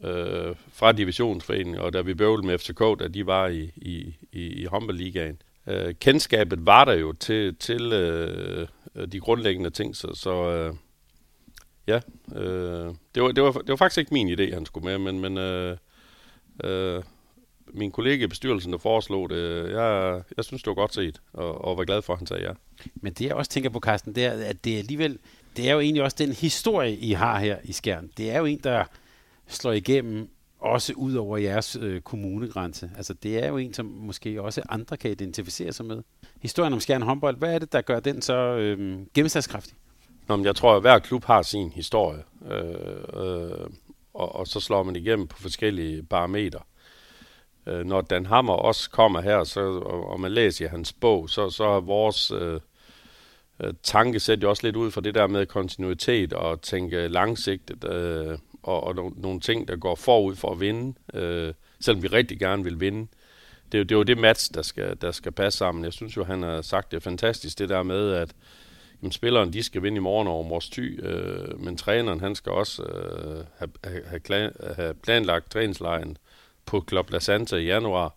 øh, 0.03 0.55
fra 0.73 0.91
divisionsforeningen, 0.91 1.81
og 1.81 1.93
da 1.93 2.01
vi 2.01 2.13
bøvlede 2.13 2.47
med 2.47 2.57
FCK, 2.57 2.99
da 2.99 3.07
de 3.07 3.25
var 3.25 3.47
i, 3.47 3.71
i, 3.75 4.15
i, 4.31 4.47
i 4.47 4.65
Håndboldligaen. 4.65 5.41
Øh, 5.67 5.93
kendskabet 5.93 6.65
var 6.65 6.85
der 6.85 6.93
jo 6.93 7.13
til, 7.13 7.55
til 7.55 7.93
øh, 7.93 8.67
de 9.11 9.19
grundlæggende 9.19 9.69
ting, 9.69 9.95
så, 9.95 10.15
så 10.15 10.49
øh, 10.51 10.73
ja, 11.87 11.99
øh, 12.39 12.93
det, 13.15 13.23
var, 13.23 13.31
det, 13.31 13.43
var, 13.43 13.51
det 13.51 13.69
var 13.69 13.75
faktisk 13.75 13.97
ikke 13.97 14.13
min 14.13 14.39
idé, 14.39 14.53
han 14.53 14.65
skulle 14.65 14.85
med, 14.85 14.97
men, 14.97 15.19
men 15.19 15.37
øh, 15.37 15.77
øh, 16.63 17.03
min 17.73 17.91
kollega 17.91 18.23
i 18.23 18.27
bestyrelsen, 18.27 18.71
der 18.71 18.77
foreslog 18.77 19.29
det, 19.29 19.71
jeg, 19.71 20.21
jeg 20.37 20.45
synes, 20.45 20.63
det 20.63 20.67
var 20.67 20.75
godt 20.75 20.93
set, 20.93 21.21
og, 21.33 21.65
og 21.65 21.77
var 21.77 21.83
glad 21.83 22.01
for, 22.01 22.13
at 22.13 22.19
han 22.19 22.27
sagde 22.27 22.43
ja. 22.43 22.51
Men 22.95 23.13
det 23.13 23.25
jeg 23.25 23.33
også 23.33 23.51
tænker 23.51 23.69
på, 23.69 23.79
Carsten, 23.79 24.15
det 24.15 24.25
er, 24.25 24.31
at 24.31 24.63
det 24.63 24.73
er 24.73 24.77
alligevel, 24.77 25.19
det 25.57 25.69
er 25.69 25.73
jo 25.73 25.79
egentlig 25.79 26.03
også 26.03 26.17
den 26.19 26.33
historie, 26.33 26.95
I 26.95 27.11
har 27.11 27.39
her 27.39 27.57
i 27.63 27.71
Skjern. 27.71 28.09
Det 28.17 28.31
er 28.31 28.39
jo 28.39 28.45
en, 28.45 28.59
der 28.63 28.83
slår 29.49 29.71
igennem 29.71 30.29
også 30.59 30.93
ud 30.93 31.15
over 31.15 31.37
jeres 31.37 31.77
øh, 31.81 32.01
kommunegrænse. 32.01 32.91
Altså 32.97 33.13
det 33.13 33.43
er 33.43 33.47
jo 33.47 33.57
en, 33.57 33.73
som 33.73 33.85
måske 33.85 34.41
også 34.41 34.61
andre 34.69 34.97
kan 34.97 35.11
identificere 35.11 35.73
sig 35.73 35.85
med. 35.85 36.03
Historien 36.41 36.73
om 36.73 36.79
Skjern 36.79 37.01
håndbold, 37.01 37.37
hvad 37.37 37.53
er 37.53 37.59
det, 37.59 37.73
der 37.73 37.81
gør 37.81 37.99
den 37.99 38.21
så 38.21 38.35
øh, 38.35 38.99
gennemslagskraftig? 39.13 39.75
Nå, 40.27 40.35
men 40.35 40.45
jeg 40.45 40.55
tror, 40.55 40.75
at 40.75 40.81
hver 40.81 40.99
klub 40.99 41.25
har 41.25 41.41
sin 41.41 41.69
historie, 41.69 42.23
øh, 42.51 42.63
øh, 43.23 43.67
og, 44.13 44.35
og 44.35 44.47
så 44.47 44.59
slår 44.59 44.83
man 44.83 44.95
igennem 44.95 45.27
på 45.27 45.41
forskellige 45.41 46.03
parametre. 46.03 46.59
Øh, 47.67 47.85
når 47.85 48.01
Dan 48.01 48.25
Hammer 48.25 48.53
også 48.53 48.89
kommer 48.89 49.21
her, 49.21 49.43
så, 49.43 49.61
og, 49.61 50.09
og 50.09 50.19
man 50.19 50.31
læser 50.31 50.65
i 50.65 50.67
hans 50.67 50.93
bog, 50.93 51.29
så, 51.29 51.49
så 51.49 51.63
er 51.63 51.79
vores 51.79 52.31
øh, 52.31 52.59
øh, 53.59 53.73
tankesæt 53.83 54.43
jo 54.43 54.49
også 54.49 54.67
lidt 54.67 54.75
ud 54.75 54.91
fra 54.91 55.01
det 55.01 55.15
der 55.15 55.27
med 55.27 55.45
kontinuitet 55.45 56.33
og 56.33 56.61
tænke 56.61 57.07
langsigtet, 57.07 57.83
øh, 57.83 58.37
og, 58.63 58.83
og 58.83 58.95
nogle, 58.95 59.13
nogle 59.17 59.39
ting, 59.39 59.67
der 59.67 59.75
går 59.75 59.95
forud 59.95 60.35
for 60.35 60.51
at 60.51 60.59
vinde, 60.59 60.93
øh, 61.13 61.53
selvom 61.79 62.03
vi 62.03 62.07
rigtig 62.07 62.39
gerne 62.39 62.63
vil 62.63 62.79
vinde. 62.79 63.07
Det, 63.71 63.79
er 63.79 63.83
det 63.83 63.91
er 63.91 63.97
jo 63.97 64.03
det 64.03 64.17
match, 64.17 64.53
der 64.53 64.61
skal, 64.61 64.97
der 65.01 65.11
skal 65.11 65.31
passe 65.31 65.57
sammen. 65.57 65.83
Jeg 65.83 65.93
synes 65.93 66.17
jo, 66.17 66.23
han 66.23 66.43
har 66.43 66.61
sagt 66.61 66.91
det 66.91 67.03
fantastisk, 67.03 67.59
det 67.59 67.69
der 67.69 67.83
med, 67.83 68.11
at 68.11 68.35
jamen, 69.01 69.11
spilleren 69.11 69.53
de 69.53 69.63
skal 69.63 69.83
vinde 69.83 69.97
i 69.97 69.99
morgen 69.99 70.27
over 70.27 70.43
Mors 70.43 70.69
Thy, 70.69 71.05
øh, 71.05 71.59
men 71.59 71.77
træneren 71.77 72.19
han 72.19 72.35
skal 72.35 72.51
også 72.51 72.83
øh, 72.83 73.45
have, 73.57 73.71
have, 74.05 74.51
have 74.75 74.93
planlagt 74.93 75.51
træningslejen 75.51 76.17
på 76.65 76.85
Club 76.89 77.11
La 77.11 77.19
Santa 77.19 77.55
i 77.55 77.65
januar, 77.65 78.15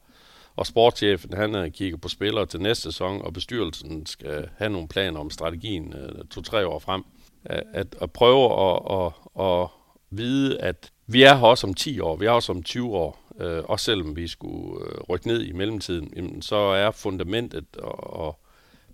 og 0.56 0.66
sportschefen 0.66 1.32
han 1.34 1.54
øh, 1.54 1.70
kigger 1.70 1.96
på 1.98 2.08
spillere 2.08 2.46
til 2.46 2.60
næste 2.60 2.82
sæson, 2.82 3.22
og 3.22 3.32
bestyrelsen 3.32 4.06
skal 4.06 4.48
have 4.56 4.70
nogle 4.70 4.88
planer 4.88 5.20
om 5.20 5.30
strategien 5.30 5.94
øh, 5.94 6.24
to-tre 6.30 6.66
år 6.66 6.78
frem. 6.78 7.04
At, 7.44 7.96
at 8.00 8.12
prøve 8.12 8.44
at, 8.44 8.80
at, 8.90 9.12
at 9.44 9.68
vide, 10.12 10.60
at 10.60 10.92
vi 11.06 11.22
er 11.22 11.34
her 11.34 11.46
også 11.46 11.66
om 11.66 11.74
10 11.74 12.00
år, 12.00 12.16
vi 12.16 12.26
er 12.26 12.30
også 12.30 12.52
om 12.52 12.62
20 12.62 12.96
år, 12.96 13.18
øh, 13.40 13.62
også 13.64 13.84
selvom 13.84 14.16
vi 14.16 14.28
skulle 14.28 14.84
øh, 14.86 15.00
rykke 15.08 15.26
ned 15.26 15.42
i 15.42 15.52
mellemtiden, 15.52 16.12
jamen, 16.16 16.42
så 16.42 16.56
er 16.56 16.90
fundamentet 16.90 17.64
og, 17.78 18.16
og 18.16 18.38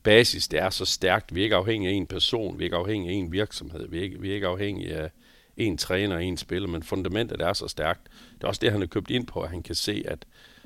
basis, 0.02 0.48
det 0.48 0.61
er 0.61 0.70
så 0.70 0.85
stærkt. 0.85 1.35
Vi 1.35 1.40
er 1.40 1.44
ikke 1.44 1.57
afhængige 1.57 1.90
af 1.90 1.94
en 1.94 2.07
person, 2.07 2.59
vi 2.59 2.64
er 2.64 2.66
ikke 2.66 2.76
afhængige 2.76 3.12
af 3.12 3.16
en 3.16 3.33
virksomhed, 3.33 3.88
vi 3.88 3.98
er 3.98 4.02
ikke, 4.02 4.20
vi 4.20 4.31
er 4.31 4.35
ikke 4.35 4.46
afhængige 4.46 4.94
af 4.94 5.11
en 5.57 5.78
træner 5.78 6.16
og 6.16 6.24
en 6.24 6.37
spiller, 6.37 6.68
men 6.68 6.83
fundamentet 6.83 7.40
er 7.40 7.52
så 7.52 7.68
stærkt. 7.68 8.00
Det 8.35 8.44
er 8.44 8.48
også 8.48 8.61
det, 8.61 8.72
han 8.72 8.81
har 8.81 8.87
købt 8.87 9.11
ind 9.11 9.26
på, 9.26 9.40
at 9.40 9.50
han 9.50 9.62
kan 9.62 9.74
se, 9.74 10.04
at, 10.09 10.24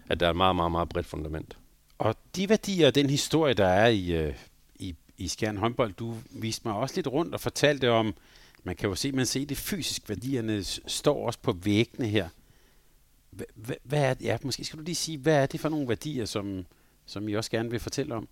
at 0.08 0.20
der 0.20 0.26
er 0.26 0.30
et 0.30 0.36
meget, 0.36 0.56
meget, 0.56 0.72
meget 0.72 0.88
bredt 0.88 1.06
fundament. 1.06 1.56
Og 1.98 2.14
de 2.36 2.48
værdier 2.48 2.86
og 2.86 2.94
den 2.94 3.10
historie, 3.10 3.54
der 3.54 3.66
er 3.66 3.88
i, 3.88 4.12
øh, 4.12 4.34
i, 4.74 4.94
i 5.18 5.28
Skjern 5.28 5.56
håndbold, 5.56 5.92
du 5.92 6.14
viste 6.30 6.68
mig 6.68 6.76
også 6.76 6.94
lidt 6.96 7.06
rundt 7.06 7.34
og 7.34 7.40
fortalte 7.40 7.90
om, 7.90 8.14
man 8.64 8.76
kan 8.76 8.88
jo 8.88 8.94
se, 8.94 9.12
man 9.12 9.26
ser 9.26 9.46
det 9.46 9.56
fysisk, 9.56 10.08
værdierne 10.08 10.64
står 10.86 11.26
også 11.26 11.38
på 11.38 11.52
væggene 11.52 12.08
her. 12.08 12.28
Hvad, 13.30 13.76
hvad 13.82 14.02
er 14.02 14.14
det? 14.14 14.24
Ja, 14.24 14.38
måske 14.42 14.64
skal 14.64 14.78
du 14.78 14.84
lige 14.84 14.94
sige, 14.94 15.18
hvad 15.18 15.42
er 15.42 15.46
det 15.46 15.60
for 15.60 15.68
nogle 15.68 15.88
værdier, 15.88 16.24
som, 16.24 16.66
som 17.06 17.28
I 17.28 17.34
også 17.34 17.50
gerne 17.50 17.70
vil 17.70 17.80
fortælle 17.80 18.14
om? 18.14 18.28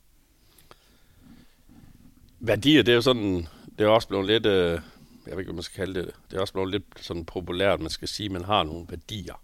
Værdier, 2.41 2.83
det 2.83 2.93
er 2.93 2.97
jo 2.97 3.03
sådan, 3.03 3.47
det 3.79 3.85
er 3.85 3.89
også 3.89 4.09
blevet 4.09 4.27
lidt, 4.27 4.47
øh, 4.47 4.81
jeg 5.27 5.33
ved 5.33 5.39
ikke, 5.39 5.45
hvad 5.45 5.55
man 5.55 5.63
skal 5.63 5.77
kalde 5.77 6.01
det, 6.01 6.15
det 6.31 6.37
er 6.37 6.41
også 6.41 6.53
blevet 6.53 6.71
lidt 6.71 6.85
sådan 7.01 7.25
populært, 7.25 7.81
man 7.81 7.91
skal 7.91 8.09
sige, 8.09 8.25
at 8.25 8.33
man 8.33 8.45
har 8.45 8.63
nogle 8.63 8.87
værdier. 8.89 9.43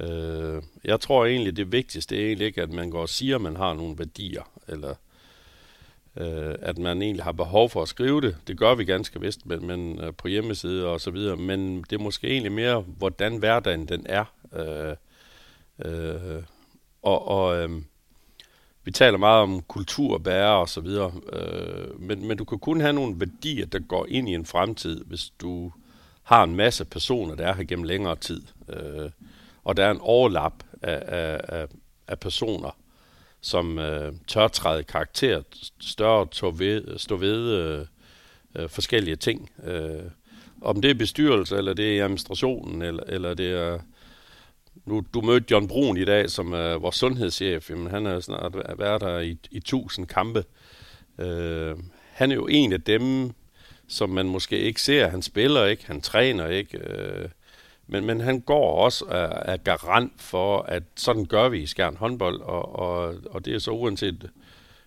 Øh, 0.00 0.62
jeg 0.84 1.00
tror 1.00 1.26
egentlig, 1.26 1.56
det 1.56 1.72
vigtigste 1.72 2.16
er 2.16 2.26
egentlig 2.26 2.46
ikke, 2.46 2.62
at 2.62 2.72
man 2.72 2.90
går 2.90 3.00
og 3.00 3.08
siger, 3.08 3.34
at 3.34 3.40
man 3.40 3.56
har 3.56 3.74
nogle 3.74 3.98
værdier, 3.98 4.50
eller 4.68 4.94
øh, 6.18 6.54
at 6.62 6.78
man 6.78 7.02
egentlig 7.02 7.24
har 7.24 7.32
behov 7.32 7.70
for 7.70 7.82
at 7.82 7.88
skrive 7.88 8.20
det. 8.20 8.36
Det 8.46 8.58
gør 8.58 8.74
vi 8.74 8.84
ganske 8.84 9.20
vist, 9.20 9.46
men, 9.46 9.66
men 9.66 10.00
øh, 10.00 10.12
på 10.14 10.28
hjemmeside 10.28 10.86
og 10.86 11.00
så 11.00 11.10
videre. 11.10 11.36
Men 11.36 11.82
det 11.90 11.92
er 11.92 12.02
måske 12.02 12.28
egentlig 12.28 12.52
mere, 12.52 12.80
hvordan 12.80 13.36
hverdagen 13.36 13.88
den 13.88 14.06
er. 14.08 14.24
Øh, 14.56 14.96
Øh, 15.84 16.42
og 17.02 17.28
og 17.28 17.56
øh, 17.56 17.82
vi 18.84 18.90
taler 18.90 19.18
meget 19.18 19.42
om 19.42 19.62
kulturbærer 19.62 20.50
og 20.50 20.68
så 20.68 20.80
videre, 20.80 21.12
øh, 21.32 22.00
men, 22.00 22.28
men 22.28 22.38
du 22.38 22.44
kan 22.44 22.58
kun 22.58 22.80
have 22.80 22.92
nogle 22.92 23.20
værdier, 23.20 23.66
der 23.66 23.78
går 23.78 24.06
ind 24.08 24.28
i 24.28 24.34
en 24.34 24.46
fremtid, 24.46 25.04
hvis 25.04 25.32
du 25.40 25.72
har 26.22 26.44
en 26.44 26.56
masse 26.56 26.84
personer, 26.84 27.34
der 27.34 27.46
er 27.46 27.54
her 27.54 27.64
gennem 27.64 27.84
længere 27.84 28.16
tid. 28.16 28.42
Øh, 28.68 29.10
og 29.64 29.76
der 29.76 29.86
er 29.86 29.90
en 29.90 30.00
overlap 30.00 30.52
af, 30.82 31.02
af, 31.06 31.40
af, 31.48 31.66
af 32.08 32.18
personer, 32.18 32.76
som 33.40 33.78
øh, 33.78 34.12
tør 34.26 34.48
træde 34.48 34.82
karakter, 34.82 35.42
større 35.80 36.26
stå 36.32 36.50
ved, 36.50 36.98
stå 36.98 37.16
ved 37.16 37.52
øh, 37.52 37.86
øh, 38.56 38.68
forskellige 38.68 39.16
ting. 39.16 39.50
Øh, 39.64 40.02
om 40.60 40.82
det 40.82 40.90
er 40.90 40.94
bestyrelse, 40.94 41.56
eller 41.56 41.74
det 41.74 41.98
er 41.98 42.04
administrationen, 42.04 42.82
eller, 42.82 43.02
eller 43.06 43.34
det 43.34 43.52
er... 43.52 43.78
Nu, 44.84 45.04
du 45.14 45.20
mødte 45.20 45.46
John 45.50 45.68
Brun 45.68 45.96
i 45.96 46.04
dag, 46.04 46.30
som 46.30 46.52
er 46.52 46.78
vores 46.78 46.96
sundhedschef. 46.96 47.70
Jamen, 47.70 47.86
han 47.86 48.04
har 48.04 48.20
snart 48.20 48.56
været 48.78 49.00
der 49.00 49.18
i, 49.18 49.38
i 49.50 49.60
tusind 49.60 50.06
kampe. 50.06 50.44
Øh, 51.18 51.76
han 52.12 52.30
er 52.30 52.34
jo 52.34 52.46
en 52.46 52.72
af 52.72 52.82
dem, 52.82 53.30
som 53.88 54.10
man 54.10 54.26
måske 54.26 54.58
ikke 54.58 54.82
ser. 54.82 55.08
Han 55.08 55.22
spiller 55.22 55.64
ikke, 55.64 55.86
han 55.86 56.00
træner 56.00 56.46
ikke. 56.46 56.78
Øh, 56.78 57.28
men, 57.88 58.04
men 58.04 58.20
han 58.20 58.40
går 58.40 58.84
også 58.84 59.04
af, 59.04 59.52
af 59.52 59.64
garant 59.64 60.12
for, 60.16 60.62
at 60.62 60.82
sådan 60.96 61.24
gør 61.24 61.48
vi 61.48 61.62
i 61.62 61.66
Skjern 61.66 61.96
håndbold, 61.96 62.40
og, 62.40 62.76
og, 62.78 63.14
og 63.30 63.44
det 63.44 63.54
er 63.54 63.58
så 63.58 63.70
uanset 63.70 64.30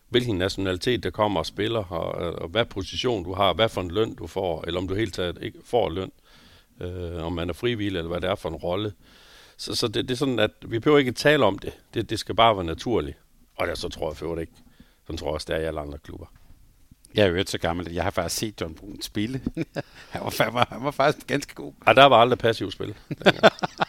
hvilken 0.09 0.37
nationalitet 0.37 1.03
der 1.03 1.09
kommer 1.09 1.39
og 1.39 1.45
spiller, 1.45 1.83
og, 1.91 2.33
og 2.33 2.49
hvad 2.49 2.65
position 2.65 3.23
du 3.23 3.33
har, 3.33 3.53
hvad 3.53 3.69
for 3.69 3.81
en 3.81 3.91
løn 3.91 4.15
du 4.15 4.27
får, 4.27 4.63
eller 4.67 4.79
om 4.79 4.87
du 4.87 4.95
helt 4.95 5.13
taget 5.13 5.37
ikke 5.41 5.59
får 5.65 5.89
løn, 5.89 6.11
øh, 6.81 7.23
om 7.23 7.33
man 7.33 7.49
er 7.49 7.53
frivillig, 7.53 7.97
eller 7.97 8.09
hvad 8.09 8.21
det 8.21 8.29
er 8.29 8.35
for 8.35 8.49
en 8.49 8.55
rolle. 8.55 8.93
Så, 9.57 9.75
så 9.75 9.87
det, 9.87 10.07
det 10.07 10.11
er 10.11 10.17
sådan, 10.17 10.39
at 10.39 10.51
vi 10.61 10.79
behøver 10.79 10.99
ikke 10.99 11.11
tale 11.11 11.45
om 11.45 11.59
det. 11.59 11.73
Det, 11.93 12.09
det 12.09 12.19
skal 12.19 12.35
bare 12.35 12.55
være 12.55 12.65
naturligt. 12.65 13.17
Og 13.55 13.67
det 13.67 13.77
så 13.77 13.89
tror 13.89 14.09
jeg 14.09 14.17
for 14.17 14.35
det 14.35 14.41
ikke. 14.41 14.53
Sådan 15.05 15.17
tror 15.17 15.27
jeg 15.27 15.33
også, 15.33 15.45
det 15.49 15.55
er 15.55 15.59
i 15.59 15.65
alle 15.65 15.79
andre 15.79 15.97
klubber. 15.97 16.25
Jeg 17.15 17.23
er 17.23 17.27
jo 17.27 17.35
ikke 17.35 17.51
så 17.51 17.57
gammel, 17.57 17.87
at 17.87 17.95
jeg 17.95 18.03
har 18.03 18.11
faktisk 18.11 18.39
set 18.39 18.61
John 18.61 18.73
Brun 18.73 19.01
spille. 19.01 19.41
han, 20.09 20.21
var, 20.21 20.43
han, 20.43 20.53
var, 20.53 20.67
han 20.71 20.83
var 20.83 20.91
faktisk 20.91 21.27
ganske 21.27 21.53
god. 21.53 21.73
Ja, 21.87 21.93
der 21.93 22.05
var 22.05 22.17
aldrig 22.17 22.39
passiv 22.39 22.71
spil. 22.71 22.95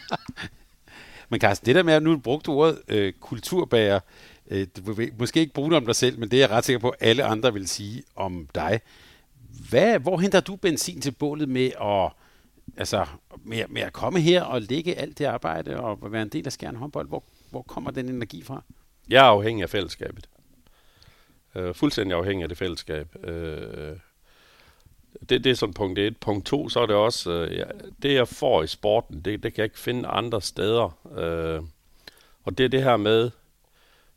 men 1.29 1.39
Carsten, 1.39 1.65
det 1.65 1.75
der 1.75 1.83
med, 1.83 1.93
at 1.93 2.03
nu 2.03 2.17
brugte 2.17 2.49
ordet 2.49 2.81
øh, 2.87 3.13
kulturbærer, 3.13 3.99
øh, 4.47 4.67
du 4.77 4.93
vil 4.93 5.11
måske 5.19 5.39
ikke 5.39 5.53
bruge 5.53 5.69
det 5.69 5.77
om 5.77 5.85
dig 5.85 5.95
selv, 5.95 6.19
men 6.19 6.31
det 6.31 6.37
er 6.37 6.41
jeg 6.41 6.49
ret 6.49 6.65
sikker 6.65 6.79
på, 6.79 6.89
at 6.89 6.97
alle 6.99 7.23
andre 7.23 7.53
vil 7.53 7.67
sige 7.67 8.03
om 8.15 8.47
dig. 8.55 8.81
Hvad, 9.69 9.99
hvor 9.99 10.17
henter 10.17 10.39
du 10.39 10.55
benzin 10.55 11.01
til 11.01 11.11
bålet 11.11 11.49
med 11.49 11.71
at, 11.81 12.11
altså, 12.77 13.05
med, 13.43 13.63
med 13.69 13.81
at 13.81 13.93
komme 13.93 14.19
her 14.19 14.41
og 14.41 14.61
lægge 14.61 14.95
alt 14.95 15.17
det 15.17 15.25
arbejde 15.25 15.79
og 15.79 16.11
være 16.11 16.21
en 16.21 16.29
del 16.29 16.45
af 16.45 16.51
Skjern 16.51 16.75
håndbold? 16.75 17.07
Hvor, 17.07 17.23
hvor 17.49 17.61
kommer 17.61 17.91
den 17.91 18.09
energi 18.09 18.43
fra? 18.43 18.63
Jeg 19.09 19.25
er 19.25 19.29
afhængig 19.29 19.63
af 19.63 19.69
fællesskabet. 19.69 20.29
Øh, 21.55 21.73
fuldstændig 21.73 22.17
afhængig 22.17 22.43
af 22.43 22.49
det 22.49 22.57
fællesskab. 22.57 23.27
Øh, 23.27 23.97
det, 25.29 25.43
det 25.43 25.45
er 25.45 25.53
sådan 25.53 25.73
punkt 25.73 25.99
et. 25.99 26.17
Punkt 26.17 26.45
to, 26.45 26.69
så 26.69 26.79
er 26.79 26.85
det 26.85 26.95
også, 26.95 27.31
øh, 27.31 27.57
ja, 27.57 27.63
det 28.01 28.13
jeg 28.13 28.27
får 28.27 28.63
i 28.63 28.67
sporten, 28.67 29.21
det, 29.21 29.43
det 29.43 29.53
kan 29.53 29.57
jeg 29.57 29.65
ikke 29.65 29.79
finde 29.79 30.09
andre 30.09 30.41
steder. 30.41 30.97
Øh, 31.17 31.61
og 32.43 32.57
det 32.57 32.63
er 32.63 32.69
det 32.69 32.83
her 32.83 32.97
med, 32.97 33.31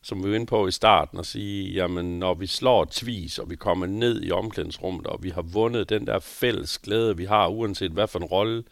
som 0.01 0.23
vi 0.23 0.29
var 0.29 0.35
inde 0.35 0.45
på 0.45 0.67
i 0.67 0.71
starten, 0.71 1.19
at 1.19 1.25
sige, 1.25 1.71
jamen 1.71 2.19
når 2.19 2.33
vi 2.33 2.47
slår 2.47 2.87
tvis, 2.91 3.39
og 3.39 3.49
vi 3.49 3.55
kommer 3.55 3.85
ned 3.85 4.23
i 4.23 4.31
omklædningsrummet, 4.31 5.07
og 5.07 5.23
vi 5.23 5.29
har 5.29 5.41
vundet 5.41 5.89
den 5.89 6.07
der 6.07 6.19
fælles 6.19 6.77
glæde, 6.77 7.17
vi 7.17 7.25
har, 7.25 7.47
uanset 7.47 7.91
hvad 7.91 8.07
for 8.07 8.19
en 8.19 8.25
rolle 8.25 8.63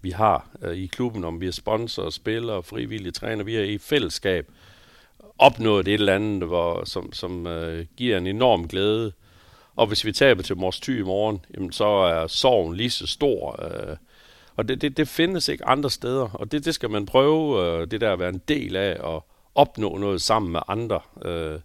vi 0.00 0.10
har 0.10 0.48
øh, 0.62 0.76
i 0.76 0.86
klubben, 0.86 1.24
om 1.24 1.40
vi 1.40 1.46
er 1.46 1.52
sponsor, 1.52 2.10
spiller, 2.10 2.60
frivillige 2.60 3.12
træner, 3.12 3.44
vi 3.44 3.56
er 3.56 3.62
i 3.62 3.78
fællesskab, 3.78 4.50
opnået 5.38 5.88
et 5.88 5.94
eller 5.94 6.14
andet, 6.14 6.48
hvor, 6.48 6.84
som, 6.84 7.12
som 7.12 7.46
øh, 7.46 7.86
giver 7.96 8.18
en 8.18 8.26
enorm 8.26 8.68
glæde. 8.68 9.12
Og 9.76 9.86
hvis 9.86 10.04
vi 10.04 10.12
taber 10.12 10.42
til 10.42 10.56
Mors 10.56 10.80
Thy 10.80 11.00
i 11.00 11.02
morgen, 11.02 11.44
jamen, 11.54 11.72
så 11.72 11.86
er 11.86 12.26
sorgen 12.26 12.76
lige 12.76 12.90
så 12.90 13.06
stor. 13.06 13.64
Øh, 13.64 13.96
og 14.56 14.68
det, 14.68 14.82
det, 14.82 14.96
det 14.96 15.08
findes 15.08 15.48
ikke 15.48 15.66
andre 15.66 15.90
steder, 15.90 16.28
og 16.32 16.52
det, 16.52 16.64
det 16.64 16.74
skal 16.74 16.90
man 16.90 17.06
prøve, 17.06 17.66
øh, 17.66 17.90
det 17.90 18.00
der 18.00 18.12
at 18.12 18.18
være 18.18 18.28
en 18.28 18.42
del 18.48 18.76
af, 18.76 18.96
og 19.00 19.26
opnå 19.54 19.96
noget 19.96 20.22
sammen 20.22 20.52
med 20.52 20.60
andre. 20.68 21.00
Øh, 21.24 21.60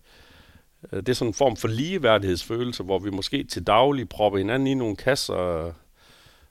det 0.92 1.10
er 1.10 1.14
sådan 1.14 1.30
en 1.30 1.34
form 1.34 1.56
for 1.56 1.68
ligeværdighedsfølelse, 1.68 2.84
hvor 2.84 3.00
vi 3.00 3.10
måske 3.10 3.44
til 3.44 3.68
daglig 3.68 4.10
propper 4.10 4.38
hinanden 4.38 4.68
i 4.68 4.74
nogle 4.74 4.96
kasser. 4.96 5.66
Øh, 5.66 5.74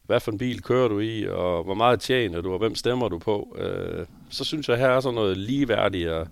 hvad 0.03 0.21
for 0.21 0.33
en 0.33 0.39
bil 0.39 0.63
kører 0.63 0.89
du 0.89 1.01
i, 1.01 1.27
og 1.29 1.65
hvor 1.65 1.75
meget 1.75 2.01
tjener 2.01 2.41
du, 2.41 2.53
og 2.53 2.59
hvem 2.59 2.75
stemmer 2.75 3.09
du 3.09 3.19
på? 3.19 3.57
Øh, 3.59 4.07
så 4.31 4.45
synes 4.45 4.69
jeg, 4.69 4.79
her 4.79 4.89
er 4.89 5.01
sådan 5.01 5.15
noget 5.15 5.37
ligeværdigt 5.37 6.09
og 6.09 6.29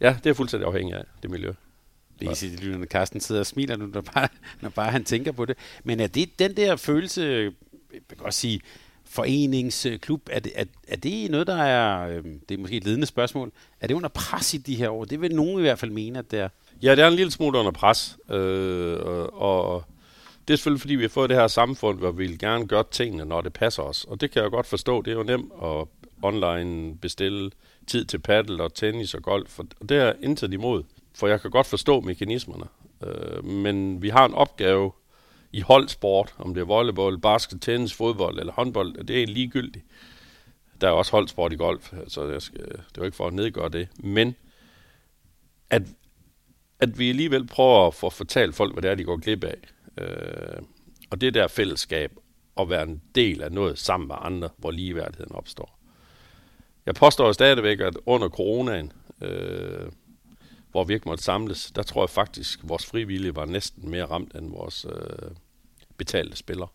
Ja, 0.00 0.16
det 0.24 0.30
er 0.30 0.34
fuldstændig 0.34 0.66
afhængig 0.66 0.94
af 0.94 1.04
det 1.22 1.30
miljø. 1.30 1.52
Det 2.20 2.28
er 2.28 2.34
sige, 2.34 2.56
lytterne 2.56 2.86
Carsten 2.86 3.20
sidder 3.20 3.40
og 3.40 3.46
smiler 3.46 3.76
nu, 3.76 3.86
når 3.86 4.00
bare, 4.00 4.28
når 4.60 4.68
bare 4.68 4.90
han 4.90 5.04
tænker 5.04 5.32
på 5.32 5.44
det. 5.44 5.56
Men 5.84 6.00
er 6.00 6.06
det 6.06 6.38
den 6.38 6.56
der 6.56 6.76
følelse, 6.76 7.52
jeg 7.92 8.00
kan 8.08 8.18
godt 8.18 8.34
sige, 8.34 8.60
foreningsklub, 9.04 10.28
er 10.30 10.40
det, 10.40 10.52
er, 10.54 10.64
er 10.88 10.96
det 10.96 11.30
noget, 11.30 11.46
der 11.46 11.62
er, 11.62 12.08
øh, 12.08 12.24
det 12.48 12.54
er 12.54 12.58
måske 12.58 12.76
et 12.76 12.84
ledende 12.84 13.06
spørgsmål, 13.06 13.52
er 13.80 13.86
det 13.86 13.94
under 13.94 14.08
pres 14.08 14.54
i 14.54 14.56
de 14.56 14.74
her 14.74 14.88
år? 14.88 15.04
Det 15.04 15.20
vil 15.20 15.34
nogen 15.34 15.58
i 15.58 15.62
hvert 15.62 15.78
fald 15.78 15.90
mene, 15.90 16.18
at 16.18 16.30
det 16.30 16.38
er. 16.38 16.48
Ja, 16.82 16.90
det 16.90 17.04
er 17.04 17.08
en 17.08 17.14
lille 17.14 17.30
smule 17.30 17.58
under 17.58 17.72
pres, 17.72 18.18
øh, 18.30 18.98
og 19.32 19.84
det 20.48 20.54
er 20.54 20.56
selvfølgelig, 20.56 20.80
fordi 20.80 20.94
vi 20.94 21.02
har 21.02 21.08
fået 21.08 21.30
det 21.30 21.38
her 21.38 21.46
samfund, 21.46 21.98
hvor 21.98 22.10
vi 22.10 22.26
vil 22.26 22.38
gerne 22.38 22.66
gøre 22.66 22.84
tingene, 22.90 23.24
når 23.24 23.40
det 23.40 23.52
passer 23.52 23.82
os. 23.82 24.04
Og 24.04 24.20
det 24.20 24.30
kan 24.30 24.42
jeg 24.42 24.50
godt 24.50 24.66
forstå, 24.66 25.02
det 25.02 25.10
er 25.10 25.16
jo 25.16 25.22
nemt 25.22 25.52
at 25.62 25.84
online 26.22 26.96
bestille 26.96 27.50
tid 27.88 28.04
til 28.04 28.18
paddle 28.18 28.62
og 28.62 28.74
tennis 28.74 29.14
og 29.14 29.22
golf, 29.22 29.58
og 29.58 29.88
det 29.88 29.96
er 29.96 30.12
intet 30.22 30.52
imod, 30.52 30.82
for 31.14 31.26
jeg 31.26 31.40
kan 31.40 31.50
godt 31.50 31.66
forstå 31.66 32.00
mekanismerne. 32.00 32.66
Øh, 33.06 33.44
men 33.44 34.02
vi 34.02 34.08
har 34.08 34.24
en 34.24 34.34
opgave 34.34 34.92
i 35.52 35.60
holdsport, 35.60 36.34
om 36.38 36.54
det 36.54 36.60
er 36.60 36.64
volleyball, 36.64 37.18
basket, 37.18 37.62
tennis, 37.62 37.94
fodbold 37.94 38.38
eller 38.38 38.52
håndbold, 38.52 39.04
det 39.04 39.22
er 39.22 39.26
ligegyldigt. 39.26 39.84
Der 40.80 40.88
er 40.88 40.92
også 40.92 41.12
holdsport 41.12 41.52
i 41.52 41.56
golf, 41.56 41.92
så 42.08 42.24
jeg 42.24 42.42
skal, 42.42 42.60
det 42.60 42.74
er 42.74 42.98
jo 42.98 43.04
ikke 43.04 43.16
for 43.16 43.26
at 43.26 43.34
nedgøre 43.34 43.68
det. 43.68 43.88
Men 43.98 44.36
at, 45.70 45.82
at 46.80 46.98
vi 46.98 47.08
alligevel 47.08 47.46
prøver 47.46 47.86
at 47.86 47.94
få 47.94 48.10
fortalt 48.10 48.54
folk, 48.54 48.72
hvad 48.72 48.82
det 48.82 48.90
er, 48.90 48.94
de 48.94 49.04
går 49.04 49.16
glip 49.16 49.44
af. 49.44 49.58
Øh, 49.98 50.62
og 51.10 51.20
det 51.20 51.34
der 51.34 51.48
fællesskab, 51.48 52.12
at 52.60 52.70
være 52.70 52.82
en 52.82 53.02
del 53.14 53.42
af 53.42 53.52
noget 53.52 53.78
sammen 53.78 54.08
med 54.08 54.16
andre, 54.20 54.48
hvor 54.56 54.70
ligeværdigheden 54.70 55.34
opstår. 55.34 55.77
Jeg 56.88 56.94
påstår 56.94 57.32
stadigvæk, 57.32 57.80
at 57.80 57.96
under 58.06 58.28
coronaen, 58.28 58.92
øh, 59.22 59.86
hvor 60.70 60.84
vi 60.84 60.94
ikke 60.94 61.08
måtte 61.08 61.24
samles, 61.24 61.72
der 61.76 61.82
tror 61.82 62.02
jeg 62.02 62.10
faktisk, 62.10 62.60
at 62.62 62.68
vores 62.68 62.86
frivillige 62.86 63.36
var 63.36 63.44
næsten 63.44 63.90
mere 63.90 64.04
ramt 64.04 64.34
end 64.34 64.50
vores 64.50 64.86
øh, 64.92 65.30
betalte 65.96 66.36
spillere. 66.36 66.68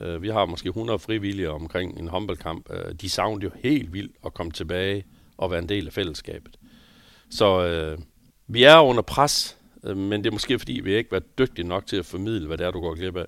Øh, 0.00 0.22
vi 0.22 0.28
har 0.28 0.46
måske 0.46 0.68
100 0.68 0.98
frivillige 0.98 1.50
omkring 1.50 1.98
en 1.98 2.08
håndboldkamp. 2.08 2.70
Øh, 2.70 2.94
de 2.94 3.10
savnede 3.10 3.44
jo 3.44 3.50
helt 3.62 3.92
vildt 3.92 4.16
at 4.26 4.34
komme 4.34 4.52
tilbage 4.52 5.04
og 5.36 5.50
være 5.50 5.62
en 5.62 5.68
del 5.68 5.86
af 5.86 5.92
fællesskabet. 5.92 6.56
Så 7.30 7.66
øh, 7.66 7.98
vi 8.46 8.62
er 8.62 8.78
under 8.80 9.02
pres, 9.02 9.58
øh, 9.84 9.96
men 9.96 10.24
det 10.24 10.30
er 10.30 10.34
måske 10.34 10.58
fordi, 10.58 10.80
vi 10.80 10.94
ikke 10.94 11.12
været 11.12 11.38
dygtige 11.38 11.68
nok 11.68 11.86
til 11.86 11.96
at 11.96 12.06
formidle, 12.06 12.46
hvad 12.46 12.58
det 12.58 12.66
er, 12.66 12.70
du 12.70 12.80
går 12.80 12.94
glip 12.94 13.16
af. 13.16 13.26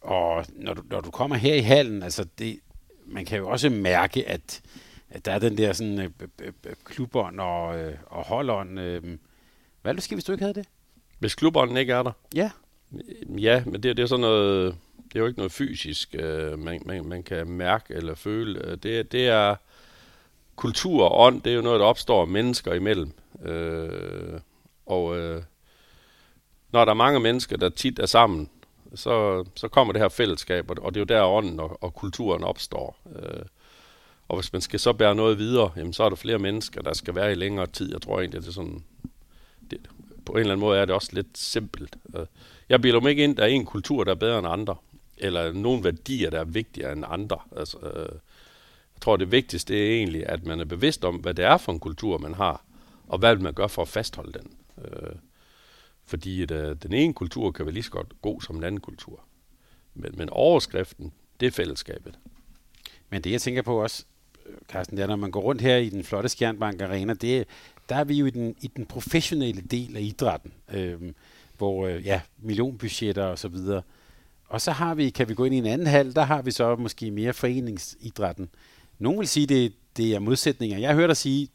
Og 0.00 0.44
når 0.56 0.74
du, 0.74 0.82
når 0.90 1.00
du 1.00 1.10
kommer 1.10 1.36
her 1.36 1.54
i 1.54 1.60
hallen, 1.60 2.02
altså 2.02 2.26
det, 2.38 2.60
man 3.06 3.24
kan 3.24 3.38
jo 3.38 3.48
også 3.48 3.70
mærke, 3.70 4.28
at 4.28 4.62
der 5.24 5.32
er 5.32 5.38
den 5.38 5.58
der 5.58 5.72
sådan 5.72 5.98
øh, 5.98 6.10
klubånd 6.84 7.40
og, 7.40 7.78
øh, 7.78 7.94
og 8.06 8.24
holdånd. 8.24 8.80
Øh. 8.80 9.02
Hvad 9.82 9.94
der 9.94 10.00
ske, 10.00 10.14
hvis 10.14 10.24
du 10.24 10.32
ikke 10.32 10.44
havde 10.44 10.54
det? 10.54 10.66
Hvis 11.18 11.34
klubånden 11.34 11.76
ikke 11.76 11.92
er 11.92 12.02
der? 12.02 12.12
Ja. 12.34 12.50
Ja, 13.38 13.62
men 13.66 13.82
det, 13.82 13.96
det 13.96 14.02
er 14.02 14.06
sådan 14.06 14.20
noget, 14.20 14.76
det 15.04 15.16
er 15.16 15.20
jo 15.20 15.26
ikke 15.26 15.38
noget 15.38 15.52
fysisk, 15.52 16.14
øh, 16.18 16.58
man, 16.58 16.82
man, 16.86 17.04
man 17.04 17.22
kan 17.22 17.50
mærke 17.50 17.94
eller 17.94 18.14
føle. 18.14 18.76
Det, 18.76 19.12
det 19.12 19.28
er 19.28 19.56
kultur 20.56 21.04
og 21.04 21.20
ånd, 21.20 21.42
det 21.42 21.52
er 21.52 21.56
jo 21.56 21.62
noget, 21.62 21.80
der 21.80 21.86
opstår 21.86 22.24
mennesker 22.24 22.74
imellem. 22.74 23.12
Øh, 23.44 24.40
og 24.86 25.18
øh, 25.18 25.42
når 26.72 26.84
der 26.84 26.92
er 26.92 26.96
mange 26.96 27.20
mennesker, 27.20 27.56
der 27.56 27.68
tit 27.68 27.98
er 27.98 28.06
sammen, 28.06 28.50
så, 28.94 29.44
så 29.54 29.68
kommer 29.68 29.92
det 29.92 30.02
her 30.02 30.08
fællesskab, 30.08 30.70
og 30.70 30.94
det 30.94 31.00
er 31.00 31.00
jo 31.00 31.18
der 31.18 31.24
ånden 31.24 31.60
og, 31.60 31.82
og 31.82 31.94
kulturen 31.94 32.44
opstår. 32.44 32.96
Øh, 33.16 33.42
og 34.28 34.36
hvis 34.36 34.52
man 34.52 34.62
skal 34.62 34.80
så 34.80 34.92
bære 34.92 35.14
noget 35.14 35.38
videre, 35.38 35.70
jamen, 35.76 35.92
så 35.92 36.02
er 36.02 36.08
der 36.08 36.16
flere 36.16 36.38
mennesker, 36.38 36.82
der 36.82 36.94
skal 36.94 37.14
være 37.14 37.32
i 37.32 37.34
længere 37.34 37.66
tid. 37.66 37.92
Jeg 37.92 38.02
tror 38.02 38.20
egentlig, 38.20 38.40
det 38.40 38.48
er 38.48 38.52
sådan... 38.52 38.84
Det, 39.70 39.78
på 40.26 40.32
en 40.32 40.38
eller 40.38 40.52
anden 40.52 40.60
måde 40.60 40.78
er 40.78 40.84
det 40.84 40.94
også 40.94 41.10
lidt 41.12 41.38
simpelt. 41.38 41.96
Øh, 42.16 42.26
jeg 42.68 42.80
bilder 42.80 43.00
mig 43.00 43.10
ikke 43.10 43.24
ind, 43.24 43.32
at 43.32 43.36
der 43.36 43.42
er 43.42 43.48
en 43.48 43.64
kultur, 43.64 44.04
der 44.04 44.10
er 44.10 44.16
bedre 44.16 44.38
end 44.38 44.48
andre. 44.48 44.76
Eller 45.18 45.52
nogle 45.52 45.84
værdier, 45.84 46.30
der 46.30 46.40
er 46.40 46.44
vigtigere 46.44 46.92
end 46.92 47.04
andre. 47.08 47.38
Altså, 47.56 47.78
øh, 47.78 48.18
jeg 48.94 49.00
tror, 49.00 49.16
det 49.16 49.32
vigtigste 49.32 49.76
er 49.76 49.96
egentlig, 49.96 50.28
at 50.28 50.46
man 50.46 50.60
er 50.60 50.64
bevidst 50.64 51.04
om, 51.04 51.16
hvad 51.16 51.34
det 51.34 51.44
er 51.44 51.56
for 51.56 51.72
en 51.72 51.80
kultur, 51.80 52.18
man 52.18 52.34
har, 52.34 52.64
og 53.08 53.18
hvad 53.18 53.36
man 53.36 53.54
gør 53.54 53.66
for 53.66 53.82
at 53.82 53.88
fastholde 53.88 54.32
den. 54.32 54.52
Øh, 54.84 55.12
fordi 56.04 56.42
at, 56.42 56.50
øh, 56.50 56.76
den 56.82 56.92
ene 56.92 57.14
kultur 57.14 57.50
kan 57.50 57.66
være 57.66 57.74
lige 57.74 57.82
så 57.82 57.90
godt 57.90 58.22
god 58.22 58.42
som 58.42 58.54
den 58.54 58.64
anden 58.64 58.80
kultur. 58.80 59.20
Men, 59.94 60.14
men 60.16 60.30
overskriften, 60.30 61.12
det 61.40 61.46
er 61.46 61.50
fællesskabet. 61.50 62.18
Men 63.10 63.22
det, 63.22 63.30
jeg 63.30 63.40
tænker 63.40 63.62
på 63.62 63.82
også, 63.82 64.04
Carsten, 64.68 64.96
det 64.96 65.02
er, 65.02 65.06
når 65.06 65.16
man 65.16 65.30
går 65.30 65.40
rundt 65.40 65.62
her 65.62 65.76
i 65.76 65.88
den 65.88 66.04
flotte 66.04 66.28
Skjernbank 66.28 66.80
Arena, 66.82 67.14
det, 67.14 67.46
der 67.88 67.96
er 67.96 68.04
vi 68.04 68.14
jo 68.14 68.26
i 68.26 68.30
den, 68.30 68.54
i 68.60 68.66
den 68.66 68.86
professionelle 68.86 69.62
del 69.62 69.96
af 69.96 70.00
idrætten, 70.00 70.52
øh, 70.72 71.12
hvor 71.58 71.86
øh, 71.86 72.06
ja, 72.06 72.20
millionbudgetter 72.38 73.24
og 73.24 73.38
så 73.38 73.48
videre. 73.48 73.82
Og 74.48 74.60
så 74.60 74.70
har 74.70 74.94
vi, 74.94 75.10
kan 75.10 75.28
vi 75.28 75.34
gå 75.34 75.44
ind 75.44 75.54
i 75.54 75.58
en 75.58 75.66
anden 75.66 75.86
hal, 75.86 76.14
der 76.14 76.22
har 76.22 76.42
vi 76.42 76.50
så 76.50 76.76
måske 76.76 77.10
mere 77.10 77.32
foreningsidrætten. 77.32 78.48
Nogle 78.98 79.18
vil 79.18 79.28
sige, 79.28 79.46
det, 79.46 79.72
det 79.96 80.14
er 80.14 80.18
modsætninger. 80.18 80.78
Jeg 80.78 80.94
hører 80.94 81.06
dig 81.06 81.16
sige, 81.16 81.48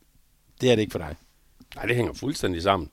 det 0.62 0.72
er 0.72 0.76
det 0.76 0.82
ikke 0.82 0.92
for 0.92 1.00
dig. 1.00 1.16
Nej, 1.76 1.86
det 1.86 1.96
hænger 1.96 2.14
fuldstændig 2.14 2.62
sammen. 2.62 2.90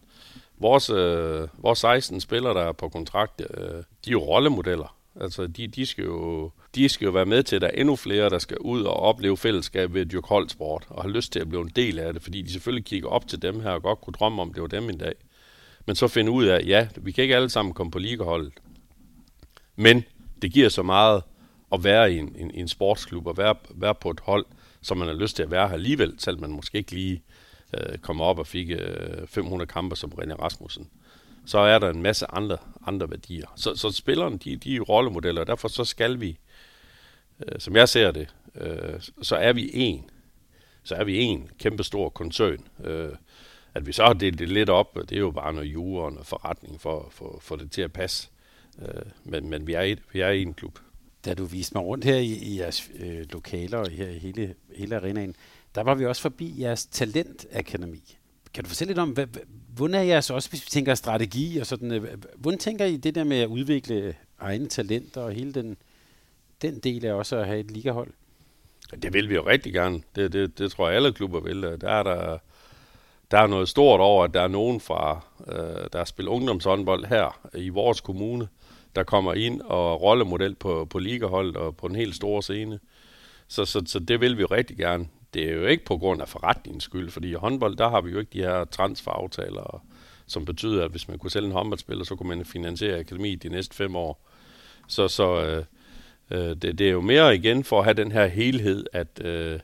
Vores, 0.59 0.91
øh, 0.91 1.49
vores 1.59 1.79
16 1.79 2.21
spillere, 2.21 2.55
der 2.55 2.61
er 2.61 2.73
på 2.73 2.89
kontrakt, 2.89 3.43
øh, 3.51 3.67
de 4.05 4.11
er 4.11 4.13
jo 4.13 4.21
rollemodeller. 4.21 4.97
Altså, 5.21 5.47
de, 5.47 5.67
de, 5.67 5.87
skal 5.87 6.05
jo, 6.05 6.51
de 6.75 6.89
skal 6.89 7.05
jo 7.05 7.11
være 7.11 7.27
med 7.27 7.43
til, 7.43 7.57
at 7.57 7.63
der 7.63 7.69
er 7.69 7.81
endnu 7.81 7.97
flere, 7.97 8.31
der 8.31 8.39
skal 8.39 8.59
ud 8.59 8.83
og 8.83 8.97
opleve 8.97 9.37
fællesskab 9.37 9.95
ved 9.95 10.01
at 10.01 10.13
dyrke 10.13 10.29
holdsport, 10.29 10.87
og 10.89 11.03
har 11.03 11.09
lyst 11.09 11.33
til 11.33 11.41
at 11.41 11.49
blive 11.49 11.63
en 11.63 11.73
del 11.77 11.99
af 11.99 12.13
det, 12.13 12.23
fordi 12.23 12.43
de 12.43 12.53
selvfølgelig 12.53 12.85
kigger 12.85 13.09
op 13.09 13.29
til 13.29 13.43
dem 13.43 13.61
her, 13.61 13.71
og 13.71 13.83
godt 13.83 14.01
kunne 14.01 14.15
drømme 14.15 14.43
om, 14.43 14.55
det 14.55 14.63
var 14.63 14.69
dem 14.69 14.91
en 14.91 14.99
dag. 14.99 15.15
Men 15.87 15.97
så 15.97 16.09
finde 16.09 16.31
ud 16.31 16.45
af, 16.45 16.63
ja, 16.67 16.89
vi 16.97 17.13
kan 17.13 17.23
ikke 17.23 17.37
alle 17.37 17.51
sammen 17.51 17.75
komme 17.75 17.91
på 17.91 17.99
ligeholdet, 17.99 18.53
men 19.77 20.05
det 20.43 20.53
giver 20.53 20.69
så 20.69 20.83
meget 20.83 21.23
at 21.73 21.85
være 21.85 22.13
i 22.13 22.19
en, 22.19 22.37
en, 22.39 22.51
en 22.55 22.69
sportsklub, 22.69 23.27
og 23.27 23.37
være, 23.37 23.55
være 23.75 23.95
på 23.95 24.11
et 24.11 24.21
hold, 24.21 24.47
som 24.83 24.99
man 24.99 25.09
har 25.09 25.15
lyst 25.15 25.37
til 25.37 25.43
at 25.43 25.51
være 25.51 25.69
her 25.69 25.75
alligevel, 25.75 26.15
selv 26.19 26.41
man 26.41 26.51
måske 26.51 26.79
ikke 26.79 26.93
lige 26.93 27.23
øh, 27.75 27.99
kommer 27.99 28.25
op 28.25 28.39
og 28.39 28.47
fik 28.47 28.71
øh, 28.71 29.27
500 29.27 29.69
kampe 29.69 29.97
som 29.97 30.13
René 30.13 30.35
Rasmussen. 30.35 30.89
Så 31.47 31.59
er 31.59 31.79
der 31.79 31.91
en 31.91 32.03
masse 32.03 32.27
andre, 32.31 32.57
andre 32.87 33.11
værdier. 33.11 33.47
Så, 33.57 33.75
så 33.75 33.91
spillerne, 33.91 34.39
de, 34.39 34.57
de 34.57 34.77
er 34.77 34.81
rollemodeller, 34.81 35.41
og 35.41 35.47
derfor 35.47 35.69
så 35.69 35.85
skal 35.85 36.21
vi, 36.21 36.39
øh, 37.47 37.61
som 37.61 37.77
jeg 37.77 37.89
ser 37.89 38.11
det, 38.11 38.35
øh, 38.55 39.01
så 39.23 39.37
er 39.37 39.53
vi 39.53 39.71
en. 39.75 40.11
Så 40.83 40.95
er 40.95 41.05
vi 41.05 41.19
en 41.19 41.51
kæmpe 41.59 41.85
stor 41.85 42.09
koncern. 42.09 42.65
Øh, 42.85 43.13
at 43.75 43.87
vi 43.87 43.93
så 43.93 44.05
har 44.05 44.13
delt 44.13 44.39
det 44.39 44.49
lidt 44.49 44.69
op, 44.69 44.99
det 45.09 45.13
er 45.13 45.21
jo 45.21 45.31
bare 45.31 45.53
noget 45.53 45.73
jure 45.73 46.05
og 46.05 46.13
noget 46.13 46.27
forretning 46.27 46.81
for, 46.81 47.09
for, 47.11 47.39
få 47.41 47.57
det 47.57 47.71
til 47.71 47.83
at 47.83 47.93
passe. 47.93 48.29
Øh, 48.83 49.03
men, 49.25 49.51
men 49.51 49.67
vi 49.67 49.73
er, 49.73 49.81
et, 49.81 49.99
vi 50.13 50.21
er 50.21 50.29
en 50.29 50.55
klub. 50.55 50.79
Da 51.25 51.35
du 51.35 51.45
viste 51.45 51.75
mig 51.75 51.85
rundt 51.85 52.05
her 52.05 52.17
i, 52.17 52.33
i 52.33 52.59
jeres 52.59 52.91
øh, 52.99 53.27
lokaler 53.33 53.79
og 53.79 53.91
her 53.91 54.09
i 54.09 54.19
hele, 54.19 54.55
hele 54.77 54.97
arenaen, 54.97 55.37
der 55.75 55.81
var 55.81 55.95
vi 55.95 56.07
også 56.07 56.23
forbi 56.23 56.61
jeres 56.61 56.87
talentakademi. 56.87 58.17
Kan 58.55 58.65
du 58.65 58.69
fortælle 58.69 58.91
lidt 58.91 58.99
om, 58.99 59.11
hvad, 59.11 59.27
hvordan 59.75 59.95
er 59.95 60.03
jeres 60.03 60.31
også, 60.31 60.51
hvis 60.51 60.65
vi 60.65 60.69
tænker 60.71 60.95
strategi 60.95 61.59
og 61.59 61.67
sådan, 61.67 61.93
øh, 61.93 62.19
hvordan 62.37 62.59
tænker 62.59 62.85
I 62.85 62.97
det 62.97 63.15
der 63.15 63.25
med 63.25 63.37
at 63.37 63.47
udvikle 63.47 64.15
egne 64.39 64.69
talenter 64.69 65.21
og 65.21 65.33
hele 65.33 65.53
den, 65.53 65.77
den 66.63 66.79
del 66.79 67.07
af 67.07 67.13
også 67.13 67.37
at 67.37 67.47
have 67.47 67.61
et 67.61 67.71
ligahold? 67.71 68.11
Det 69.03 69.13
vil 69.13 69.29
vi 69.29 69.35
jo 69.35 69.47
rigtig 69.47 69.73
gerne. 69.73 70.03
Det, 70.17 70.33
det, 70.33 70.59
det 70.59 70.73
tror 70.73 70.87
jeg 70.87 70.97
alle 70.97 71.13
klubber 71.13 71.41
vil. 71.41 71.63
Der 71.63 71.91
er 71.91 72.03
der, 72.03 72.39
der 73.31 73.39
er 73.39 73.47
noget 73.47 73.69
stort 73.69 74.01
over, 74.01 74.25
at 74.25 74.35
der 74.35 74.41
er 74.41 74.49
nogen 74.49 74.81
fra, 74.81 75.25
øh, 75.47 75.89
der 75.93 76.05
spiller 76.05 76.33
ungdomshåndbold 76.33 77.05
her 77.05 77.49
i 77.55 77.69
vores 77.69 78.01
kommune, 78.01 78.49
der 78.97 79.03
kommer 79.03 79.35
ind 79.35 79.61
og 79.61 80.03
rollemodel 80.03 80.55
på, 80.55 80.85
på 80.85 80.99
ligaholdet 80.99 81.57
og 81.57 81.77
på 81.77 81.87
en 81.87 81.95
helt 81.95 82.15
stor 82.15 82.41
scene. 82.41 82.79
Så, 83.49 83.65
så, 83.65 83.83
så 83.87 83.99
det 83.99 84.21
vil 84.21 84.37
vi 84.37 84.41
jo 84.41 84.49
rigtig 84.51 84.77
gerne. 84.77 85.09
Det 85.35 85.51
er 85.51 85.55
jo 85.55 85.67
ikke 85.67 85.85
på 85.85 85.99
grund 85.99 86.23
af 86.23 86.29
forretningens 86.29 86.85
skyld, 86.85 87.11
fordi 87.11 87.31
i 87.31 87.35
håndbold, 87.35 87.77
der 87.77 87.89
har 87.89 88.01
vi 88.01 88.11
jo 88.11 88.19
ikke 88.19 88.31
de 88.33 88.43
her 88.43 88.65
transferaftaler, 88.65 89.85
som 90.27 90.45
betyder, 90.45 90.85
at 90.85 90.91
hvis 90.91 91.09
man 91.09 91.19
kunne 91.19 91.31
sælge 91.31 91.47
en 91.47 91.53
håndboldspiller, 91.53 92.05
så 92.05 92.17
kunne 92.17 92.29
man 92.37 92.45
finansiere 92.45 92.99
akademiet 92.99 93.43
de 93.43 93.49
næste 93.49 93.77
fem 93.77 93.97
år. 93.97 94.27
Så, 94.89 95.09
så 95.09 95.45
øh, 95.45 95.65
øh, 96.31 96.57
det, 96.57 96.79
det 96.79 96.81
er 96.81 96.91
jo 96.91 97.01
mere 97.01 97.35
igen 97.35 97.65
for 97.65 97.79
at 97.79 97.85
have 97.85 97.95
den 97.95 98.13
her 98.13 98.27
helhed, 98.27 98.87
at, 98.93 99.25
øh, 99.25 99.61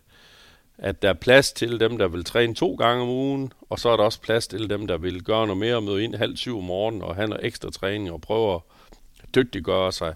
at 0.79 1.03
der 1.03 1.09
er 1.09 1.14
plads 1.14 1.53
til 1.53 1.81
dem, 1.81 1.99
der 1.99 2.09
vil 2.09 2.25
træne 2.25 2.55
to 2.55 2.75
gange 2.75 3.03
om 3.03 3.09
ugen, 3.09 3.53
og 3.71 3.79
så 3.79 3.89
er 3.89 3.97
der 3.97 4.05
også 4.05 4.21
plads 4.21 4.49
til 4.49 4.71
dem, 4.71 4.87
der 4.87 4.97
vil 4.97 5.23
gøre 5.23 5.47
noget 5.47 5.61
mere 5.61 5.77
og 5.77 5.83
møde 5.83 6.05
ind 6.05 6.14
halv 6.14 6.37
syv 6.37 6.59
om 6.59 6.64
morgenen 6.64 7.03
og 7.03 7.14
have 7.14 7.29
noget 7.29 7.47
ekstra 7.47 7.71
træning 7.71 8.12
og 8.12 8.21
prøve 8.21 8.55
at 8.55 8.61
dygtiggøre 9.35 9.93
sig. 9.93 10.14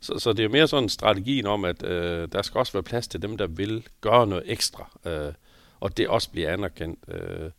Så, 0.00 0.18
så 0.18 0.32
det 0.32 0.44
er 0.44 0.48
mere 0.48 0.68
sådan 0.68 0.88
strategien 0.88 1.46
om, 1.46 1.64
at 1.64 1.82
øh, 1.82 2.28
der 2.32 2.42
skal 2.42 2.58
også 2.58 2.72
være 2.72 2.82
plads 2.82 3.08
til 3.08 3.22
dem, 3.22 3.36
der 3.36 3.46
vil 3.46 3.86
gøre 4.00 4.26
noget 4.26 4.44
ekstra, 4.46 4.90
øh, 5.06 5.32
og 5.80 5.96
det 5.96 6.08
også 6.08 6.30
bliver 6.30 6.52
anerkendt. 6.52 6.98
Øh. 7.08 7.50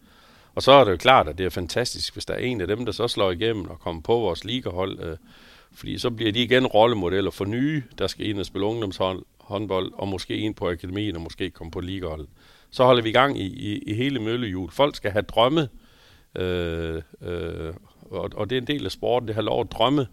Og 0.56 0.64
så 0.64 0.72
er 0.72 0.84
det 0.84 0.92
jo 0.92 0.98
klart, 0.98 1.28
at 1.28 1.38
det 1.38 1.46
er 1.46 1.50
fantastisk, 1.50 2.14
hvis 2.14 2.26
der 2.26 2.34
er 2.34 2.38
en 2.38 2.62
af 2.62 2.68
dem, 2.68 2.86
der 2.86 2.92
så 2.92 3.08
slår 3.08 3.32
igennem 3.32 3.70
og 3.70 3.80
kommer 3.80 4.02
på 4.02 4.20
vores 4.20 4.46
ligahold, 4.46 5.00
øh, 5.00 5.18
fordi 5.78 5.98
så 5.98 6.10
bliver 6.10 6.32
de 6.32 6.44
igen 6.44 6.66
rollemodeller 6.66 7.32
for 7.32 7.46
nye, 7.46 7.84
der 7.98 8.08
skal 8.08 8.26
ind 8.26 8.40
og 8.40 8.46
spille 8.46 8.66
ungdomshåndbold, 8.66 9.92
og 9.94 10.08
måske 10.08 10.38
ind 10.38 10.56
på 10.56 10.70
akademien, 10.70 11.16
og 11.16 11.22
måske 11.22 11.50
komme 11.50 11.72
på 11.72 11.80
ligahold. 11.80 12.28
Så 12.70 12.84
holder 12.84 13.04
vi 13.04 13.10
i 13.10 13.14
gang 13.14 13.40
i, 13.40 13.46
i, 13.46 13.78
i 13.78 13.94
hele 13.94 14.20
møllehjul. 14.20 14.72
Folk 14.72 14.96
skal 14.96 15.12
have 15.12 15.22
drømme, 15.22 15.70
øh, 16.36 17.02
øh, 17.22 17.74
og, 18.02 18.30
og 18.36 18.50
det 18.50 18.56
er 18.56 18.62
en 18.62 18.68
del 18.68 18.86
af 18.86 18.92
sporten, 18.92 19.28
det 19.28 19.36
har 19.36 19.42
lov 19.42 19.62
at 19.62 19.72
drømme 19.72 20.08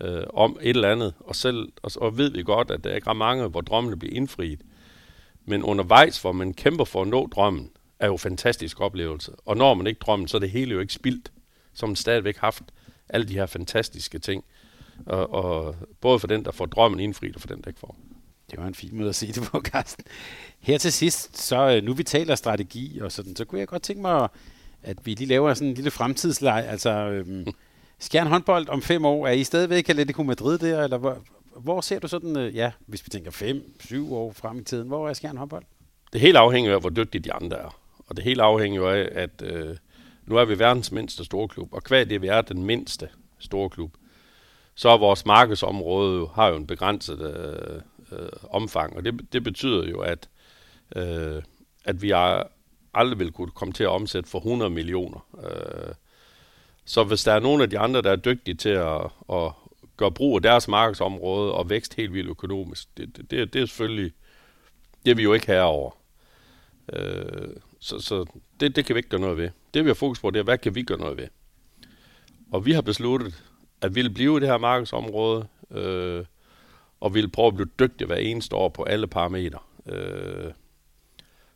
øh, 0.00 0.22
om 0.34 0.58
et 0.62 0.68
eller 0.68 0.92
andet, 0.92 1.14
og 1.20 1.36
selv 1.36 1.72
og, 1.82 1.90
og 1.96 2.18
ved 2.18 2.30
vi 2.30 2.42
godt, 2.42 2.70
at 2.70 2.84
der 2.84 2.90
er 2.90 2.94
ikke 2.94 3.14
mange, 3.14 3.48
hvor 3.48 3.60
drømmene 3.60 3.98
bliver 3.98 4.16
indfriet. 4.16 4.60
Men 5.44 5.62
undervejs, 5.62 6.20
hvor 6.20 6.32
man 6.32 6.54
kæmper 6.54 6.84
for 6.84 7.02
at 7.02 7.08
nå 7.08 7.26
drømmen, 7.26 7.70
er 7.98 8.06
jo 8.06 8.12
en 8.12 8.18
fantastisk 8.18 8.80
oplevelse. 8.80 9.32
Og 9.46 9.56
når 9.56 9.74
man 9.74 9.86
ikke 9.86 9.98
drømmen, 9.98 10.28
så 10.28 10.36
er 10.36 10.40
det 10.40 10.50
hele 10.50 10.70
jo 10.70 10.80
ikke 10.80 10.92
spildt, 10.92 11.32
som 11.74 11.88
man 11.88 11.96
stadigvæk 11.96 12.36
haft 12.36 12.62
alle 13.08 13.28
de 13.28 13.34
her 13.34 13.46
fantastiske 13.46 14.18
ting. 14.18 14.44
Og, 15.06 15.32
og 15.32 15.74
både 16.00 16.18
for 16.18 16.26
den, 16.26 16.44
der 16.44 16.52
får 16.52 16.66
drømmen 16.66 17.00
indfriet, 17.00 17.34
og 17.34 17.40
for 17.40 17.48
den, 17.48 17.60
der 17.60 17.68
ikke 17.68 17.80
får. 17.80 17.96
Det 18.50 18.58
var 18.58 18.66
en 18.66 18.74
fin 18.74 18.96
måde 18.96 19.08
at 19.08 19.14
se 19.14 19.32
det 19.32 19.42
på, 19.42 19.60
Carsten. 19.70 20.04
Her 20.60 20.78
til 20.78 20.92
sidst, 20.92 21.38
så 21.38 21.76
øh, 21.76 21.82
nu 21.82 21.92
vi 21.92 22.02
taler 22.02 22.34
strategi 22.34 23.00
og 23.00 23.12
sådan, 23.12 23.36
så 23.36 23.44
kunne 23.44 23.58
jeg 23.58 23.68
godt 23.68 23.82
tænke 23.82 24.02
mig, 24.02 24.28
at 24.82 25.06
vi 25.06 25.14
lige 25.14 25.28
laver 25.28 25.54
sådan 25.54 25.68
en 25.68 25.74
lille 25.74 25.90
fremtidsleg. 25.90 26.64
Altså, 26.68 26.90
øhm, 26.90 27.46
Skjern 27.98 28.26
håndbold 28.26 28.68
om 28.68 28.82
fem 28.82 29.04
år, 29.04 29.26
er 29.26 29.32
I 29.32 29.44
stadigvæk 29.44 29.88
Atletico 29.88 30.22
Madrid 30.22 30.58
der, 30.58 30.84
eller 30.84 30.98
hvor, 30.98 31.18
hvor 31.56 31.80
ser 31.80 31.98
du 31.98 32.08
sådan, 32.08 32.36
øh, 32.36 32.56
ja, 32.56 32.70
hvis 32.86 33.06
vi 33.06 33.10
tænker 33.10 33.30
fem, 33.30 33.76
syv 33.80 34.14
år 34.14 34.32
frem 34.32 34.58
i 34.58 34.62
tiden, 34.62 34.88
hvor 34.88 35.08
er 35.08 35.12
Skjern 35.12 35.36
håndbold? 35.36 35.64
Det 36.12 36.20
helt 36.20 36.36
afhænger 36.36 36.74
af, 36.74 36.80
hvor 36.80 36.90
dygtige 36.90 37.22
de 37.22 37.32
andre 37.32 37.56
er. 37.56 37.76
Og 38.06 38.16
det 38.16 38.24
helt 38.24 38.40
afhænger 38.40 38.88
af, 38.88 39.08
at 39.12 39.42
øh, 39.42 39.76
nu 40.26 40.36
er 40.36 40.44
vi 40.44 40.58
verdens 40.58 40.92
mindste 40.92 41.24
store 41.24 41.48
klub, 41.48 41.74
og 41.74 41.82
hvad 41.88 42.06
det, 42.06 42.22
vi 42.22 42.26
er 42.26 42.40
den 42.40 42.62
mindste 42.62 43.08
store 43.38 43.70
klub, 43.70 43.94
så 44.80 44.88
er 44.88 44.98
vores 44.98 45.26
markedsområde 45.26 46.18
jo, 46.18 46.26
har 46.26 46.48
jo 46.48 46.56
en 46.56 46.66
begrænset 46.66 47.20
øh, 47.20 47.80
øh, 48.18 48.28
omfang, 48.50 48.96
og 48.96 49.04
det, 49.04 49.32
det 49.32 49.44
betyder 49.44 49.88
jo, 49.88 50.00
at, 50.00 50.28
øh, 50.96 51.42
at 51.84 52.02
vi 52.02 52.10
er, 52.10 52.42
aldrig 52.94 53.18
vil 53.18 53.32
kunne 53.32 53.50
komme 53.50 53.72
til 53.72 53.84
at 53.84 53.88
omsætte 53.88 54.30
for 54.30 54.38
100 54.38 54.70
millioner. 54.70 55.26
Øh, 55.44 55.94
så 56.84 57.04
hvis 57.04 57.24
der 57.24 57.32
er 57.32 57.40
nogen 57.40 57.60
af 57.60 57.70
de 57.70 57.78
andre, 57.78 58.02
der 58.02 58.10
er 58.10 58.16
dygtige 58.16 58.54
til 58.54 58.68
at, 58.68 59.00
at 59.32 59.52
gøre 59.96 60.12
brug 60.12 60.36
af 60.36 60.42
deres 60.42 60.68
markedsområde 60.68 61.52
og 61.52 61.70
vækst 61.70 61.94
helt 61.94 62.12
vildt 62.12 62.30
økonomisk, 62.30 62.96
det, 62.96 63.16
det, 63.16 63.30
det, 63.30 63.52
det 63.52 63.62
er 63.62 63.66
selvfølgelig, 63.66 64.12
det 65.04 65.10
er 65.10 65.14
vi 65.14 65.22
jo 65.22 65.32
ikke 65.32 65.46
herover. 65.46 65.90
Øh, 66.92 67.48
så 67.80 67.98
så 67.98 68.24
det, 68.60 68.76
det 68.76 68.84
kan 68.84 68.94
vi 68.94 68.98
ikke 68.98 69.08
gøre 69.08 69.20
noget 69.20 69.36
ved. 69.36 69.50
Det 69.74 69.84
vi 69.84 69.88
har 69.88 69.94
fokus 69.94 70.20
på, 70.20 70.30
det 70.30 70.38
er, 70.38 70.44
hvad 70.44 70.58
kan 70.58 70.74
vi 70.74 70.82
gøre 70.82 70.98
noget 70.98 71.16
ved? 71.16 71.28
Og 72.52 72.66
vi 72.66 72.72
har 72.72 72.80
besluttet, 72.80 73.42
at 73.82 73.94
ville 73.94 74.08
vil 74.08 74.14
blive 74.14 74.36
i 74.36 74.40
det 74.40 74.48
her 74.48 74.58
markedsområde, 74.58 75.46
øh, 75.70 76.24
og 77.00 77.14
ville 77.14 77.26
vil 77.26 77.32
prøve 77.32 77.46
at 77.46 77.54
blive 77.54 77.68
dygtig 77.78 78.06
hver 78.06 78.16
eneste 78.16 78.56
år 78.56 78.68
på 78.68 78.82
alle 78.82 79.06
parametre. 79.06 79.58
Øh, 79.86 80.52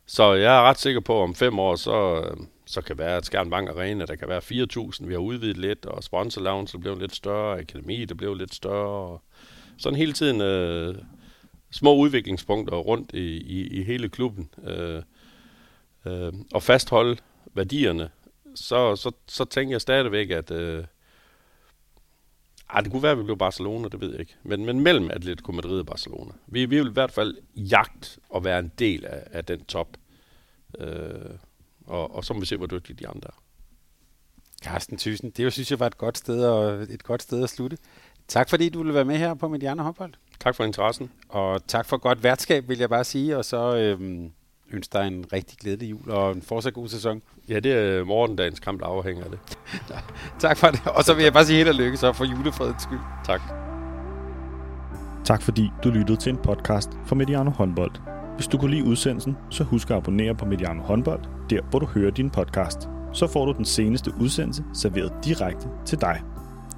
så 0.05 0.33
jeg 0.33 0.57
er 0.57 0.61
ret 0.61 0.79
sikker 0.79 0.99
på, 0.99 1.17
at 1.17 1.23
om 1.23 1.35
fem 1.35 1.59
år, 1.59 1.75
så, 1.75 2.21
øh, 2.21 2.37
så 2.65 2.81
kan 2.81 2.97
være 2.97 3.17
et 3.17 3.25
Skjern 3.25 3.53
Arena, 3.53 4.05
der 4.05 4.15
kan 4.15 4.29
være 4.29 4.41
4.000. 4.41 5.05
Vi 5.07 5.13
har 5.13 5.19
udvidet 5.19 5.57
lidt, 5.57 5.85
og 5.85 6.03
sponsor 6.03 6.41
lounge 6.41 6.79
blev 6.79 6.99
lidt 6.99 7.15
større, 7.15 7.59
akademi 7.59 8.05
det 8.05 8.17
blev 8.17 8.33
lidt 8.33 8.53
større. 8.53 9.19
Sådan 9.77 9.97
hele 9.97 10.13
tiden 10.13 10.41
øh, 10.41 10.95
små 11.71 11.95
udviklingspunkter 11.95 12.77
rundt 12.77 13.11
i, 13.13 13.37
i, 13.37 13.67
i 13.67 13.83
hele 13.83 14.09
klubben. 14.09 14.49
Øh, 14.63 15.01
øh, 16.05 16.33
og 16.53 16.63
fastholde 16.63 17.17
værdierne, 17.53 18.09
så, 18.55 18.95
så, 18.95 19.11
så 19.27 19.45
tænker 19.45 19.73
jeg 19.73 19.81
stadigvæk, 19.81 20.29
at 20.29 20.51
øh, 20.51 20.83
ej, 22.69 22.81
det 22.81 22.91
kunne 22.91 23.03
være, 23.03 23.11
at 23.11 23.17
vi 23.17 23.23
blev 23.23 23.37
Barcelona, 23.37 23.87
det 23.87 24.01
ved 24.01 24.11
jeg 24.11 24.19
ikke. 24.19 24.35
Men, 24.43 24.65
men 24.65 24.79
mellem 24.79 25.09
Atletico 25.11 25.51
Madrid 25.51 25.79
og 25.79 25.85
Barcelona. 25.85 26.31
Vi, 26.47 26.65
vi 26.65 26.79
vil 26.79 26.87
i 26.87 26.93
hvert 26.93 27.11
fald 27.11 27.37
jagt 27.55 28.19
og 28.29 28.43
være 28.43 28.59
en 28.59 28.71
del 28.79 29.05
af, 29.05 29.23
af 29.31 29.45
den 29.45 29.65
top. 29.65 29.97
Øh, 30.79 31.09
og, 31.87 32.15
og 32.15 32.25
så 32.25 32.33
må 32.33 32.39
vi 32.39 32.45
se, 32.45 32.57
hvor 32.57 32.67
dygtige 32.67 32.95
de 32.95 33.07
andre 33.07 33.27
er. 33.27 33.41
Carsten 34.63 34.97
Thyssen, 34.97 35.29
det 35.29 35.53
synes 35.53 35.71
jeg 35.71 35.79
var 35.79 35.87
et 35.87 35.97
godt 35.97 36.17
sted, 36.17 36.45
og 36.45 36.83
et 36.83 37.03
godt 37.03 37.21
sted 37.21 37.43
at 37.43 37.49
slutte. 37.49 37.77
Tak 38.27 38.49
fordi 38.49 38.69
du 38.69 38.79
ville 38.79 38.93
være 38.93 39.05
med 39.05 39.17
her 39.17 39.33
på 39.33 39.47
Mediano 39.47 39.83
Håndbold. 39.83 40.13
Tak 40.39 40.55
for 40.55 40.63
interessen. 40.63 41.11
Og 41.29 41.67
tak 41.67 41.85
for 41.85 41.97
godt 41.97 42.23
værtskab, 42.23 42.69
vil 42.69 42.77
jeg 42.77 42.89
bare 42.89 43.03
sige. 43.03 43.37
Og 43.37 43.45
så 43.45 43.75
øhm, 43.77 44.31
ønsker 44.73 44.99
dig 44.99 45.07
en 45.07 45.25
rigtig 45.33 45.57
glædelig 45.57 45.89
jul 45.89 46.09
og 46.09 46.31
en 46.31 46.41
fortsat 46.41 46.73
god 46.73 46.87
sæson. 46.87 47.21
Ja, 47.49 47.59
det 47.59 47.73
er 47.73 48.03
morgendagens 48.03 48.59
kamp, 48.59 48.79
der 48.79 48.85
afhænger 48.85 49.23
af 49.23 49.29
det. 49.29 49.39
tak 50.39 50.57
for 50.57 50.67
det. 50.67 50.81
Og 50.87 51.03
så 51.03 51.13
vil 51.13 51.23
jeg 51.23 51.33
bare 51.33 51.45
sige 51.45 51.57
held 51.57 51.69
og 51.69 51.75
lykke 51.75 51.97
så 51.97 52.13
for 52.13 52.25
julefredens 52.25 52.81
skyld. 52.81 52.99
Tak. 53.25 53.41
Tak 55.25 55.41
fordi 55.41 55.69
du 55.83 55.89
lyttede 55.89 56.17
til 56.17 56.29
en 56.29 56.37
podcast 56.37 56.89
fra 57.05 57.15
Mediano 57.15 57.51
Håndbold. 57.51 57.91
Hvis 58.35 58.47
du 58.47 58.57
kunne 58.57 58.71
lide 58.71 58.83
udsendelsen, 58.83 59.37
så 59.49 59.63
husk 59.63 59.89
at 59.89 59.97
abonnere 59.97 60.35
på 60.35 60.45
Mediano 60.45 60.81
Håndbold, 60.81 61.21
der 61.49 61.61
hvor 61.69 61.79
du 61.79 61.85
hører 61.85 62.11
din 62.11 62.29
podcast. 62.29 62.89
Så 63.13 63.27
får 63.27 63.45
du 63.45 63.51
den 63.51 63.65
seneste 63.65 64.11
udsendelse 64.21 64.63
serveret 64.73 65.13
direkte 65.25 65.67
til 65.85 66.01
dig. 66.01 66.21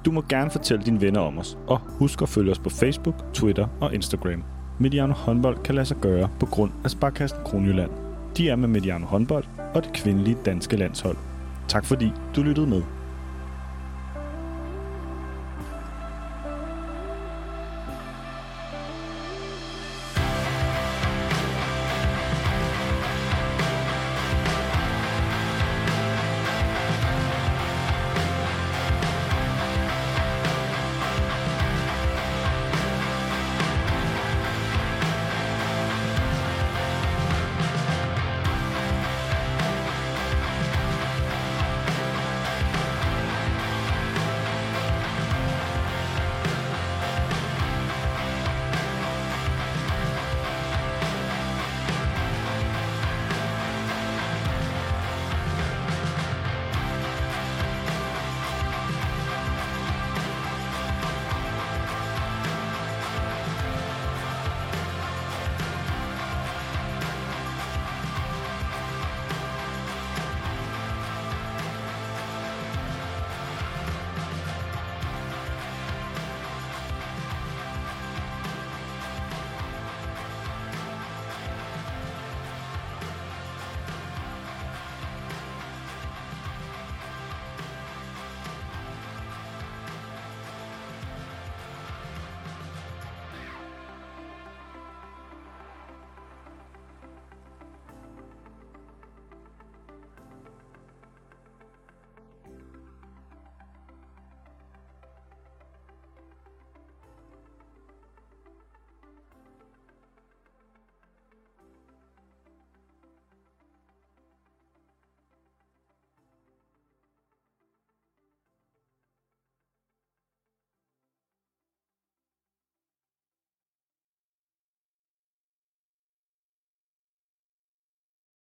Du 0.04 0.12
må 0.12 0.22
gerne 0.28 0.50
fortælle 0.50 0.84
dine 0.84 1.00
venner 1.00 1.20
om 1.20 1.38
os, 1.38 1.58
og 1.66 1.78
husk 1.78 2.22
at 2.22 2.28
følge 2.28 2.50
os 2.50 2.58
på 2.58 2.70
Facebook, 2.70 3.34
Twitter 3.34 3.66
og 3.80 3.94
Instagram. 3.94 4.57
Mediano 4.80 5.12
håndbold 5.12 5.62
kan 5.64 5.74
lade 5.74 5.86
sig 5.86 5.96
gøre 5.96 6.28
på 6.40 6.46
grund 6.46 6.70
af 6.84 6.90
Sparkassen 6.90 7.38
Kronjylland. 7.44 7.90
De 8.36 8.48
er 8.48 8.56
med 8.56 8.68
Mediano 8.68 9.06
håndbold 9.06 9.44
og 9.74 9.82
det 9.82 9.92
kvindelige 9.92 10.36
danske 10.44 10.76
landshold. 10.76 11.16
Tak 11.68 11.84
fordi 11.84 12.12
du 12.36 12.42
lyttede 12.42 12.66
med. 12.66 12.82